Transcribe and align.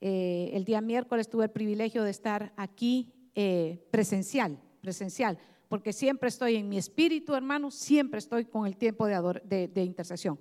Eh, 0.00 0.50
el 0.54 0.64
día 0.64 0.80
miércoles 0.80 1.28
tuve 1.28 1.44
el 1.44 1.50
privilegio 1.50 2.02
de 2.02 2.10
estar 2.10 2.52
aquí 2.56 3.12
eh, 3.34 3.86
presencial, 3.90 4.58
presencial, 4.80 5.38
porque 5.68 5.92
siempre 5.92 6.28
estoy 6.28 6.56
en 6.56 6.68
mi 6.68 6.78
espíritu, 6.78 7.34
hermano, 7.34 7.70
siempre 7.70 8.18
estoy 8.18 8.46
con 8.46 8.66
el 8.66 8.76
tiempo 8.76 9.06
de, 9.06 9.70
intercesión. 9.76 10.38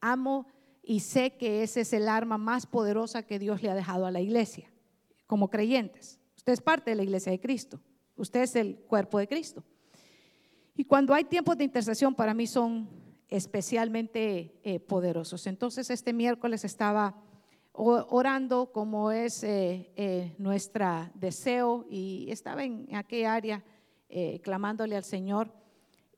Amo 0.00 0.46
y 0.82 1.00
sé 1.00 1.36
que 1.36 1.62
ese 1.62 1.82
es 1.82 1.92
el 1.92 2.08
arma 2.08 2.38
más 2.38 2.66
poderosa 2.66 3.22
que 3.24 3.38
Dios 3.38 3.62
le 3.62 3.70
ha 3.70 3.74
dejado 3.74 4.06
a 4.06 4.10
la 4.10 4.20
iglesia, 4.20 4.70
como 5.26 5.50
creyentes. 5.50 6.20
Usted 6.36 6.52
es 6.52 6.62
parte 6.62 6.90
de 6.90 6.96
la 6.96 7.02
iglesia 7.02 7.32
de 7.32 7.40
Cristo, 7.40 7.80
usted 8.16 8.42
es 8.42 8.56
el 8.56 8.76
cuerpo 8.76 9.18
de 9.18 9.28
Cristo. 9.28 9.64
Y 10.76 10.84
cuando 10.84 11.12
hay 11.12 11.24
tiempos 11.24 11.58
de 11.58 11.64
intercesión, 11.64 12.14
para 12.14 12.32
mí 12.32 12.46
son 12.46 12.88
especialmente 13.28 14.58
eh, 14.62 14.80
poderosos. 14.80 15.46
Entonces, 15.46 15.90
este 15.90 16.12
miércoles 16.12 16.64
estaba 16.64 17.14
orando 17.72 18.72
como 18.72 19.12
es 19.12 19.42
eh, 19.44 19.92
eh, 19.96 20.34
nuestro 20.38 21.10
deseo 21.14 21.86
y 21.88 22.26
estaba 22.30 22.64
en 22.64 22.88
aquella 22.94 23.34
área 23.34 23.64
clamándole 24.42 24.96
al 24.96 25.04
Señor. 25.04 25.52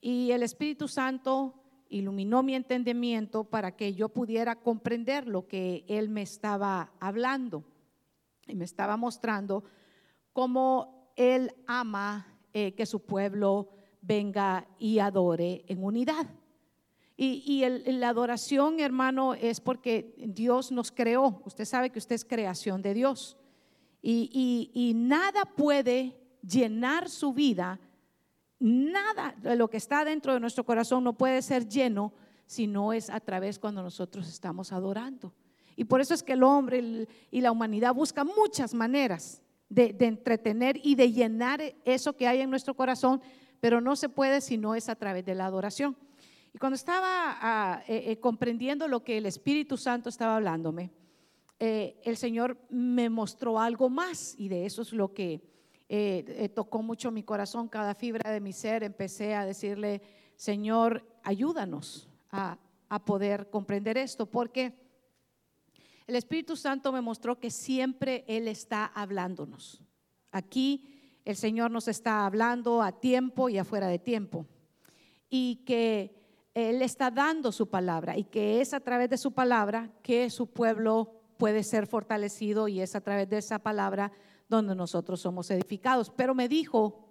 Y 0.00 0.30
el 0.30 0.42
Espíritu 0.42 0.88
Santo 0.88 1.62
iluminó 1.90 2.42
mi 2.42 2.54
entendimiento 2.54 3.44
para 3.44 3.76
que 3.76 3.92
yo 3.92 4.08
pudiera 4.08 4.56
comprender 4.56 5.28
lo 5.28 5.46
que 5.46 5.84
Él 5.88 6.08
me 6.08 6.22
estaba 6.22 6.94
hablando 7.00 7.64
y 8.46 8.54
me 8.54 8.64
estaba 8.64 8.96
mostrando 8.96 9.64
cómo 10.32 11.12
Él 11.16 11.54
ama 11.66 12.26
que 12.52 12.86
su 12.86 13.04
pueblo 13.04 13.68
venga 14.00 14.66
y 14.78 14.98
adore 14.98 15.66
en 15.68 15.84
unidad. 15.84 16.26
Y, 17.16 17.64
la 17.86 18.08
adoración, 18.08 18.80
hermano, 18.80 19.34
es 19.34 19.60
porque 19.60 20.14
Dios 20.18 20.72
nos 20.72 20.90
creó. 20.90 21.42
Usted 21.44 21.64
sabe 21.64 21.90
que 21.90 21.98
usted 21.98 22.14
es 22.14 22.24
creación 22.24 22.82
de 22.82 22.94
Dios. 22.94 23.36
Y, 24.02 24.92
nada 24.96 25.44
puede 25.44 26.16
llenar 26.42 27.08
su 27.08 27.32
vida, 27.32 27.78
nada 28.58 29.34
de 29.38 29.54
lo 29.56 29.68
que 29.68 29.76
está 29.76 30.04
dentro 30.04 30.34
de 30.34 30.40
nuestro 30.40 30.64
corazón 30.64 31.04
no 31.04 31.16
puede 31.16 31.40
ser 31.42 31.68
lleno 31.68 32.12
si 32.46 32.66
no 32.66 32.92
es 32.92 33.10
a 33.10 33.20
través 33.20 33.58
cuando 33.58 33.82
nosotros 33.82 34.28
estamos 34.28 34.72
adorando. 34.72 35.32
Y 35.76 35.84
por 35.84 36.00
eso 36.00 36.14
es 36.14 36.22
que 36.22 36.32
el 36.32 36.42
hombre 36.42 37.06
y 37.30 37.40
la 37.40 37.52
humanidad 37.52 37.94
buscan 37.94 38.28
muchas 38.36 38.74
maneras 38.74 39.40
de 39.68 39.94
entretener 40.00 40.78
y 40.82 40.96
de 40.96 41.12
llenar 41.12 41.62
eso 41.84 42.14
que 42.14 42.26
hay 42.26 42.40
en 42.40 42.50
nuestro 42.50 42.74
corazón 42.74 43.22
pero 43.62 43.80
no 43.80 43.94
se 43.94 44.08
puede 44.08 44.40
si 44.40 44.58
no 44.58 44.74
es 44.74 44.88
a 44.88 44.96
través 44.96 45.24
de 45.24 45.36
la 45.36 45.46
adoración. 45.46 45.96
Y 46.54 46.58
cuando 46.58 46.74
estaba 46.74 47.38
ah, 47.40 47.82
eh, 47.88 48.04
eh, 48.06 48.20
comprendiendo 48.20 48.86
lo 48.86 49.02
que 49.02 49.16
el 49.16 49.26
Espíritu 49.26 49.76
Santo 49.76 50.08
estaba 50.08 50.36
hablándome, 50.36 50.90
eh, 51.58 52.00
el 52.04 52.16
Señor 52.16 52.58
me 52.68 53.08
mostró 53.08 53.58
algo 53.58 53.88
más 53.88 54.34
y 54.36 54.48
de 54.48 54.66
eso 54.66 54.82
es 54.82 54.92
lo 54.92 55.12
que 55.12 55.50
tocó 56.54 56.82
mucho 56.82 57.10
mi 57.10 57.22
corazón, 57.22 57.68
cada 57.68 57.94
fibra 57.94 58.30
de 58.30 58.40
mi 58.40 58.54
ser. 58.54 58.82
Empecé 58.82 59.34
a 59.34 59.44
decirle, 59.44 60.00
Señor, 60.36 61.06
ayúdanos 61.22 62.08
a, 62.30 62.56
a 62.88 63.04
poder 63.04 63.50
comprender 63.50 63.98
esto, 63.98 64.24
porque 64.24 64.72
el 66.06 66.16
Espíritu 66.16 66.56
Santo 66.56 66.92
me 66.92 67.02
mostró 67.02 67.38
que 67.38 67.50
siempre 67.50 68.24
Él 68.26 68.48
está 68.48 68.86
hablándonos. 68.86 69.82
Aquí 70.30 71.20
el 71.26 71.36
Señor 71.36 71.70
nos 71.70 71.88
está 71.88 72.24
hablando 72.24 72.82
a 72.82 72.98
tiempo 72.98 73.50
y 73.50 73.58
afuera 73.58 73.88
de 73.88 73.98
tiempo. 73.98 74.46
Y 75.28 75.56
que 75.66 76.21
Él 76.54 76.82
está 76.82 77.10
dando 77.10 77.52
su 77.52 77.68
palabra 77.68 78.16
y 78.16 78.24
que 78.24 78.60
es 78.60 78.74
a 78.74 78.80
través 78.80 79.08
de 79.08 79.16
su 79.16 79.32
palabra 79.32 79.90
que 80.02 80.28
su 80.30 80.48
pueblo 80.48 81.20
puede 81.38 81.62
ser 81.62 81.86
fortalecido 81.86 82.68
y 82.68 82.80
es 82.80 82.94
a 82.94 83.00
través 83.00 83.28
de 83.28 83.38
esa 83.38 83.58
palabra 83.58 84.12
donde 84.48 84.74
nosotros 84.74 85.20
somos 85.20 85.50
edificados. 85.50 86.10
Pero 86.10 86.34
me 86.34 86.48
dijo 86.48 87.08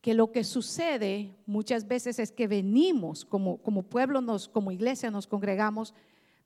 que 0.00 0.12
lo 0.12 0.32
que 0.32 0.44
sucede 0.44 1.34
muchas 1.46 1.88
veces 1.88 2.18
es 2.18 2.30
que 2.30 2.46
venimos 2.46 3.24
como, 3.24 3.56
como 3.62 3.84
pueblo, 3.84 4.20
nos, 4.20 4.48
como 4.48 4.70
iglesia 4.70 5.10
nos 5.10 5.26
congregamos, 5.26 5.94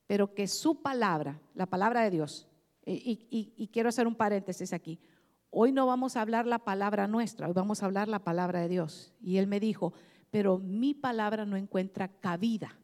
pero 0.07 0.33
que 0.33 0.47
su 0.47 0.81
palabra, 0.81 1.41
la 1.55 1.67
palabra 1.67 2.03
de 2.03 2.11
Dios, 2.11 2.47
y 2.87 3.69
quiero 3.73 3.91
hacer 3.91 4.07
un 4.07 4.15
paréntesis 4.15 4.73
aquí, 4.73 4.99
Hoy 5.51 5.73
no 5.73 5.87
vamos 5.87 6.17
a 6.17 6.21
hablar 6.21 6.47
la 6.47 6.59
palabra 6.59 7.09
nuestra, 7.09 7.47
hoy 7.47 7.55
vamos 7.55 7.83
a 7.83 7.87
hablar 7.87 8.07
la 8.07 8.19
palabra 8.19 8.61
de 8.61 8.69
Dios. 8.69 9.15
Y 9.21 9.39
él 9.39 9.47
me 9.47 9.61
dijo, 9.61 9.95
pero 10.31 10.59
mi 10.59 10.95
palabra 10.95 11.45
no 11.45 11.57
encuentra 11.57 12.09
cabida 12.09 12.79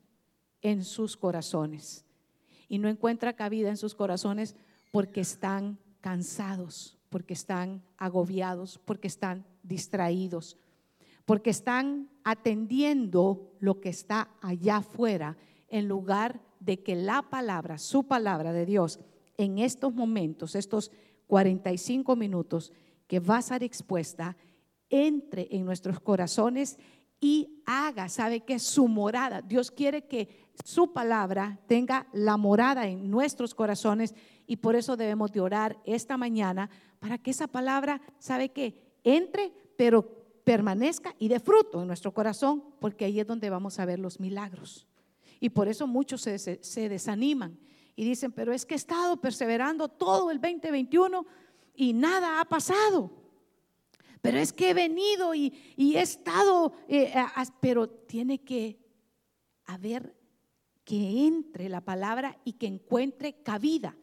en 0.62 0.84
sus 0.84 1.16
corazones. 1.16 2.04
Y 2.68 2.78
no 2.78 2.88
encuentra 2.88 3.34
cabida 3.34 3.68
en 3.68 3.76
sus 3.76 3.94
corazones 3.94 4.56
porque 4.90 5.20
están 5.20 5.78
cansados, 6.00 6.98
porque 7.10 7.34
están 7.34 7.82
agobiados, 7.96 8.78
porque 8.84 9.08
están 9.08 9.44
distraídos, 9.62 10.56
porque 11.24 11.50
están 11.50 12.08
atendiendo 12.24 13.52
lo 13.60 13.80
que 13.80 13.90
está 13.90 14.30
allá 14.40 14.78
afuera 14.78 15.36
en 15.68 15.88
lugar 15.88 16.40
de 16.60 16.82
que 16.82 16.96
la 16.96 17.22
palabra, 17.22 17.78
su 17.78 18.04
palabra 18.04 18.52
de 18.52 18.66
Dios, 18.66 19.00
en 19.36 19.58
estos 19.58 19.92
momentos, 19.94 20.54
estos 20.54 20.90
45 21.26 22.16
minutos 22.16 22.72
que 23.06 23.20
va 23.20 23.38
a 23.38 23.42
ser 23.42 23.62
expuesta, 23.62 24.36
entre 24.90 25.48
en 25.50 25.64
nuestros 25.64 25.98
corazones 26.00 26.78
y 27.24 27.62
haga, 27.64 28.10
sabe 28.10 28.40
que 28.40 28.58
su 28.58 28.86
morada. 28.86 29.40
Dios 29.40 29.70
quiere 29.70 30.04
que 30.04 30.28
su 30.62 30.92
palabra 30.92 31.58
tenga 31.66 32.06
la 32.12 32.36
morada 32.36 32.86
en 32.86 33.10
nuestros 33.10 33.54
corazones 33.54 34.14
y 34.46 34.56
por 34.56 34.76
eso 34.76 34.94
debemos 34.94 35.32
de 35.32 35.40
orar 35.40 35.78
esta 35.86 36.18
mañana 36.18 36.68
para 37.00 37.16
que 37.16 37.30
esa 37.30 37.46
palabra, 37.46 38.02
sabe 38.18 38.50
que 38.50 38.98
entre, 39.04 39.54
pero 39.78 40.02
permanezca 40.44 41.16
y 41.18 41.28
dé 41.28 41.40
fruto 41.40 41.80
en 41.80 41.86
nuestro 41.86 42.12
corazón, 42.12 42.62
porque 42.78 43.06
ahí 43.06 43.18
es 43.18 43.26
donde 43.26 43.48
vamos 43.48 43.78
a 43.78 43.86
ver 43.86 43.98
los 43.98 44.20
milagros. 44.20 44.86
Y 45.40 45.48
por 45.48 45.66
eso 45.66 45.86
muchos 45.86 46.20
se, 46.20 46.38
se 46.38 46.88
desaniman 46.90 47.58
y 47.96 48.04
dicen, 48.04 48.32
pero 48.32 48.52
es 48.52 48.66
que 48.66 48.74
he 48.74 48.76
estado 48.76 49.16
perseverando 49.16 49.88
todo 49.88 50.30
el 50.30 50.42
2021 50.42 51.24
y 51.74 51.94
nada 51.94 52.42
ha 52.42 52.44
pasado. 52.44 53.23
Pero 54.24 54.38
es 54.38 54.54
que 54.54 54.70
he 54.70 54.74
venido 54.74 55.34
y, 55.34 55.52
he 55.76 56.00
estado, 56.00 56.72
eh, 56.88 57.12
pero 57.60 57.90
tiene 57.90 58.38
que 58.38 58.78
haber 59.66 60.16
que 60.82 61.26
entre 61.26 61.68
la 61.68 61.82
palabra 61.82 62.38
y 62.42 62.54
que 62.54 62.66
encuentre 62.66 63.42
cabida. 63.42 63.94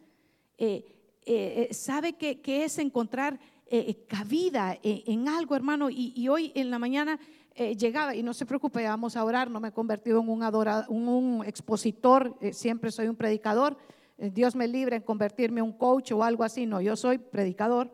Eh, 0.58 0.84
eh, 1.26 1.68
¿Sabe 1.72 2.12
qué, 2.12 2.40
es 2.64 2.78
encontrar 2.78 3.40
cabida 4.06 4.78
en, 4.84 5.28
algo, 5.28 5.56
hermano? 5.56 5.90
Y, 5.90 6.28
hoy 6.28 6.52
en 6.54 6.70
la 6.70 6.78
mañana 6.78 7.18
llegaba, 7.76 8.14
y 8.14 8.22
no 8.22 8.32
se 8.32 8.46
preocupe, 8.46 8.84
vamos 8.84 9.16
a 9.16 9.24
orar, 9.24 9.50
no 9.50 9.58
me 9.58 9.70
he 9.70 9.72
convertido 9.72 10.20
en 10.20 10.28
un, 10.28 10.88
un 10.88 11.44
expositor, 11.44 12.38
siempre 12.52 12.92
soy 12.92 13.08
un 13.08 13.16
predicador, 13.16 13.76
Dios 14.16 14.54
me 14.54 14.68
libre 14.68 14.94
en 14.94 15.02
convertirme 15.02 15.58
en 15.58 15.66
un 15.66 15.72
coach 15.72 16.12
o 16.12 16.22
algo 16.22 16.44
así, 16.44 16.64
no, 16.64 16.80
yo 16.80 16.94
soy 16.94 17.18
predicador, 17.18 17.90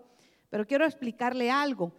pero 0.50 0.66
quiero 0.66 0.84
explicarle 0.84 1.50
algo. 1.50 1.94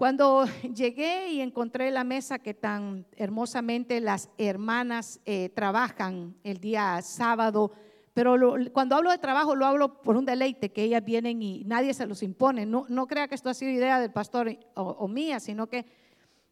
Cuando 0.00 0.46
llegué 0.74 1.28
y 1.30 1.42
encontré 1.42 1.90
la 1.90 2.04
mesa 2.04 2.38
que 2.38 2.54
tan 2.54 3.04
hermosamente 3.16 4.00
las 4.00 4.30
hermanas 4.38 5.20
eh, 5.26 5.50
trabajan 5.50 6.36
el 6.42 6.56
día 6.56 7.02
sábado, 7.02 7.72
pero 8.14 8.34
cuando 8.72 8.96
hablo 8.96 9.10
de 9.10 9.18
trabajo 9.18 9.54
lo 9.54 9.66
hablo 9.66 10.00
por 10.00 10.16
un 10.16 10.24
deleite, 10.24 10.72
que 10.72 10.84
ellas 10.84 11.04
vienen 11.04 11.42
y 11.42 11.64
nadie 11.66 11.92
se 11.92 12.06
los 12.06 12.22
impone. 12.22 12.64
No, 12.64 12.86
no 12.88 13.06
crea 13.06 13.28
que 13.28 13.34
esto 13.34 13.50
ha 13.50 13.54
sido 13.54 13.72
idea 13.72 14.00
del 14.00 14.10
pastor 14.10 14.56
o, 14.74 15.06
mía, 15.06 15.38
sino 15.38 15.66
que 15.66 15.84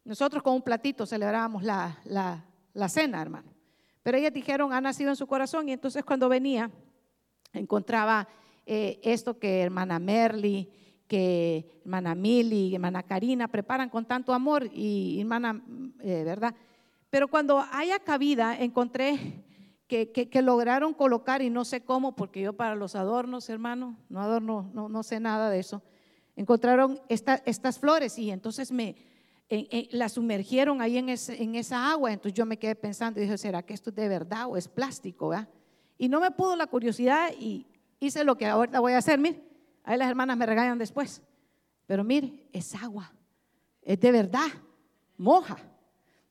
nosotros 0.05 0.43
con 0.43 0.53
un 0.53 0.61
platito 0.61 1.07
celebrábamos 1.07 1.63
la, 1.63 1.97
la, 2.05 2.45
la 2.73 2.87
cena, 2.87 3.19
hermano. 3.19 3.51
Pero 4.03 4.19
ellas 4.19 4.31
dijeron, 4.31 4.73
ha 4.73 4.79
nacido 4.79 5.09
en 5.09 5.15
su 5.15 5.25
corazón 5.25 5.69
y 5.69 5.71
entonces 5.73 6.05
cuando 6.05 6.29
venía 6.29 6.69
encontraba 7.51 8.27
eh, 8.67 8.99
esto 9.01 9.39
que 9.39 9.61
hermana 9.61 9.97
Merly, 9.97 10.69
que 11.09 11.81
hermana 11.81 12.13
Mili, 12.13 12.75
hermana 12.75 13.03
Karina 13.03 13.47
preparan 13.47 13.89
con 13.89 14.05
tanto 14.05 14.31
amor 14.31 14.69
y 14.71 15.19
hermana, 15.19 15.61
eh, 16.01 16.23
¿verdad? 16.23 16.55
Pero 17.09 17.27
cuando 17.27 17.65
haya 17.71 17.97
cabida, 17.99 18.55
encontré 18.55 19.43
que, 19.87 20.11
que, 20.11 20.41
lograron 20.43 20.93
colocar, 20.93 21.41
y 21.41 21.49
no 21.49 21.65
sé 21.65 21.81
cómo, 21.81 22.15
porque 22.15 22.41
yo 22.41 22.53
para 22.53 22.75
los 22.75 22.93
adornos, 22.93 23.49
hermano, 23.49 23.97
no 24.07 24.21
adorno, 24.21 24.69
no, 24.71 24.87
no 24.87 25.01
sé 25.01 25.19
nada 25.19 25.49
de 25.49 25.59
eso, 25.59 25.81
encontraron 26.35 27.01
estas 27.09 27.79
flores 27.79 28.19
y 28.19 28.29
entonces 28.29 28.71
me 28.71 28.95
las 29.89 30.11
sumergieron 30.13 30.79
ahí 30.79 30.99
en, 30.99 31.09
en, 31.09 31.55
esa 31.55 31.89
agua. 31.91 32.13
Entonces 32.13 32.35
yo 32.35 32.45
me 32.45 32.59
quedé 32.59 32.75
pensando 32.75 33.19
y 33.19 33.23
dije, 33.23 33.35
¿será 33.39 33.63
que 33.63 33.73
esto 33.73 33.89
es 33.89 33.95
de 33.95 34.07
verdad 34.07 34.45
o 34.47 34.55
es 34.55 34.67
plástico? 34.67 35.29
¿verdad? 35.29 35.49
Y 35.97 36.07
no 36.07 36.21
me 36.21 36.29
pudo 36.29 36.55
la 36.55 36.67
curiosidad 36.67 37.31
y 37.39 37.65
hice 37.99 38.23
lo 38.23 38.37
que 38.37 38.45
ahorita 38.45 38.79
voy 38.79 38.93
a 38.93 38.99
hacer, 38.99 39.17
mire. 39.19 39.48
Ahí 39.89 39.97
las 39.97 40.07
hermanas 40.07 40.37
me 40.37 40.45
regañan 40.45 40.77
después. 40.77 41.19
Pero 41.87 42.03
mire, 42.03 42.47
es 42.53 42.75
agua. 42.75 43.11
Es 43.81 43.99
de 43.99 44.11
verdad. 44.11 44.45
Moja. 45.17 45.57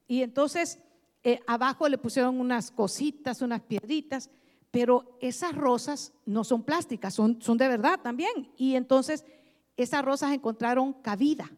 Y 0.07 0.23
entonces 0.23 0.79
eh, 1.25 1.41
abajo 1.45 1.89
le 1.89 1.99
pusieron 1.99 2.39
unas 2.39 2.71
cositas, 2.71 3.43
unas 3.43 3.61
piedritas. 3.63 4.31
pero 4.71 5.19
esas 5.21 5.57
rosas 5.57 6.13
no 6.25 6.45
son 6.45 6.63
plásticas, 6.63 7.15
son, 7.15 7.43
son 7.43 7.59
de 7.59 7.67
verdad 7.67 7.99
también. 8.01 8.49
Y 8.57 8.77
entonces 8.77 9.25
esas 9.77 10.05
rosas 10.05 10.33
encontraron 10.33 10.93
cabida 10.93 11.51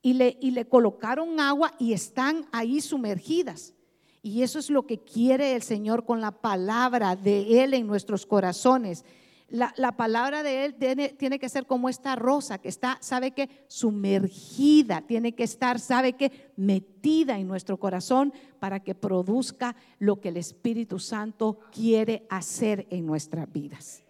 y 0.00 0.12
le, 0.12 0.38
y 0.40 0.52
le 0.52 0.68
colocaron 0.68 1.40
agua 1.40 1.72
y 1.76 1.92
están 1.92 2.46
ahí 2.52 2.80
sumergidas. 2.80 3.74
Y 4.22 4.44
eso 4.44 4.60
es 4.60 4.70
lo 4.70 4.86
que 4.86 4.98
quiere 4.98 5.56
el 5.56 5.62
Señor 5.62 6.04
con 6.04 6.20
la 6.20 6.30
palabra 6.30 7.16
de 7.16 7.64
Él 7.64 7.74
en 7.74 7.88
nuestros 7.88 8.26
corazones. 8.26 9.04
La, 9.52 9.92
palabra 9.98 10.42
de 10.42 10.64
Él 10.64 10.74
tiene, 10.76 11.38
que 11.38 11.48
ser 11.50 11.66
como 11.66 11.90
esta 11.90 12.16
rosa 12.16 12.56
que 12.56 12.70
está, 12.70 12.96
sabe 13.02 13.32
que, 13.32 13.50
sumergida, 13.68 15.02
tiene 15.02 15.34
que 15.34 15.42
estar, 15.42 15.78
sabe 15.78 16.14
que, 16.14 16.52
metida 16.56 17.38
en 17.38 17.48
nuestro 17.48 17.78
corazón 17.78 18.32
para 18.58 18.80
que 18.80 18.94
produzca 18.94 19.76
lo 19.98 20.22
que 20.22 20.30
el 20.30 20.38
Espíritu 20.38 20.98
Santo 20.98 21.58
quiere 21.70 22.26
hacer 22.30 22.86
en 22.88 23.04
nuestras 23.04 23.52
vidas. 23.52 24.02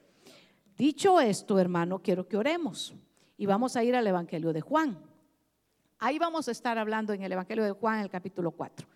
Dicho 0.77 1.21
esto, 1.21 1.59
hermano, 1.59 1.99
quiero 1.99 2.29
que 2.29 2.37
oremos 2.37 2.95
y 3.37 3.47
vamos 3.47 3.75
a 3.75 3.83
ir 3.83 3.97
al 3.97 4.07
Evangelio 4.07 4.53
de 4.53 4.61
Juan. 4.61 4.97
Ahí 5.99 6.21
vamos 6.21 6.47
a 6.47 6.53
estar 6.53 6.79
hablando 6.79 7.15
en 7.15 7.23
el 7.25 7.33
Evangelio 7.33 7.65
de 7.65 7.73
Juan, 7.73 7.99
el 7.99 8.11
capítulo 8.11 8.53
4. 8.53 8.87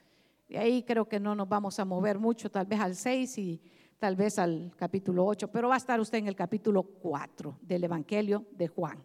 De 0.49 0.58
ahí 0.58 0.84
creo 0.84 1.08
que 1.08 1.19
no 1.19 1.34
nos 1.34 1.49
vamos 1.49 1.81
a 1.81 1.84
mover 1.84 2.20
mucho, 2.20 2.52
tal 2.52 2.66
vez 2.66 2.78
al 2.78 2.94
6 2.94 3.38
y 3.38 3.60
tal 3.98 4.16
vez 4.16 4.38
al 4.38 4.72
capítulo 4.76 5.25
8, 5.25 5.48
pero 5.48 5.69
va 5.69 5.75
a 5.75 5.78
estar 5.78 6.00
usted 6.00 6.19
en 6.19 6.28
el 6.28 6.37
capítulo 6.37 6.82
4 6.82 7.58
del 7.62 7.84
Evangelio 7.84 8.46
de 8.52 8.69
Juan. 8.69 9.02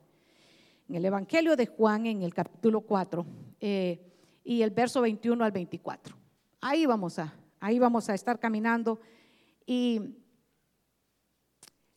En 0.89 0.95
el 0.95 1.05
Evangelio 1.05 1.55
de 1.55 1.67
Juan, 1.67 2.05
en 2.05 2.21
el 2.23 2.33
capítulo 2.33 2.81
4, 2.81 3.25
eh, 3.59 3.99
y 4.43 4.61
el 4.61 4.71
verso 4.71 5.01
21 5.01 5.43
al 5.43 5.51
24. 5.51 6.15
Ahí 6.61 6.85
vamos 6.85 7.19
a, 7.19 7.33
ahí 7.59 7.79
vamos 7.79 8.09
a 8.09 8.13
estar 8.13 8.39
caminando 8.39 8.99
y 9.65 10.17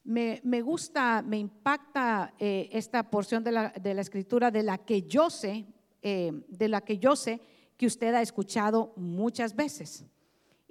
me, 0.04 0.60
gusta, 0.62 1.22
me 1.22 1.38
impacta 1.38 2.34
eh, 2.38 2.68
esta 2.72 3.10
porción 3.10 3.42
de 3.42 3.52
la, 3.52 3.70
de 3.70 3.94
la, 3.94 4.02
escritura 4.02 4.50
de 4.50 4.62
la 4.62 4.78
que 4.78 5.02
yo 5.02 5.30
sé, 5.30 5.66
eh, 6.02 6.44
de 6.48 6.68
la 6.68 6.82
que 6.82 6.98
yo 6.98 7.16
sé 7.16 7.40
que 7.76 7.86
usted 7.86 8.14
ha 8.14 8.22
escuchado 8.22 8.92
muchas 8.96 9.56
veces. 9.56 10.04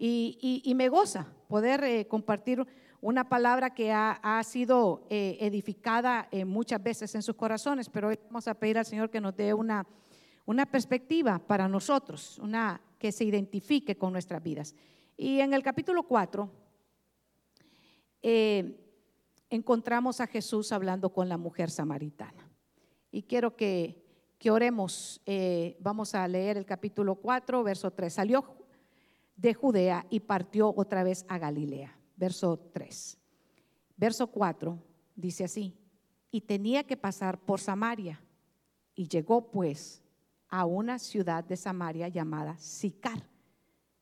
Y, 0.05 0.73
me 0.75 0.89
goza 0.89 1.33
poder 1.47 1.81
eh, 1.85 2.05
compartir 2.09 2.67
una 2.99 3.29
palabra 3.29 3.73
que 3.73 3.93
ha, 3.93 4.41
sido 4.43 5.07
eh, 5.09 5.37
edificada 5.39 6.27
eh, 6.29 6.43
muchas 6.43 6.83
veces 6.83 7.15
en 7.15 7.21
sus 7.21 7.37
corazones, 7.37 7.87
pero 7.87 8.09
hoy 8.09 8.19
vamos 8.25 8.45
a 8.49 8.53
pedir 8.53 8.77
al 8.77 8.85
Señor 8.85 9.09
que 9.09 9.21
nos 9.21 9.33
dé 9.33 9.53
una, 9.53 9.87
una 10.45 10.65
perspectiva 10.65 11.39
para 11.39 11.69
nosotros, 11.69 12.37
una 12.39 12.81
que 12.99 13.13
se 13.13 13.23
identifique 13.23 13.97
con 13.97 14.11
nuestras 14.11 14.43
vidas. 14.43 14.75
Y 15.15 15.39
en 15.39 15.53
el 15.53 15.63
capítulo 15.63 16.03
4 16.03 16.51
encontramos 19.49 20.19
a 20.19 20.27
Jesús 20.27 20.73
hablando 20.73 21.13
con 21.13 21.29
la 21.29 21.37
mujer 21.37 21.71
samaritana. 21.71 22.49
Y 23.09 23.23
quiero 23.23 23.55
que 23.55 24.03
que 24.37 24.51
oremos. 24.51 25.21
Vamos 25.79 26.13
a 26.15 26.27
leer 26.27 26.57
el 26.57 26.65
capítulo 26.65 27.15
4, 27.15 27.63
verso 27.63 27.91
3. 27.91 28.13
Salió 28.13 28.62
de 29.35 29.53
Judea 29.53 30.05
y 30.09 30.21
partió 30.21 30.73
otra 30.75 31.03
vez 31.03 31.25
a 31.27 31.37
Galilea. 31.37 31.97
Verso 32.15 32.57
3. 32.73 33.17
Verso 33.97 34.27
4 34.27 34.79
dice 35.15 35.43
así, 35.43 35.75
y 36.31 36.41
tenía 36.41 36.83
que 36.83 36.97
pasar 36.97 37.39
por 37.39 37.59
Samaria. 37.59 38.21
Y 38.95 39.07
llegó 39.07 39.51
pues 39.51 40.01
a 40.49 40.65
una 40.65 40.99
ciudad 40.99 41.43
de 41.43 41.57
Samaria 41.57 42.07
llamada 42.07 42.57
Sicar, 42.57 43.27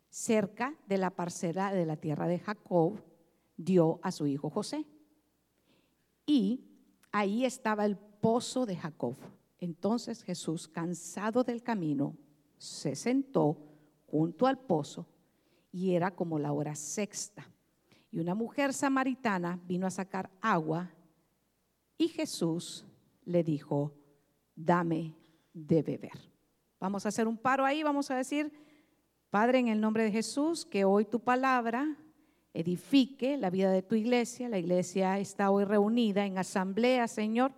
cerca 0.09 0.75
de 0.87 0.97
la 0.97 1.09
parcela 1.11 1.73
de 1.73 1.85
la 1.85 1.97
tierra 1.97 2.27
de 2.27 2.39
Jacob, 2.39 3.01
dio 3.57 3.99
a 4.01 4.11
su 4.11 4.27
hijo 4.27 4.49
José. 4.49 4.85
Y 6.25 6.65
ahí 7.11 7.45
estaba 7.45 7.85
el 7.85 7.97
pozo 7.97 8.65
de 8.65 8.75
Jacob. 8.75 9.15
Entonces 9.59 10.23
Jesús, 10.23 10.67
cansado 10.67 11.43
del 11.43 11.63
camino, 11.63 12.15
se 12.57 12.95
sentó 12.95 13.57
junto 14.07 14.47
al 14.47 14.57
pozo 14.59 15.05
y 15.71 15.95
era 15.95 16.11
como 16.11 16.39
la 16.39 16.51
hora 16.51 16.75
sexta. 16.75 17.47
Y 18.11 18.19
una 18.19 18.35
mujer 18.35 18.73
samaritana 18.73 19.59
vino 19.65 19.87
a 19.87 19.91
sacar 19.91 20.29
agua 20.41 20.91
y 21.97 22.09
Jesús 22.09 22.85
le 23.25 23.43
dijo, 23.43 23.93
dame 24.55 25.15
de 25.53 25.81
beber. 25.81 26.19
Vamos 26.79 27.05
a 27.05 27.09
hacer 27.09 27.27
un 27.27 27.37
paro 27.37 27.65
ahí, 27.65 27.83
vamos 27.83 28.11
a 28.11 28.15
decir, 28.15 28.51
Padre, 29.29 29.59
en 29.59 29.67
el 29.67 29.79
nombre 29.79 30.03
de 30.03 30.11
Jesús, 30.11 30.65
que 30.65 30.83
hoy 30.83 31.05
tu 31.05 31.19
palabra 31.19 31.95
edifique 32.53 33.37
la 33.37 33.49
vida 33.49 33.71
de 33.71 33.81
tu 33.81 33.95
iglesia. 33.95 34.49
La 34.49 34.57
iglesia 34.57 35.19
está 35.19 35.51
hoy 35.51 35.63
reunida 35.63 36.25
en 36.25 36.37
asamblea, 36.37 37.07
Señor 37.07 37.53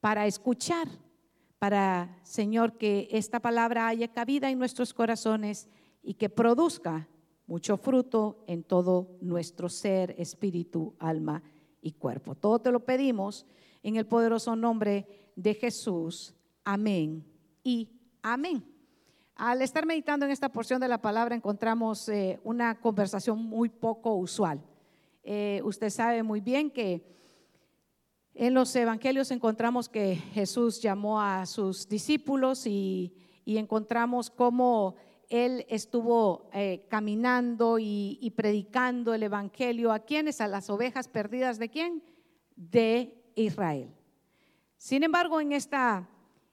para 0.00 0.26
escuchar, 0.26 0.88
para, 1.58 2.16
Señor, 2.22 2.78
que 2.78 3.08
esta 3.10 3.40
palabra 3.40 3.88
haya 3.88 4.08
cabida 4.08 4.50
en 4.50 4.58
nuestros 4.58 4.94
corazones 4.94 5.68
y 6.02 6.14
que 6.14 6.28
produzca 6.28 7.08
mucho 7.46 7.76
fruto 7.76 8.44
en 8.46 8.62
todo 8.62 9.16
nuestro 9.20 9.68
ser, 9.68 10.14
espíritu, 10.18 10.94
alma 10.98 11.42
y 11.80 11.92
cuerpo. 11.92 12.34
Todo 12.34 12.58
te 12.58 12.72
lo 12.72 12.84
pedimos 12.84 13.46
en 13.82 13.96
el 13.96 14.06
poderoso 14.06 14.54
nombre 14.56 15.32
de 15.36 15.54
Jesús. 15.54 16.34
Amén 16.64 17.24
y 17.62 17.88
amén. 18.22 18.64
Al 19.34 19.62
estar 19.62 19.86
meditando 19.86 20.26
en 20.26 20.32
esta 20.32 20.48
porción 20.48 20.80
de 20.80 20.88
la 20.88 21.00
palabra 21.00 21.36
encontramos 21.36 22.08
eh, 22.08 22.40
una 22.42 22.80
conversación 22.80 23.42
muy 23.42 23.68
poco 23.68 24.14
usual. 24.16 24.60
Eh, 25.22 25.60
usted 25.64 25.90
sabe 25.90 26.22
muy 26.22 26.40
bien 26.40 26.70
que 26.70 27.04
en 28.34 28.54
los 28.54 28.74
evangelios 28.76 29.30
encontramos 29.30 29.88
que 29.88 30.16
Jesús 30.16 30.80
llamó 30.80 31.20
a 31.20 31.44
sus 31.44 31.88
discípulos 31.88 32.66
y, 32.66 33.12
encontramos 33.44 34.28
cómo 34.28 34.94
él 35.28 35.66
estuvo 35.68 36.48
eh, 36.52 36.86
caminando 36.88 37.78
y, 37.78 38.32
predicando 38.36 39.12
el 39.14 39.22
evangelio 39.22 39.92
a 39.92 40.00
quienes, 40.00 40.40
a 40.40 40.48
las 40.48 40.70
ovejas 40.70 41.08
perdidas 41.08 41.58
de 41.58 41.68
quién? 41.68 42.02
De 42.56 43.14
Israel. 43.34 43.94
Sin 44.76 45.02
embargo, 45.02 45.40
en 45.40 45.52
esta, 45.52 46.08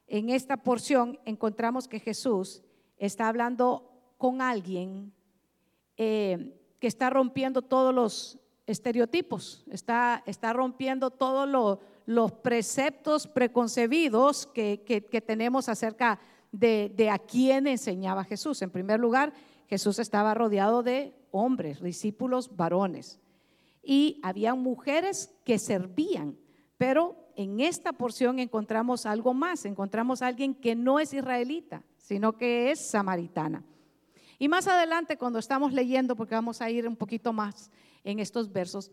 en 0.06 0.30
esta 0.30 0.58
porción 0.58 1.18
encontramos 1.24 1.88
que 1.88 2.00
Jesús 2.00 2.62
está 2.98 3.28
hablando 3.28 3.90
con 4.18 4.42
alguien 4.42 5.12
eh, 5.96 6.60
que 6.78 6.86
está 6.86 7.08
rompiendo 7.08 7.62
todos 7.62 7.94
los 7.94 8.38
estereotipos, 8.66 9.64
está, 9.70 10.22
está 10.26 10.52
rompiendo 10.52 11.10
todos 11.10 11.78
los 12.04 12.32
preceptos 12.32 13.26
preconcebidos 13.26 14.46
que, 14.46 15.22
tenemos 15.24 15.68
acerca 15.68 16.18
de, 16.18 16.18
de, 16.58 17.10
a 17.10 17.18
quién 17.18 17.66
enseñaba 17.66 18.24
Jesús. 18.24 18.62
En 18.62 18.70
primer 18.70 19.00
lugar, 19.00 19.32
Jesús 19.68 19.98
estaba 19.98 20.34
rodeado 20.34 20.82
de 20.82 21.14
hombres, 21.30 21.82
discípulos 21.82 22.56
varones, 22.56 23.20
y 23.82 24.20
había 24.22 24.54
mujeres 24.54 25.34
que 25.44 25.58
servían, 25.58 26.36
pero 26.76 27.16
en 27.36 27.60
esta 27.60 27.92
porción 27.92 28.38
encontramos 28.38 29.06
algo 29.06 29.34
más, 29.34 29.64
encontramos 29.64 30.22
a 30.22 30.26
alguien 30.26 30.54
que 30.54 30.74
no 30.74 30.98
es 30.98 31.12
israelita, 31.12 31.84
sino 31.98 32.36
que 32.36 32.70
es 32.70 32.80
samaritana. 32.80 33.64
Y 34.38 34.48
más 34.48 34.66
adelante, 34.66 35.16
cuando 35.16 35.38
estamos 35.38 35.72
leyendo, 35.72 36.16
porque 36.16 36.34
vamos 36.34 36.60
a 36.60 36.70
ir 36.70 36.86
un 36.88 36.96
poquito 36.96 37.32
más 37.32 37.70
en 38.04 38.18
estos 38.18 38.52
versos, 38.52 38.90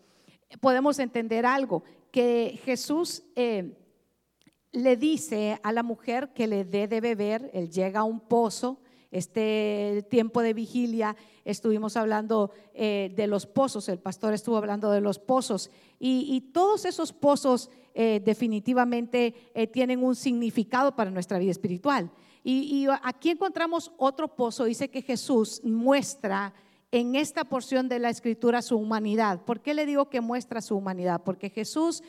podemos 0.62 1.00
entender 1.00 1.46
algo, 1.46 1.84
que 2.12 2.60
Jesús 2.63 3.24
eh, 3.36 3.75
le 4.74 4.98
dice 4.98 5.60
a 5.63 5.72
la 5.72 5.84
mujer 5.84 6.34
que 6.34 6.48
le 6.48 6.65
dé 6.65 6.88
de 6.88 7.00
beber, 7.00 7.50
él 7.53 7.70
llega 7.70 8.01
a 8.01 8.03
un 8.03 8.20
pozo, 8.20 8.80
este 9.12 10.06
tiempo 10.10 10.42
de 10.42 10.53
vigilia 10.53 11.15
estuvimos 11.46 11.96
hablando 11.96 12.51
eh, 12.74 13.13
de 13.15 13.27
los 13.27 13.46
pozos, 13.46 13.88
el 13.88 14.00
pastor 14.00 14.34
estuvo 14.34 14.58
hablando 14.58 14.92
de 14.92 15.01
los 15.01 15.20
pozos 15.20 15.70
y, 16.00 16.50
todos 16.51 16.86
esos 16.86 17.13
pozos 17.13 17.70
eh, 17.94 18.22
definitivamente 18.25 19.34
tienen 19.72 20.03
un 20.03 20.15
significado 20.15 20.96
para 20.96 21.12
nuestra 21.12 21.38
vida 21.38 21.51
espiritual. 21.51 22.12
Y, 22.44 22.88
aquí 23.03 23.30
encontramos 23.30 23.92
otro 23.98 24.36
pozo, 24.36 24.65
dice 24.65 24.89
que 24.89 25.01
Jesús 25.01 25.62
muestra 25.63 26.53
en 26.92 27.15
esta 27.15 27.46
porción 27.46 27.88
de 27.88 28.00
la 28.00 28.10
escritura 28.10 28.62
su 28.62 28.77
humanidad. 28.77 29.44
¿Por 29.46 29.62
qué 29.62 29.74
le 29.74 29.86
digo 29.86 30.10
que 30.10 30.22
muestra 30.22 30.62
su 30.62 30.75
humanidad? 30.75 31.22
Porque 31.24 31.50
Jesús 31.50 32.03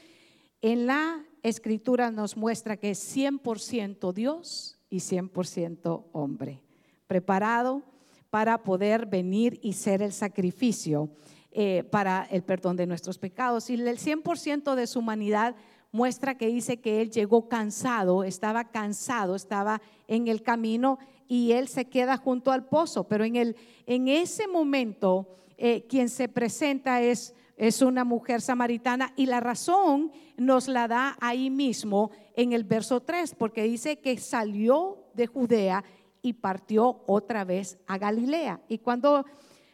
en 0.61 0.87
la 0.87 1.25
escritura 1.45 2.11
nos 2.11 2.37
muestra 2.37 2.77
que 2.77 2.91
es 2.91 3.17
100% 3.17 4.13
Dios 4.13 4.79
y 4.91 4.97
100% 4.97 6.07
hombre, 6.13 6.63
preparado 7.07 7.83
para 8.31 8.65
poder 8.65 9.07
venir 9.07 9.61
y 9.63 9.75
ser 9.75 10.03
el 10.03 10.13
sacrificio 10.13 11.11
eh, 11.53 11.85
para 11.93 12.27
el 12.31 12.43
perdón 12.43 12.77
de 12.77 12.87
nuestros 12.87 13.19
pecados. 13.19 13.71
Y 13.71 13.75
el 13.75 13.99
100% 13.99 14.75
de 14.75 14.87
su 14.89 14.99
humanidad 14.99 15.55
muestra 15.93 16.37
que 16.37 16.49
dice 16.49 16.79
que 16.79 17.01
él 17.01 17.11
llegó 17.11 17.49
cansado, 17.49 18.25
estaba 18.25 18.71
cansado, 18.73 19.37
estaba 19.37 19.81
en 20.09 20.27
el 20.27 20.43
camino 20.43 20.99
y 21.29 21.53
él 21.53 21.69
se 21.69 21.85
queda 21.85 22.17
junto 22.17 22.51
al 22.51 22.67
pozo. 22.67 23.05
Pero 23.05 23.23
en, 23.25 23.37
el, 23.37 23.57
en 23.87 24.09
ese 24.09 24.49
momento 24.49 25.29
eh, 25.57 25.87
quien 25.89 26.09
se 26.09 26.29
presenta 26.29 27.01
es, 27.01 27.35
es 27.57 27.83
una 27.83 28.05
mujer 28.05 28.41
samaritana 28.41 29.13
y 29.17 29.27
la 29.27 29.41
razón 29.41 30.13
nos 30.37 30.69
la 30.69 30.89
da 30.89 31.17
ahí 31.21 31.51
mismo 31.51 32.11
en 32.35 32.53
el 32.53 32.65
verso 32.65 33.01
3, 33.01 33.35
porque 33.37 33.63
dice 33.63 34.01
que 34.01 34.19
salió 34.19 35.05
de 35.15 35.27
Judea 35.27 35.85
y 36.21 36.33
partió 36.33 37.05
otra 37.07 37.45
vez 37.45 37.79
a 37.87 37.99
Galilea. 37.99 38.61
Y 38.69 38.79
cuando 38.79 39.25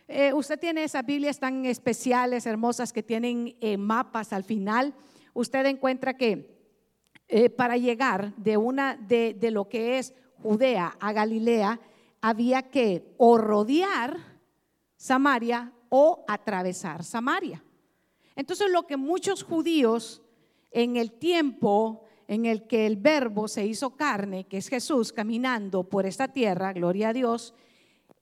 eh, 0.08 0.32
usted 0.32 0.58
tiene 0.58 0.84
esas 0.84 1.06
Biblias 1.06 1.38
tan 1.38 1.64
especiales, 1.64 2.44
hermosas, 2.46 2.92
que 2.92 3.02
tienen 3.02 3.56
eh, 3.60 3.76
mapas 3.76 4.32
al 4.32 4.44
final, 4.44 4.94
usted 5.32 5.64
encuentra 5.66 6.14
que 6.14 6.58
para 7.56 7.76
llegar 7.76 8.34
de 8.38 8.56
una 8.56 8.96
de, 8.96 9.34
de 9.34 9.52
lo 9.52 9.68
que 9.68 10.00
es 10.00 10.12
Judea 10.42 10.96
a 10.98 11.12
Galilea, 11.12 11.78
había 12.20 12.62
que 12.62 13.14
o 13.18 13.38
rodear 13.38 14.16
Samaria 14.96 15.72
o 15.88 16.24
atravesar 16.28 17.04
Samaria. 17.04 17.62
Entonces 18.36 18.70
lo 18.70 18.86
que 18.86 18.96
muchos 18.96 19.42
judíos 19.42 20.22
en 20.70 20.96
el 20.96 21.12
tiempo 21.12 22.04
en 22.30 22.46
el 22.46 22.68
que 22.68 22.86
el 22.86 22.96
verbo 22.96 23.48
se 23.48 23.66
hizo 23.66 23.96
carne, 23.96 24.44
que 24.44 24.58
es 24.58 24.68
Jesús 24.68 25.12
caminando 25.12 25.82
por 25.82 26.06
esta 26.06 26.28
tierra, 26.28 26.72
gloria 26.72 27.08
a 27.08 27.12
Dios, 27.12 27.54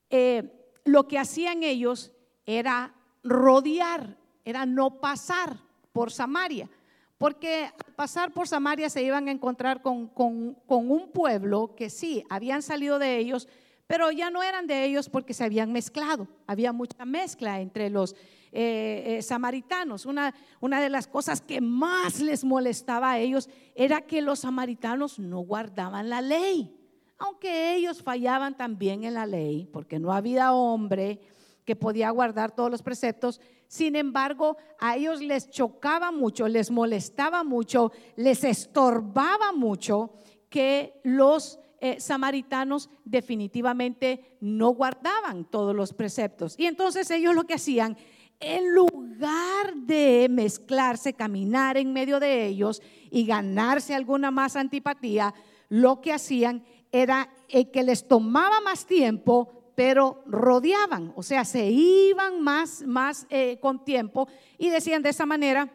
eh, 0.08 0.50
lo 0.84 1.06
que 1.06 1.18
hacían 1.18 1.62
ellos 1.62 2.10
era 2.46 2.94
rodear, 3.22 4.16
era 4.46 4.64
no 4.64 4.98
pasar 4.98 5.58
por 5.92 6.10
Samaria, 6.10 6.70
porque 7.18 7.64
al 7.64 7.94
pasar 7.94 8.32
por 8.32 8.48
Samaria 8.48 8.88
se 8.88 9.02
iban 9.02 9.28
a 9.28 9.32
encontrar 9.32 9.82
con, 9.82 10.06
con 10.06 10.56
un 10.90 11.10
pueblo 11.12 11.74
que 11.76 11.90
sí, 11.90 12.24
habían 12.30 12.62
salido 12.62 12.98
de 12.98 13.18
ellos, 13.18 13.46
pero 13.86 14.10
ya 14.10 14.30
no 14.30 14.42
eran 14.42 14.66
de 14.66 14.86
ellos 14.86 15.10
porque 15.10 15.34
se 15.34 15.44
habían 15.44 15.70
mezclado. 15.70 16.28
Había 16.46 16.72
mucha 16.72 17.04
mezcla 17.04 17.60
entre 17.60 17.90
los 17.90 18.16
eh, 18.52 19.18
eh, 19.18 19.22
samaritanos. 19.22 20.06
Una, 20.06 20.34
una 20.60 20.80
de 20.80 20.88
las 20.88 21.06
cosas 21.06 21.40
que 21.40 21.60
más 21.60 22.20
les 22.20 22.44
molestaba 22.44 23.12
a 23.12 23.18
ellos 23.18 23.48
era 23.74 24.02
que 24.02 24.22
los 24.22 24.40
samaritanos 24.40 25.18
no 25.18 25.40
guardaban 25.40 26.08
la 26.08 26.20
ley, 26.20 26.74
aunque 27.18 27.74
ellos 27.74 28.02
fallaban 28.02 28.56
también 28.56 29.04
en 29.04 29.14
la 29.14 29.26
ley, 29.26 29.68
porque 29.72 29.98
no 29.98 30.12
había 30.12 30.52
hombre 30.52 31.20
que 31.64 31.76
podía 31.76 32.10
guardar 32.10 32.52
todos 32.52 32.70
los 32.70 32.82
preceptos. 32.82 33.40
Sin 33.66 33.96
embargo, 33.96 34.56
a 34.80 34.96
ellos 34.96 35.20
les 35.20 35.50
chocaba 35.50 36.10
mucho, 36.10 36.48
les 36.48 36.70
molestaba 36.70 37.44
mucho, 37.44 37.92
les 38.16 38.42
estorbaba 38.44 39.52
mucho 39.52 40.14
que 40.48 40.98
los 41.04 41.58
eh, 41.80 42.00
samaritanos 42.00 42.90
definitivamente 43.04 44.36
no 44.40 44.70
guardaban 44.70 45.44
todos 45.44 45.76
los 45.76 45.92
preceptos. 45.92 46.54
Y 46.58 46.66
entonces 46.66 47.10
ellos 47.10 47.34
lo 47.34 47.44
que 47.44 47.54
hacían, 47.54 47.96
en 48.40 48.74
lugar 48.74 49.74
de 49.74 50.28
mezclarse, 50.30 51.12
caminar 51.12 51.76
en 51.76 51.92
medio 51.92 52.20
de 52.20 52.46
ellos 52.46 52.82
y 53.10 53.26
ganarse 53.26 53.94
alguna 53.94 54.30
más 54.30 54.56
antipatía, 54.56 55.34
lo 55.68 56.00
que 56.00 56.12
hacían 56.12 56.64
era 56.92 57.30
eh, 57.48 57.70
que 57.70 57.82
les 57.82 58.06
tomaba 58.06 58.60
más 58.60 58.86
tiempo, 58.86 59.72
pero 59.74 60.22
rodeaban, 60.26 61.12
o 61.16 61.22
sea, 61.22 61.44
se 61.44 61.66
iban 61.66 62.42
más, 62.42 62.82
más 62.86 63.26
eh, 63.30 63.58
con 63.60 63.84
tiempo 63.84 64.28
y 64.56 64.70
decían 64.70 65.02
de 65.02 65.10
esa 65.10 65.26
manera, 65.26 65.72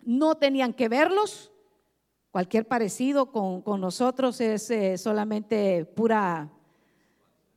no 0.00 0.34
tenían 0.34 0.74
que 0.74 0.88
verlos, 0.88 1.52
Cualquier 2.32 2.66
parecido 2.66 3.30
con, 3.30 3.62
nosotros 3.78 4.40
es 4.40 4.70
eh, 4.70 4.96
solamente 4.96 5.84
pura 5.84 6.50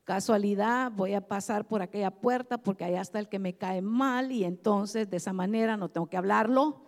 casualidad. 0.06 0.92
Voy 0.92 1.14
a 1.14 1.28
pasar 1.28 1.68
por 1.68 1.82
aquella 1.82 2.12
puerta 2.12 2.58
porque 2.58 2.86
allá 2.86 3.02
está 3.02 3.20
el 3.20 3.28
que 3.28 3.40
me 3.40 3.58
cae 3.58 3.82
mal 3.82 4.32
y 4.32 4.46
entonces 4.46 5.10
de 5.10 5.18
esa 5.18 5.34
manera 5.34 5.76
no 5.76 5.90
tengo 5.90 6.08
que 6.08 6.16
hablarlo. 6.16 6.86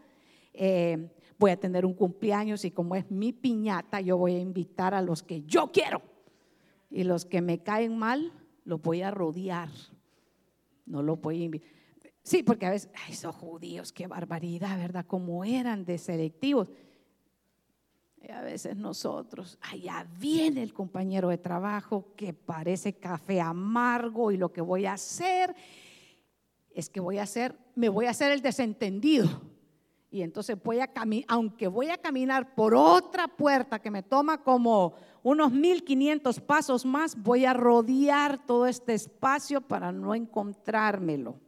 Eh, 0.53 1.09
voy 1.37 1.51
a 1.51 1.59
tener 1.59 1.85
un 1.85 1.93
cumpleaños 1.93 2.63
y 2.63 2.71
como 2.71 2.95
es 2.95 3.11
mi 3.11 3.33
piñata, 3.33 3.99
yo 3.99 4.17
voy 4.17 4.35
a 4.35 4.39
invitar 4.39 4.93
a 4.93 5.01
los 5.01 5.23
que 5.23 5.43
yo 5.43 5.71
quiero. 5.71 6.01
Y 6.89 7.03
los 7.03 7.25
que 7.25 7.41
me 7.41 7.61
caen 7.61 7.97
mal, 7.97 8.31
los 8.63 8.81
voy 8.81 9.01
a 9.01 9.11
rodear. 9.11 9.69
No 10.85 11.03
los 11.03 11.19
voy 11.19 11.41
a 11.41 11.45
invitar. 11.45 11.69
Sí, 12.23 12.43
porque 12.43 12.65
a 12.65 12.71
veces, 12.71 12.89
ay, 13.05 13.13
esos 13.13 13.35
judíos, 13.35 13.91
qué 13.91 14.07
barbaridad, 14.07 14.77
¿verdad? 14.77 15.05
Como 15.05 15.43
eran 15.43 15.85
de 15.85 15.97
selectivos. 15.97 16.69
Y 18.27 18.31
a 18.31 18.41
veces 18.41 18.75
nosotros, 18.75 19.57
allá 19.61 20.05
viene 20.19 20.61
el 20.61 20.73
compañero 20.73 21.29
de 21.29 21.37
trabajo 21.37 22.13
que 22.17 22.33
parece 22.33 22.91
café 22.91 23.39
amargo 23.39 24.33
y 24.33 24.37
lo 24.37 24.51
que 24.51 24.59
voy 24.59 24.85
a 24.85 24.93
hacer 24.93 25.55
es 26.71 26.89
que 26.89 26.99
voy 26.99 27.19
a 27.19 27.23
hacer, 27.23 27.57
me 27.75 27.87
voy 27.87 28.05
a 28.05 28.09
hacer 28.09 28.33
el 28.33 28.41
desentendido. 28.41 29.29
Y 30.11 30.23
entonces 30.23 30.61
voy 30.61 30.79
a 30.81 30.91
aunque 31.29 31.69
voy 31.69 31.89
a 31.89 31.97
caminar 31.97 32.53
por 32.53 32.75
otra 32.75 33.29
puerta 33.29 33.79
que 33.79 33.91
me 33.91 34.03
toma 34.03 34.43
como 34.43 34.95
unos 35.23 35.53
1500 35.53 36.41
pasos 36.41 36.85
más, 36.85 37.15
voy 37.15 37.45
a 37.45 37.53
rodear 37.53 38.45
todo 38.45 38.67
este 38.67 38.93
espacio 38.93 39.61
para 39.61 39.93
no 39.93 40.13
encontrármelo. 40.13 41.39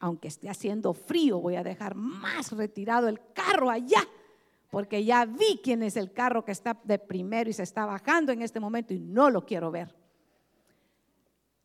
Aunque 0.00 0.26
esté 0.26 0.50
haciendo 0.50 0.92
frío, 0.92 1.38
voy 1.38 1.54
a 1.54 1.62
dejar 1.62 1.94
más 1.94 2.50
retirado 2.50 3.06
el 3.06 3.20
carro 3.32 3.70
allá 3.70 4.04
porque 4.74 5.04
ya 5.04 5.24
vi 5.24 5.60
quién 5.62 5.82
es 5.82 5.96
el 5.96 6.12
carro 6.12 6.44
que 6.44 6.52
está 6.52 6.78
de 6.84 6.98
primero 6.98 7.48
y 7.48 7.52
se 7.52 7.62
está 7.62 7.86
bajando 7.86 8.32
en 8.32 8.42
este 8.42 8.60
momento 8.60 8.92
y 8.92 8.98
no 8.98 9.30
lo 9.30 9.46
quiero 9.46 9.70
ver. 9.70 9.94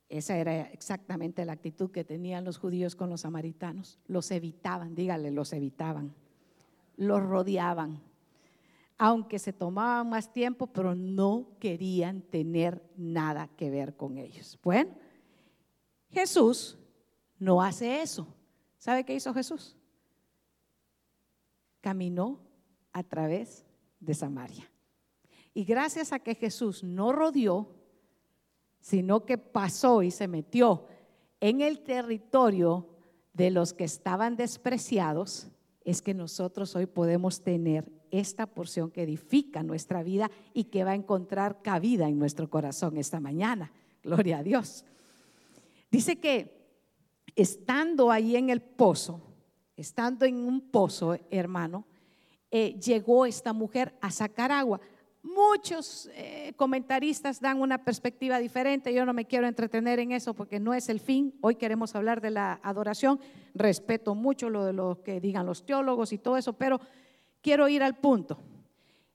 Esa 0.08 0.38
era 0.38 0.62
exactamente 0.62 1.44
la 1.46 1.54
actitud 1.54 1.92
que 1.92 2.04
tenían 2.04 2.46
los 2.46 2.58
judíos 2.58 2.96
con 2.96 3.10
los 3.10 3.22
samaritanos. 3.22 4.00
Los 4.08 4.32
evitaban, 4.32 4.96
dígale, 4.96 5.32
los 5.32 5.54
evitaban. 5.54 6.16
Los 6.98 7.22
rodeaban. 7.22 8.02
Aunque 8.98 9.40
se 9.40 9.54
tomaban 9.54 10.10
más 10.10 10.32
tiempo, 10.32 10.68
pero 10.68 10.96
no 10.96 11.50
querían 11.60 12.22
tener 12.22 12.84
nada 12.96 13.50
que 13.56 13.70
ver 13.70 13.96
con 13.96 14.18
ellos. 14.18 14.58
Bueno, 14.64 14.92
Jesús 16.12 16.78
no 17.38 17.62
hace 17.62 18.02
eso. 18.02 18.28
¿Sabe 18.78 19.04
qué 19.04 19.14
hizo 19.14 19.34
Jesús? 19.34 19.76
Caminó 21.82 22.49
a 23.00 23.04
través 23.04 23.66
de 24.00 24.14
Samaria. 24.14 24.70
Y 25.54 25.64
gracias 25.64 26.14
a 26.14 26.20
que 26.20 26.36
Jesús 26.36 26.84
no 26.84 27.12
rodeó, 27.12 27.76
sino 28.80 29.26
que 29.26 29.38
pasó 29.38 30.04
y 30.04 30.12
se 30.12 30.28
metió 30.28 30.86
en 31.40 31.62
el 31.62 31.82
territorio 31.82 32.88
de 33.34 33.52
los 33.52 33.74
que 33.74 33.86
estaban 33.86 34.36
despreciados, 34.36 35.48
es 35.84 36.02
que 36.02 36.14
nosotros 36.14 36.76
hoy 36.76 36.86
podemos 36.86 37.42
tener 37.42 37.92
esta 38.12 38.46
porción 38.46 38.92
que 38.92 39.04
edifica 39.04 39.64
nuestra 39.64 40.04
vida 40.04 40.30
y 40.54 40.66
que 40.66 40.84
va 40.84 40.92
a 40.92 40.96
encontrar 40.96 41.62
cabida 41.62 42.08
en 42.08 42.20
nuestro 42.20 42.50
corazón 42.50 42.98
esta 42.98 43.20
mañana. 43.20 43.72
Gloria 44.04 44.40
a 44.40 44.44
Dios. 44.44 44.86
Dice 45.92 46.20
que 46.20 46.60
estando 47.36 48.12
ahí 48.12 48.36
en 48.36 48.50
el 48.50 48.62
pozo, 48.62 49.22
estando 49.78 50.26
en 50.26 50.36
un 50.36 50.70
pozo, 50.70 51.18
hermano, 51.30 51.86
eh, 52.52 52.80
llegó 52.80 53.26
esta 53.26 53.54
mujer 53.54 53.96
a 54.02 54.12
sacar 54.12 54.52
agua. 54.52 54.80
Muchos 55.22 56.10
eh, 56.14 56.54
comentaristas 56.56 57.42
dan 57.42 57.62
una 57.62 57.84
perspectiva 57.84 58.40
diferente. 58.40 58.94
Yo 58.94 59.06
no 59.06 59.14
me 59.14 59.26
quiero 59.26 59.48
entretener 59.48 60.00
en 60.00 60.14
eso 60.14 60.34
porque 60.34 60.60
no 60.60 60.74
es 60.74 60.88
el 60.88 61.02
fin. 61.02 61.36
Hoy 61.42 61.56
queremos 61.56 61.94
hablar 61.94 62.22
de 62.22 62.32
la 62.32 62.60
adoración. 62.64 63.20
Respeto 63.54 64.16
mucho 64.16 64.50
lo 64.50 64.64
de 64.64 64.74
lo 64.74 65.04
que 65.04 65.20
digan 65.20 65.46
los 65.46 65.66
teólogos 65.66 66.14
y 66.14 66.18
todo 66.18 66.38
eso, 66.38 66.54
pero 66.54 66.80
quiero 67.42 67.68
ir 67.68 67.84
al 67.84 67.98
punto. 67.98 68.40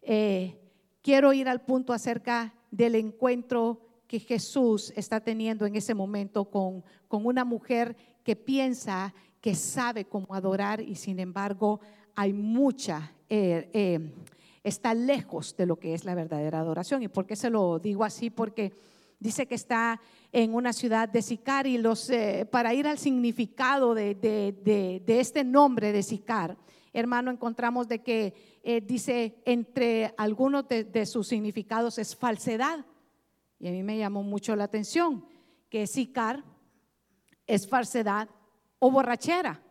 Eh, 0.02 0.60
quiero 1.00 1.32
ir 1.32 1.48
al 1.48 1.62
punto 1.62 1.94
acerca 1.94 2.54
del 2.70 2.96
encuentro 2.96 3.80
que 4.06 4.20
Jesús 4.20 4.92
está 4.96 5.20
teniendo 5.20 5.64
en 5.64 5.74
ese 5.74 5.94
momento 5.94 6.44
con, 6.44 6.84
con 7.08 7.24
una 7.24 7.46
mujer 7.46 7.96
que 8.22 8.36
piensa 8.36 9.14
que 9.40 9.54
sabe 9.54 10.04
cómo 10.04 10.34
adorar 10.34 10.82
y 10.82 10.96
sin 10.96 11.18
embargo 11.18 11.80
hay 12.14 12.32
mucha 12.34 13.13
eh, 13.28 13.70
eh, 13.72 14.12
está 14.62 14.94
lejos 14.94 15.56
de 15.56 15.66
lo 15.66 15.76
que 15.76 15.94
es 15.94 16.04
la 16.04 16.14
verdadera 16.14 16.60
adoración. 16.60 17.02
¿Y 17.02 17.08
por 17.08 17.26
qué 17.26 17.36
se 17.36 17.50
lo 17.50 17.78
digo 17.78 18.04
así? 18.04 18.30
Porque 18.30 18.72
dice 19.18 19.46
que 19.46 19.54
está 19.54 20.00
en 20.32 20.54
una 20.54 20.72
ciudad 20.72 21.08
de 21.08 21.22
Sicar 21.22 21.66
y 21.66 21.78
los, 21.78 22.10
eh, 22.10 22.46
para 22.50 22.74
ir 22.74 22.86
al 22.86 22.98
significado 22.98 23.94
de, 23.94 24.14
de, 24.14 25.20
este 25.20 25.44
nombre 25.44 25.92
de 25.92 26.02
Sicar, 26.02 26.56
hermano, 26.92 27.30
encontramos 27.30 27.88
de 27.88 28.02
que 28.02 28.34
dice 28.86 29.42
entre 29.44 30.14
algunos 30.16 30.66
de, 30.68 31.06
sus 31.06 31.28
significados 31.28 31.98
es 31.98 32.14
falsedad. 32.14 32.84
Y 33.58 33.68
a 33.68 33.70
mí 33.70 33.82
me 33.82 33.98
llamó 33.98 34.22
mucho 34.22 34.54
la 34.56 34.64
atención 34.64 35.24
que 35.68 35.86
Sicar 35.86 36.44
es 37.46 37.68
falsedad 37.68 38.28
o 38.78 38.90
borrachera. 38.90 39.63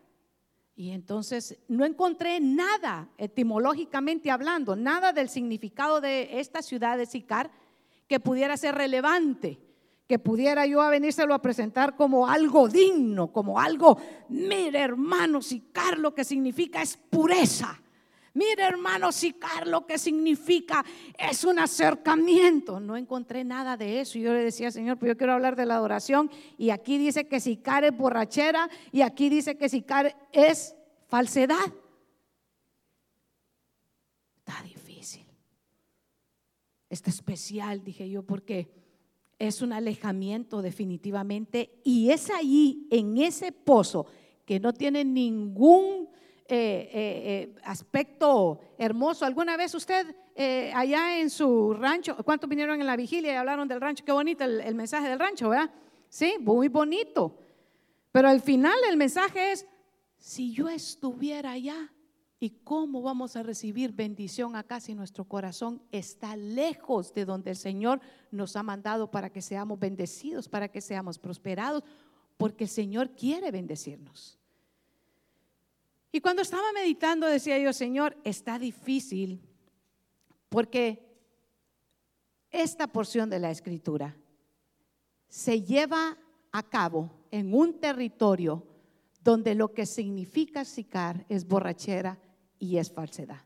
Y 0.75 0.89
entonces 0.91 1.59
no 1.67 1.85
encontré 1.85 2.39
nada, 2.39 3.09
etimológicamente 3.17 4.31
hablando, 4.31 4.75
nada 4.75 5.13
del 5.13 5.29
significado 5.29 6.01
de 6.01 6.39
esta 6.39 6.63
ciudad 6.63 6.97
de 6.97 7.05
Sicar 7.05 7.51
que 8.07 8.19
pudiera 8.19 8.57
ser 8.57 8.75
relevante, 8.75 9.59
que 10.07 10.17
pudiera 10.17 10.65
yo 10.65 10.81
a 10.81 10.89
venírselo 10.89 11.35
a 11.35 11.41
presentar 11.41 11.95
como 11.95 12.27
algo 12.27 12.67
digno, 12.67 13.31
como 13.31 13.59
algo, 13.59 13.97
mire 14.29 14.79
hermano, 14.79 15.41
sicar 15.41 15.99
lo 15.99 16.15
que 16.15 16.23
significa 16.23 16.81
es 16.81 16.97
pureza. 16.97 17.82
Mire 18.35 18.63
hermano, 18.63 19.11
sicar 19.11 19.67
lo 19.67 19.85
que 19.85 19.99
significa 19.99 20.83
es 21.17 21.43
un 21.43 21.59
acercamiento. 21.59 22.79
No 22.79 22.97
encontré 22.97 23.43
nada 23.43 23.77
de 23.77 24.01
eso. 24.01 24.17
Yo 24.17 24.33
le 24.33 24.43
decía, 24.43 24.71
Señor, 24.71 24.97
pues 24.97 25.09
yo 25.09 25.17
quiero 25.17 25.33
hablar 25.33 25.55
de 25.55 25.67
la 25.67 25.75
adoración. 25.75 26.31
Y 26.57 26.71
aquí 26.71 26.97
dice 26.97 27.27
que 27.27 27.39
sicar 27.39 27.83
es 27.83 27.95
borrachera 27.95 28.69
y 28.91 29.01
aquí 29.01 29.29
dice 29.29 29.55
que 29.55 29.69
sicar 29.69 30.15
es 30.31 30.75
falsedad. 31.07 31.71
Está 34.37 34.63
difícil. 34.63 35.27
Está 36.89 37.11
especial, 37.11 37.83
dije 37.83 38.09
yo, 38.09 38.23
porque 38.23 38.67
es 39.37 39.61
un 39.61 39.73
alejamiento 39.73 40.63
definitivamente 40.63 41.81
y 41.83 42.09
es 42.09 42.31
ahí, 42.31 42.87
en 42.89 43.17
ese 43.17 43.51
pozo, 43.51 44.07
que 44.45 44.59
no 44.59 44.73
tiene 44.73 45.05
ningún 45.05 46.09
eh, 46.47 46.89
eh, 46.91 46.91
eh, 46.93 47.55
aspecto 47.63 48.59
hermoso. 48.77 49.25
¿Alguna 49.25 49.57
vez 49.57 49.73
usted 49.73 50.15
allá 50.73 51.19
en 51.19 51.29
su 51.29 51.73
rancho, 51.73 52.17
cuántos 52.25 52.49
vinieron 52.49 52.81
en 52.81 52.87
la 52.87 52.95
vigilia 52.95 53.33
y 53.33 53.35
hablaron 53.35 53.67
del 53.67 53.81
rancho? 53.81 54.03
Qué 54.03 54.11
bonito 54.11 54.43
el, 54.43 54.61
el 54.61 54.75
mensaje 54.75 55.07
del 55.09 55.19
rancho, 55.19 55.49
¿verdad? 55.49 55.71
Sí, 56.09 56.35
muy 56.39 56.67
bonito. 56.67 57.37
Pero 58.11 58.29
al 58.29 58.41
final 58.41 58.77
el 58.89 58.97
mensaje 58.97 59.51
es, 59.51 59.65
si 60.17 60.53
yo 60.53 60.69
estuviera 60.69 61.51
allá, 61.51 61.91
¿Y 62.43 62.49
cómo 62.65 63.01
vamos 63.01 63.37
a 63.37 63.43
recibir 63.43 63.93
bendición 63.93 64.57
acá 64.57 64.81
si 64.81 64.93
nuestro 64.93 65.23
corazón 65.23 65.81
está 65.93 66.35
lejos 66.35 67.13
de 67.13 67.23
donde 67.23 67.51
el 67.51 67.55
Señor 67.55 68.01
nos 68.31 68.57
ha 68.57 68.63
mandado 68.63 69.09
para 69.09 69.29
que 69.29 69.41
seamos 69.41 69.79
bendecidos, 69.79 70.49
para 70.49 70.67
que 70.67 70.81
seamos 70.81 71.17
prosperados? 71.17 71.85
Porque 72.35 72.65
el 72.65 72.69
Señor 72.69 73.11
quiere 73.11 73.49
bendecirnos. 73.49 74.42
Y 76.15 76.21
cuando 76.21 76.43
estaba 76.43 76.71
meditando 76.73 77.25
decía 77.25 77.57
yo, 77.57 77.73
Señor, 77.73 78.15
está 78.23 78.59
difícil 78.59 79.41
porque 80.47 81.03
esta 82.51 82.85
porción 82.85 83.31
de 83.31 83.39
la 83.39 83.49
escritura 83.49 84.15
se 85.27 85.63
lleva 85.63 86.19
a 86.51 86.61
cabo 86.61 87.09
en 87.31 87.55
un 87.55 87.79
territorio 87.79 88.63
donde 89.23 89.55
lo 89.55 89.73
que 89.73 89.87
significa 89.87 90.63
sicar 90.65 91.25
es 91.29 91.47
borrachera 91.47 92.19
y 92.59 92.77
es 92.77 92.91
falsedad. 92.91 93.41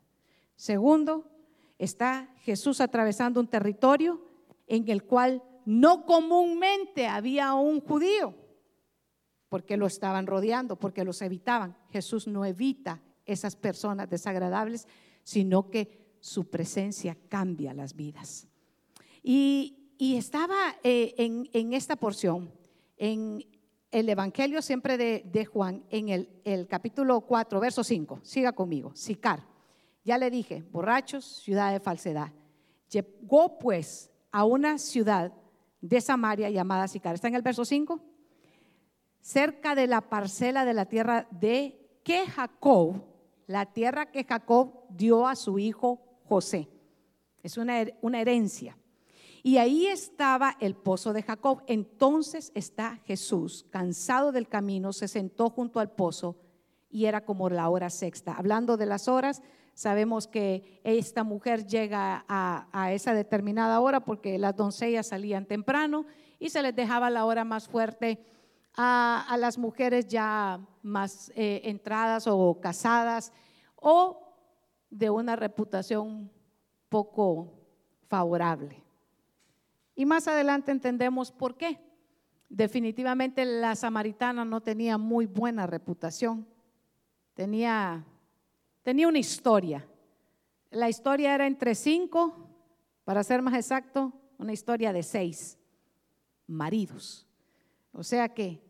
Segundo, 0.58 1.26
está 1.78 2.36
Jesús 2.42 2.82
atravesando 2.82 3.40
un 3.40 3.48
territorio 3.48 4.22
en 4.68 4.90
el 4.90 5.06
cual 5.06 5.42
no 5.64 6.06
comúnmente 6.06 7.08
había 7.08 7.54
un 7.54 7.80
judío, 7.80 8.36
porque 9.50 9.78
lo 9.78 9.88
estaban 9.88 10.28
rodeando, 10.28 10.78
porque 10.78 11.04
los 11.04 11.22
evitaban. 11.22 11.78
Jesús 11.90 12.28
no 12.28 12.46
evita 12.46 13.02
esas 13.26 13.56
personas 13.56 14.10
desagradables, 14.10 14.88
sino 15.24 15.70
que 15.70 16.08
su 16.20 16.50
presencia 16.50 17.18
cambia 17.30 17.74
las 17.74 17.96
vidas. 17.96 18.48
Y, 19.24 19.74
estaba 20.00 20.76
eh, 20.84 21.16
en, 21.18 21.74
esta 21.74 21.96
porción, 21.96 22.52
en 22.98 23.44
el 23.92 24.10
Evangelio 24.10 24.62
siempre 24.62 24.98
de, 24.98 25.46
Juan, 25.46 25.84
en 25.90 26.10
el, 26.10 26.68
capítulo 26.68 27.22
4, 27.22 27.60
verso 27.60 27.84
5. 27.84 28.20
Siga 28.24 28.54
conmigo. 28.54 28.92
Sicar. 28.96 29.44
Ya 30.04 30.18
le 30.18 30.30
dije, 30.30 30.64
borrachos, 30.72 31.26
ciudad 31.26 31.74
de 31.74 31.80
falsedad. 31.80 32.32
Llegó 32.90 33.58
pues 33.58 34.12
a 34.32 34.46
una 34.46 34.78
ciudad 34.78 35.34
de 35.82 36.00
Samaria 36.00 36.50
llamada 36.50 36.88
Sicar. 36.88 37.16
¿Está 37.16 37.28
en 37.28 37.36
el 37.36 37.42
verso 37.42 37.66
5? 37.66 38.00
Cerca 39.22 39.76
de 39.76 39.88
la 39.88 40.02
parcela 40.02 40.66
de 40.66 40.74
la 40.74 40.86
tierra 40.86 41.28
de 41.32 42.00
que 42.04 42.26
Jacob, 42.28 43.04
la 43.46 43.66
tierra 43.66 44.12
que 44.12 44.24
Jacob 44.24 44.86
dio 44.90 45.28
a 45.28 45.36
su 45.36 45.60
hijo 45.60 46.02
José. 46.24 46.70
Es 47.44 47.58
una, 47.58 47.86
una 48.02 48.22
herencia. 48.22 48.78
Y 49.44 49.58
ahí 49.58 49.88
estaba 49.88 50.58
el 50.60 50.76
pozo 50.76 51.14
de 51.14 51.24
Jacob. 51.24 51.64
Entonces 51.68 52.52
está 52.56 52.98
Jesús, 53.06 53.66
cansado 53.70 54.32
del 54.32 54.48
camino, 54.48 54.92
se 54.92 55.08
sentó 55.08 55.50
junto 55.50 55.80
al 55.80 55.92
pozo 55.92 56.36
y 56.90 57.06
era 57.06 57.22
como 57.24 57.50
la 57.50 57.70
hora 57.70 57.90
sexta. 57.90 58.34
Hablando 58.34 58.78
de 58.78 58.86
las 58.86 59.08
horas, 59.08 59.42
sabemos 59.74 60.28
que 60.28 60.82
esta 60.84 61.24
mujer 61.24 61.66
llega 61.66 62.26
a, 62.28 62.92
esa 62.92 63.14
determinada 63.14 63.80
hora 63.80 64.00
porque 64.00 64.38
las 64.38 64.56
doncellas 64.56 65.08
salían 65.08 65.46
temprano 65.46 66.06
y 66.40 66.50
se 66.50 66.62
les 66.62 66.76
dejaba 66.76 67.10
la 67.10 67.26
hora 67.26 67.44
más 67.44 67.68
fuerte 67.68 68.20
a, 68.78 69.36
las 69.40 69.58
mujeres 69.58 70.08
ya 70.08 70.60
más 70.84 71.32
eh, 71.36 71.62
entradas 71.66 72.28
o 72.28 72.60
casadas 72.62 73.34
o 73.76 74.36
de 74.90 75.10
una 75.10 75.36
reputación 75.36 76.32
poco 76.88 77.54
favorable. 78.08 78.84
Y 79.96 80.06
más 80.06 80.28
adelante 80.28 80.72
entendemos 80.72 81.32
por 81.32 81.58
qué. 81.58 81.80
Definitivamente 82.50 83.44
la 83.44 83.76
samaritana 83.76 84.46
no 84.46 84.62
tenía 84.62 84.98
muy 84.98 85.26
buena 85.26 85.66
reputación. 85.66 86.48
Tenía, 87.34 88.06
tenía 88.84 89.08
una 89.08 89.20
historia. 89.20 89.86
La 90.70 90.88
historia 90.88 91.34
era 91.34 91.48
entre 91.48 91.74
cinco, 91.74 92.48
para 93.04 93.24
ser 93.24 93.42
más 93.42 93.56
exacto, 93.56 94.14
una 94.38 94.54
historia 94.54 94.94
de 94.94 95.02
seis 95.02 95.58
maridos. 96.46 97.26
O 97.92 98.04
sea 98.04 98.30
que 98.30 98.67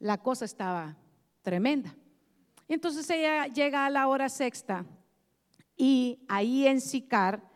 la 0.00 0.18
cosa 0.18 0.44
estaba 0.44 0.96
tremenda. 1.42 1.94
Entonces 2.66 3.08
ella 3.10 3.46
llega 3.46 3.86
a 3.86 3.90
la 3.90 4.08
hora 4.08 4.28
sexta 4.28 4.84
y 5.76 6.24
ahí 6.28 6.66
en 6.66 6.80
Sicar 6.80 7.48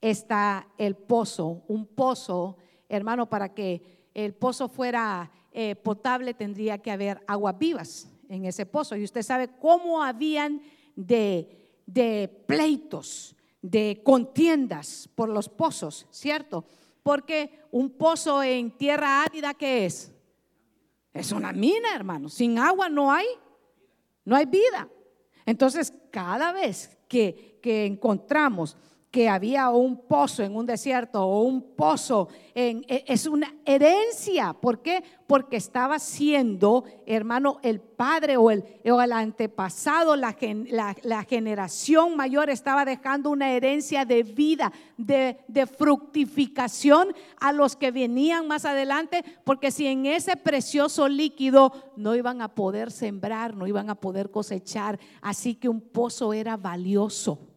está 0.00 0.66
el 0.76 0.96
pozo, 0.96 1.62
un 1.68 1.86
pozo 1.86 2.56
hermano, 2.90 3.28
para 3.28 3.54
que 3.54 4.10
el 4.12 4.34
pozo 4.34 4.68
fuera 4.68 5.30
eh, 5.52 5.76
potable 5.76 6.34
tendría 6.34 6.78
que 6.78 6.90
haber 6.90 7.22
aguas 7.26 7.56
vivas 7.58 8.08
en 8.28 8.44
ese 8.44 8.66
pozo. 8.66 8.96
Y 8.96 9.04
usted 9.04 9.22
sabe 9.22 9.48
cómo 9.58 10.02
habían 10.02 10.60
de, 10.96 11.80
de 11.86 12.28
pleitos, 12.46 13.36
de 13.62 14.02
contiendas 14.04 15.08
por 15.14 15.28
los 15.28 15.48
pozos, 15.48 16.06
¿cierto? 16.10 16.64
Porque 17.02 17.60
un 17.70 17.90
pozo 17.90 18.42
en 18.42 18.76
tierra 18.76 19.22
árida, 19.22 19.54
¿qué 19.54 19.86
es? 19.86 20.12
Es 21.12 21.32
una 21.32 21.52
mina, 21.52 21.94
hermano. 21.94 22.28
Sin 22.28 22.58
agua 22.58 22.88
no 22.88 23.12
hay, 23.12 23.26
no 24.24 24.36
hay 24.36 24.46
vida. 24.46 24.88
Entonces, 25.46 25.92
cada 26.10 26.52
vez 26.52 26.98
que, 27.08 27.58
que 27.62 27.86
encontramos 27.86 28.76
que 29.10 29.28
había 29.28 29.70
un 29.70 30.06
pozo 30.06 30.44
en 30.44 30.54
un 30.54 30.66
desierto 30.66 31.24
o 31.24 31.42
un 31.42 31.74
pozo 31.74 32.28
en, 32.54 32.84
e, 32.86 33.04
es 33.08 33.26
una 33.26 33.52
herencia. 33.64 34.52
¿Por 34.52 34.82
qué? 34.82 35.02
Porque 35.26 35.56
estaba 35.56 35.98
siendo, 35.98 36.84
hermano, 37.06 37.58
el 37.62 37.80
padre 37.80 38.36
o 38.36 38.52
el, 38.52 38.64
o 38.84 39.02
el 39.02 39.12
antepasado, 39.12 40.14
la, 40.14 40.36
la, 41.02 41.24
generación 41.24 42.16
mayor 42.16 42.50
estaba 42.50 42.84
dejando 42.84 43.30
una 43.30 43.50
herencia 43.50 44.04
de 44.04 44.22
vida, 44.22 44.72
de, 44.96 45.38
de 45.48 45.66
fructificación 45.66 47.12
a 47.40 47.52
los 47.52 47.74
que 47.74 47.90
venían 47.90 48.46
más 48.46 48.64
adelante, 48.64 49.24
porque 49.44 49.72
si 49.72 49.86
en 49.86 50.06
ese 50.06 50.36
precioso 50.36 51.08
líquido 51.08 51.72
no 51.96 52.14
iban 52.14 52.42
a 52.42 52.54
poder 52.54 52.92
sembrar, 52.92 53.56
no 53.56 53.66
iban 53.66 53.90
a 53.90 53.96
poder 53.96 54.30
cosechar, 54.30 55.00
así 55.20 55.56
que 55.56 55.68
un 55.68 55.80
pozo 55.80 56.32
era 56.32 56.56
valioso 56.56 57.49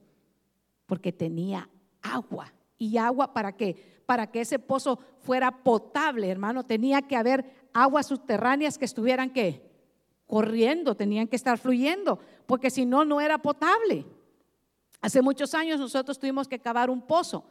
porque 0.85 1.11
tenía 1.11 1.69
agua. 2.01 2.53
¿Y 2.77 2.97
agua 2.97 3.33
para 3.33 3.55
qué? 3.55 4.01
Para 4.05 4.29
que 4.29 4.41
ese 4.41 4.59
pozo 4.59 4.99
fuera 5.19 5.63
potable, 5.63 6.29
hermano, 6.29 6.65
tenía 6.65 7.01
que 7.01 7.15
haber 7.15 7.69
aguas 7.73 8.07
subterráneas 8.07 8.77
que 8.77 8.85
estuvieran 8.85 9.31
qué? 9.31 9.71
Corriendo, 10.27 10.95
tenían 10.95 11.27
que 11.27 11.35
estar 11.35 11.57
fluyendo, 11.57 12.19
porque 12.45 12.69
si 12.69 12.85
no, 12.85 13.05
no 13.05 13.21
era 13.21 13.37
potable. 13.37 14.05
Hace 15.01 15.21
muchos 15.21 15.53
años 15.53 15.79
nosotros 15.79 16.19
tuvimos 16.19 16.47
que 16.47 16.59
cavar 16.59 16.89
un 16.89 17.01
pozo. 17.01 17.45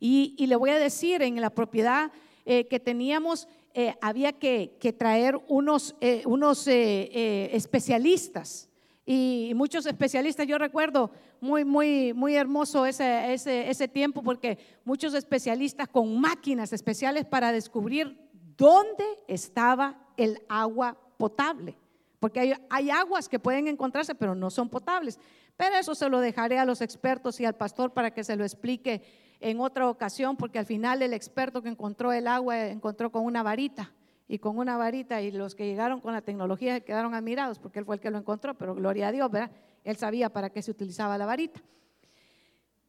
Y, 0.00 0.46
le 0.46 0.56
voy 0.56 0.70
a 0.70 0.78
decir, 0.78 1.22
en 1.22 1.40
la 1.40 1.50
propiedad 1.50 2.10
eh, 2.44 2.66
que 2.66 2.80
teníamos, 2.80 3.48
eh, 3.72 3.94
había 4.02 4.32
que, 4.32 4.76
traer 4.98 5.40
unos, 5.48 5.94
eh, 6.00 6.22
unos 6.26 6.66
especialistas 6.66 8.68
y 9.06 9.52
muchos 9.54 9.86
especialistas, 9.86 10.46
yo 10.46 10.58
recuerdo 10.58 11.10
muy, 11.40 11.64
muy, 11.64 12.12
muy 12.14 12.36
hermoso 12.36 12.86
ese, 12.86 13.32
ese, 13.34 13.68
ese 13.68 13.88
tiempo 13.88 14.22
porque 14.22 14.58
muchos 14.84 15.14
especialistas 15.14 15.88
con 15.88 16.20
máquinas 16.20 16.72
especiales 16.72 17.24
para 17.24 17.52
descubrir 17.52 18.18
dónde 18.56 19.04
estaba 19.28 19.98
el 20.16 20.40
agua 20.48 20.96
potable 21.18 21.76
porque 22.24 22.40
hay, 22.40 22.54
hay 22.70 22.88
aguas 22.88 23.28
que 23.28 23.38
pueden 23.38 23.68
encontrarse, 23.68 24.14
pero 24.14 24.34
no 24.34 24.48
son 24.48 24.70
potables. 24.70 25.20
Pero 25.58 25.76
eso 25.76 25.94
se 25.94 26.08
lo 26.08 26.20
dejaré 26.20 26.58
a 26.58 26.64
los 26.64 26.80
expertos 26.80 27.38
y 27.38 27.44
al 27.44 27.54
pastor 27.54 27.92
para 27.92 28.12
que 28.12 28.24
se 28.24 28.34
lo 28.34 28.44
explique 28.44 29.02
en 29.40 29.60
otra 29.60 29.90
ocasión, 29.90 30.34
porque 30.34 30.58
al 30.58 30.64
final 30.64 31.02
el 31.02 31.12
experto 31.12 31.60
que 31.60 31.68
encontró 31.68 32.14
el 32.14 32.26
agua 32.26 32.68
encontró 32.68 33.12
con 33.12 33.26
una 33.26 33.42
varita 33.42 33.92
y 34.26 34.38
con 34.38 34.58
una 34.58 34.76
varita 34.76 35.20
y 35.20 35.30
los 35.30 35.54
que 35.54 35.66
llegaron 35.66 36.00
con 36.00 36.12
la 36.12 36.22
tecnología 36.22 36.80
quedaron 36.80 37.14
admirados 37.14 37.58
porque 37.58 37.78
él 37.78 37.84
fue 37.84 37.96
el 37.96 38.00
que 38.00 38.10
lo 38.10 38.18
encontró, 38.18 38.54
pero 38.54 38.74
gloria 38.74 39.08
a 39.08 39.12
Dios, 39.12 39.30
¿verdad? 39.30 39.50
Él 39.84 39.96
sabía 39.96 40.30
para 40.30 40.50
qué 40.50 40.62
se 40.62 40.70
utilizaba 40.70 41.18
la 41.18 41.26
varita. 41.26 41.62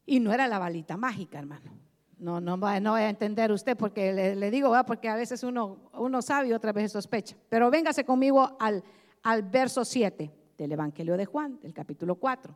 Y 0.06 0.20
no 0.20 0.32
era 0.32 0.48
la 0.48 0.60
varita 0.60 0.96
mágica, 0.96 1.40
hermano. 1.40 1.72
No, 2.18 2.40
no, 2.40 2.66
a 2.66 3.10
entender 3.10 3.52
usted 3.52 3.76
porque 3.76 4.14
le, 4.14 4.52
digo, 4.52 4.70
¿verdad? 4.70 4.86
porque 4.86 5.10
a 5.10 5.16
veces 5.16 5.44
uno, 5.44 5.90
uno 5.94 6.22
sabe 6.22 6.48
y 6.48 6.54
otras 6.54 6.74
veces 6.74 6.94
sospecha. 6.94 7.36
Pero 7.50 7.70
véngase 7.70 8.06
conmigo 8.06 8.56
al, 8.60 8.84
al 9.24 9.44
verso 9.44 9.84
7 9.84 10.32
del 10.58 10.72
Evangelio 10.72 11.18
de 11.18 11.26
Juan, 11.26 11.60
del 11.62 11.74
capítulo 11.74 12.16
4. 12.16 12.56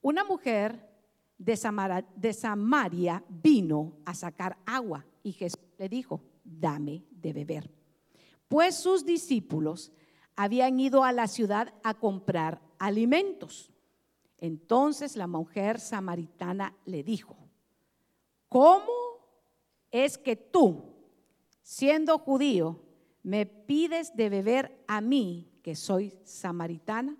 Una 0.00 0.24
mujer 0.24 0.90
de 1.38 1.56
Samaria 1.56 3.24
vino 3.28 3.92
a 4.04 4.14
sacar 4.14 4.58
agua 4.66 5.06
y 5.22 5.32
Jesús 5.32 5.60
le 5.78 5.88
dijo, 5.88 6.20
dame 6.44 7.04
de 7.10 7.32
beber. 7.32 7.70
Pues 8.48 8.74
sus 8.74 9.04
discípulos 9.04 9.92
habían 10.36 10.78
ido 10.80 11.04
a 11.04 11.12
la 11.12 11.28
ciudad 11.28 11.74
a 11.82 11.94
comprar 11.94 12.60
alimentos. 12.78 13.70
Entonces 14.38 15.16
la 15.16 15.26
mujer 15.26 15.78
samaritana 15.78 16.76
le 16.84 17.02
dijo, 17.02 17.36
¿cómo 18.48 18.92
es 19.90 20.18
que 20.18 20.36
tú, 20.36 20.82
siendo 21.62 22.18
judío, 22.18 22.82
me 23.22 23.46
pides 23.46 24.16
de 24.16 24.28
beber 24.28 24.84
a 24.88 25.00
mí, 25.00 25.48
que 25.62 25.76
soy 25.76 26.18
samaritana? 26.24 27.16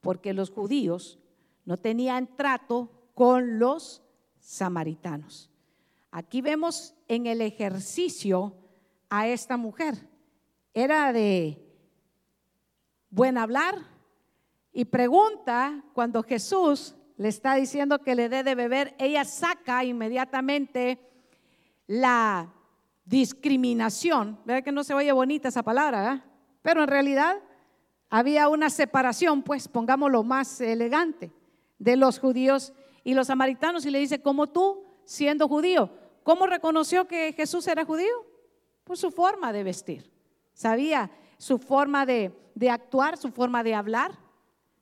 Porque 0.00 0.34
los 0.34 0.50
judíos 0.50 1.18
no 1.64 1.76
tenían 1.78 2.36
trato 2.36 2.90
con 3.14 3.58
los 3.58 4.02
samaritanos. 4.38 5.50
Aquí 6.10 6.40
vemos 6.40 6.94
en 7.08 7.26
el 7.26 7.40
ejercicio 7.40 8.54
a 9.10 9.26
esta 9.26 9.56
mujer. 9.56 10.08
Era 10.74 11.12
de 11.12 11.58
buen 13.10 13.38
hablar 13.38 13.74
y 14.72 14.84
pregunta 14.84 15.82
cuando 15.94 16.22
Jesús 16.22 16.94
le 17.16 17.28
está 17.28 17.54
diciendo 17.54 17.98
que 17.98 18.14
le 18.14 18.28
dé 18.28 18.44
de 18.44 18.54
beber, 18.54 18.94
ella 18.98 19.24
saca 19.24 19.82
inmediatamente 19.84 21.00
la 21.86 22.52
discriminación. 23.04 24.38
¿Verdad 24.44 24.62
que 24.62 24.70
no 24.70 24.84
se 24.84 24.94
oye 24.94 25.10
bonita 25.10 25.48
esa 25.48 25.64
palabra? 25.64 26.24
Pero 26.62 26.82
en 26.82 26.88
realidad 26.88 27.36
había 28.08 28.48
una 28.48 28.70
separación, 28.70 29.42
pues 29.42 29.66
pongámoslo 29.66 30.22
más 30.22 30.60
elegante, 30.60 31.32
de 31.78 31.96
los 31.96 32.18
judíos 32.18 32.72
y 33.02 33.14
los 33.14 33.28
samaritanos 33.28 33.84
y 33.86 33.90
le 33.90 33.98
dice, 33.98 34.22
como 34.22 34.46
tú, 34.46 34.84
siendo 35.04 35.48
judío, 35.48 35.90
¿cómo 36.28 36.44
reconoció 36.44 37.08
que 37.08 37.32
Jesús 37.32 37.66
era 37.68 37.86
judío? 37.86 38.26
Por 38.84 38.98
su 38.98 39.10
forma 39.10 39.50
de 39.50 39.64
vestir. 39.64 40.12
Sabía 40.52 41.10
su 41.38 41.58
forma 41.58 42.04
de, 42.04 42.38
de 42.54 42.68
actuar, 42.68 43.16
su 43.16 43.30
forma 43.30 43.62
de 43.62 43.74
hablar, 43.74 44.12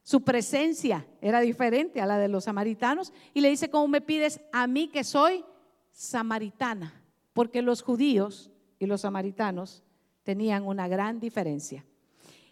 su 0.03 0.25
presencia 0.25 1.07
era 1.21 1.39
diferente 1.39 2.01
a 2.01 2.07
la 2.07 2.19
de 2.19 2.27
los 2.27 2.43
samaritanos. 2.43 3.13
Y 3.33 3.43
le 3.43 3.51
dice, 3.51 3.71
¿cómo 3.71 3.87
me 3.87 4.01
pides 4.01 4.41
a 4.53 4.67
mí 4.67 4.89
que 4.89 5.05
soy 5.05 5.45
samaritana? 5.93 7.01
Porque 7.33 7.63
los 7.63 7.81
judíos 7.81 8.51
y 8.81 8.87
los 8.87 9.03
samaritanos 9.03 9.85
tenían 10.25 10.67
una 10.67 10.89
gran 10.89 11.21
diferencia. 11.21 11.85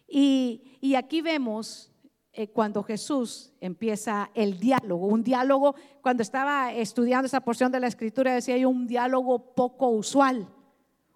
Y, 0.06 0.78
y 0.80 0.94
aquí 0.94 1.20
vemos 1.20 1.90
eh, 2.36 2.48
cuando 2.48 2.82
Jesús 2.82 3.52
empieza 3.60 4.28
el 4.34 4.58
diálogo, 4.58 5.06
un 5.06 5.22
diálogo, 5.22 5.76
cuando 6.02 6.24
estaba 6.24 6.72
estudiando 6.72 7.26
esa 7.26 7.42
porción 7.42 7.70
de 7.70 7.78
la 7.78 7.86
escritura, 7.86 8.34
decía 8.34 8.56
hay 8.56 8.64
un 8.64 8.88
diálogo 8.88 9.54
poco 9.54 9.90
usual, 9.90 10.48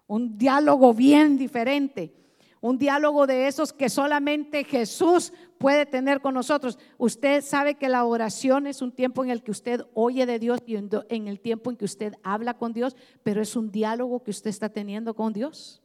un 0.07 0.37
diálogo 0.37 0.93
bien 0.93 1.37
diferente, 1.37 2.15
un 2.61 2.77
diálogo 2.77 3.27
de 3.27 3.47
esos 3.47 3.73
que 3.73 3.89
solamente 3.89 4.63
Jesús 4.63 5.33
puede 5.57 5.85
tener 5.85 6.21
con 6.21 6.35
nosotros. 6.35 6.79
Usted 6.97 7.43
sabe 7.43 7.75
que 7.75 7.89
la 7.89 8.05
oración 8.05 8.65
es 8.65 8.81
un 8.81 8.93
tiempo 8.93 9.21
en 9.25 9.29
el 9.29 9.43
que 9.43 9.51
usted 9.51 9.85
oye 9.93 10.25
de 10.25 10.39
Dios 10.39 10.61
y 10.65 10.77
en 10.77 11.27
el 11.27 11.41
tiempo 11.41 11.69
en 11.69 11.75
que 11.75 11.83
usted 11.83 12.13
habla 12.23 12.53
con 12.53 12.71
Dios, 12.71 12.95
pero 13.23 13.41
es 13.41 13.57
un 13.57 13.71
diálogo 13.71 14.23
que 14.23 14.31
usted 14.31 14.49
está 14.49 14.69
teniendo 14.69 15.13
con 15.13 15.33
Dios. 15.33 15.81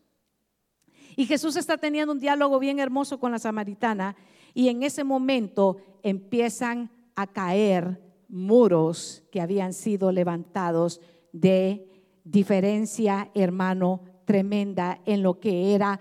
Y 1.16 1.26
Jesús 1.26 1.56
está 1.56 1.76
teniendo 1.76 2.12
un 2.12 2.18
diálogo 2.18 2.58
bien 2.58 2.78
hermoso 2.78 3.18
con 3.18 3.32
la 3.32 3.38
samaritana 3.38 4.16
y 4.54 4.68
en 4.68 4.84
ese 4.84 5.04
momento 5.04 5.76
empiezan 6.02 6.90
a 7.16 7.26
caer 7.26 8.00
muros 8.28 9.24
que 9.30 9.40
habían 9.40 9.72
sido 9.72 10.12
levantados 10.12 11.00
de 11.32 11.88
diferencia, 12.22 13.30
hermano, 13.34 14.00
tremenda 14.24 15.00
en 15.04 15.22
lo 15.22 15.40
que 15.40 15.74
era 15.74 16.00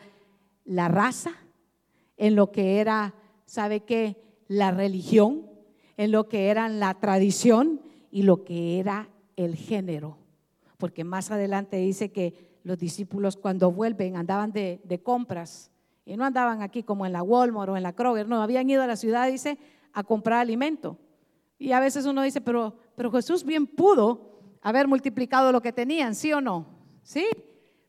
la 0.63 0.87
raza, 0.87 1.31
en 2.15 2.35
lo 2.35 2.51
que 2.51 2.79
era, 2.79 3.15
¿sabe 3.45 3.81
qué? 3.81 4.21
La 4.47 4.71
religión, 4.71 5.49
en 5.97 6.11
lo 6.11 6.29
que 6.29 6.49
era 6.49 6.69
la 6.69 6.93
tradición 6.93 7.81
y 8.11 8.23
lo 8.23 8.43
que 8.43 8.79
era 8.79 9.09
el 9.35 9.55
género. 9.55 10.17
Porque 10.77 11.03
más 11.03 11.31
adelante 11.31 11.77
dice 11.77 12.11
que 12.11 12.59
los 12.63 12.77
discípulos 12.77 13.35
cuando 13.35 13.71
vuelven 13.71 14.15
andaban 14.15 14.51
de, 14.51 14.79
de 14.83 15.01
compras 15.01 15.72
y 16.05 16.17
no 16.17 16.25
andaban 16.25 16.61
aquí 16.61 16.83
como 16.83 17.05
en 17.05 17.13
la 17.13 17.23
Walmart 17.23 17.69
o 17.69 17.77
en 17.77 17.83
la 17.83 17.93
Kroger, 17.93 18.27
no, 18.27 18.41
habían 18.41 18.69
ido 18.69 18.83
a 18.83 18.87
la 18.87 18.95
ciudad, 18.95 19.29
dice, 19.29 19.57
a 19.93 20.03
comprar 20.03 20.39
alimento. 20.39 20.97
Y 21.57 21.71
a 21.71 21.79
veces 21.79 22.05
uno 22.05 22.21
dice, 22.21 22.41
pero, 22.41 22.77
pero 22.95 23.11
Jesús 23.11 23.43
bien 23.43 23.67
pudo 23.67 24.39
haber 24.61 24.87
multiplicado 24.87 25.51
lo 25.51 25.61
que 25.61 25.71
tenían, 25.71 26.15
¿sí 26.15 26.33
o 26.33 26.41
no? 26.41 26.67
Sí, 27.03 27.27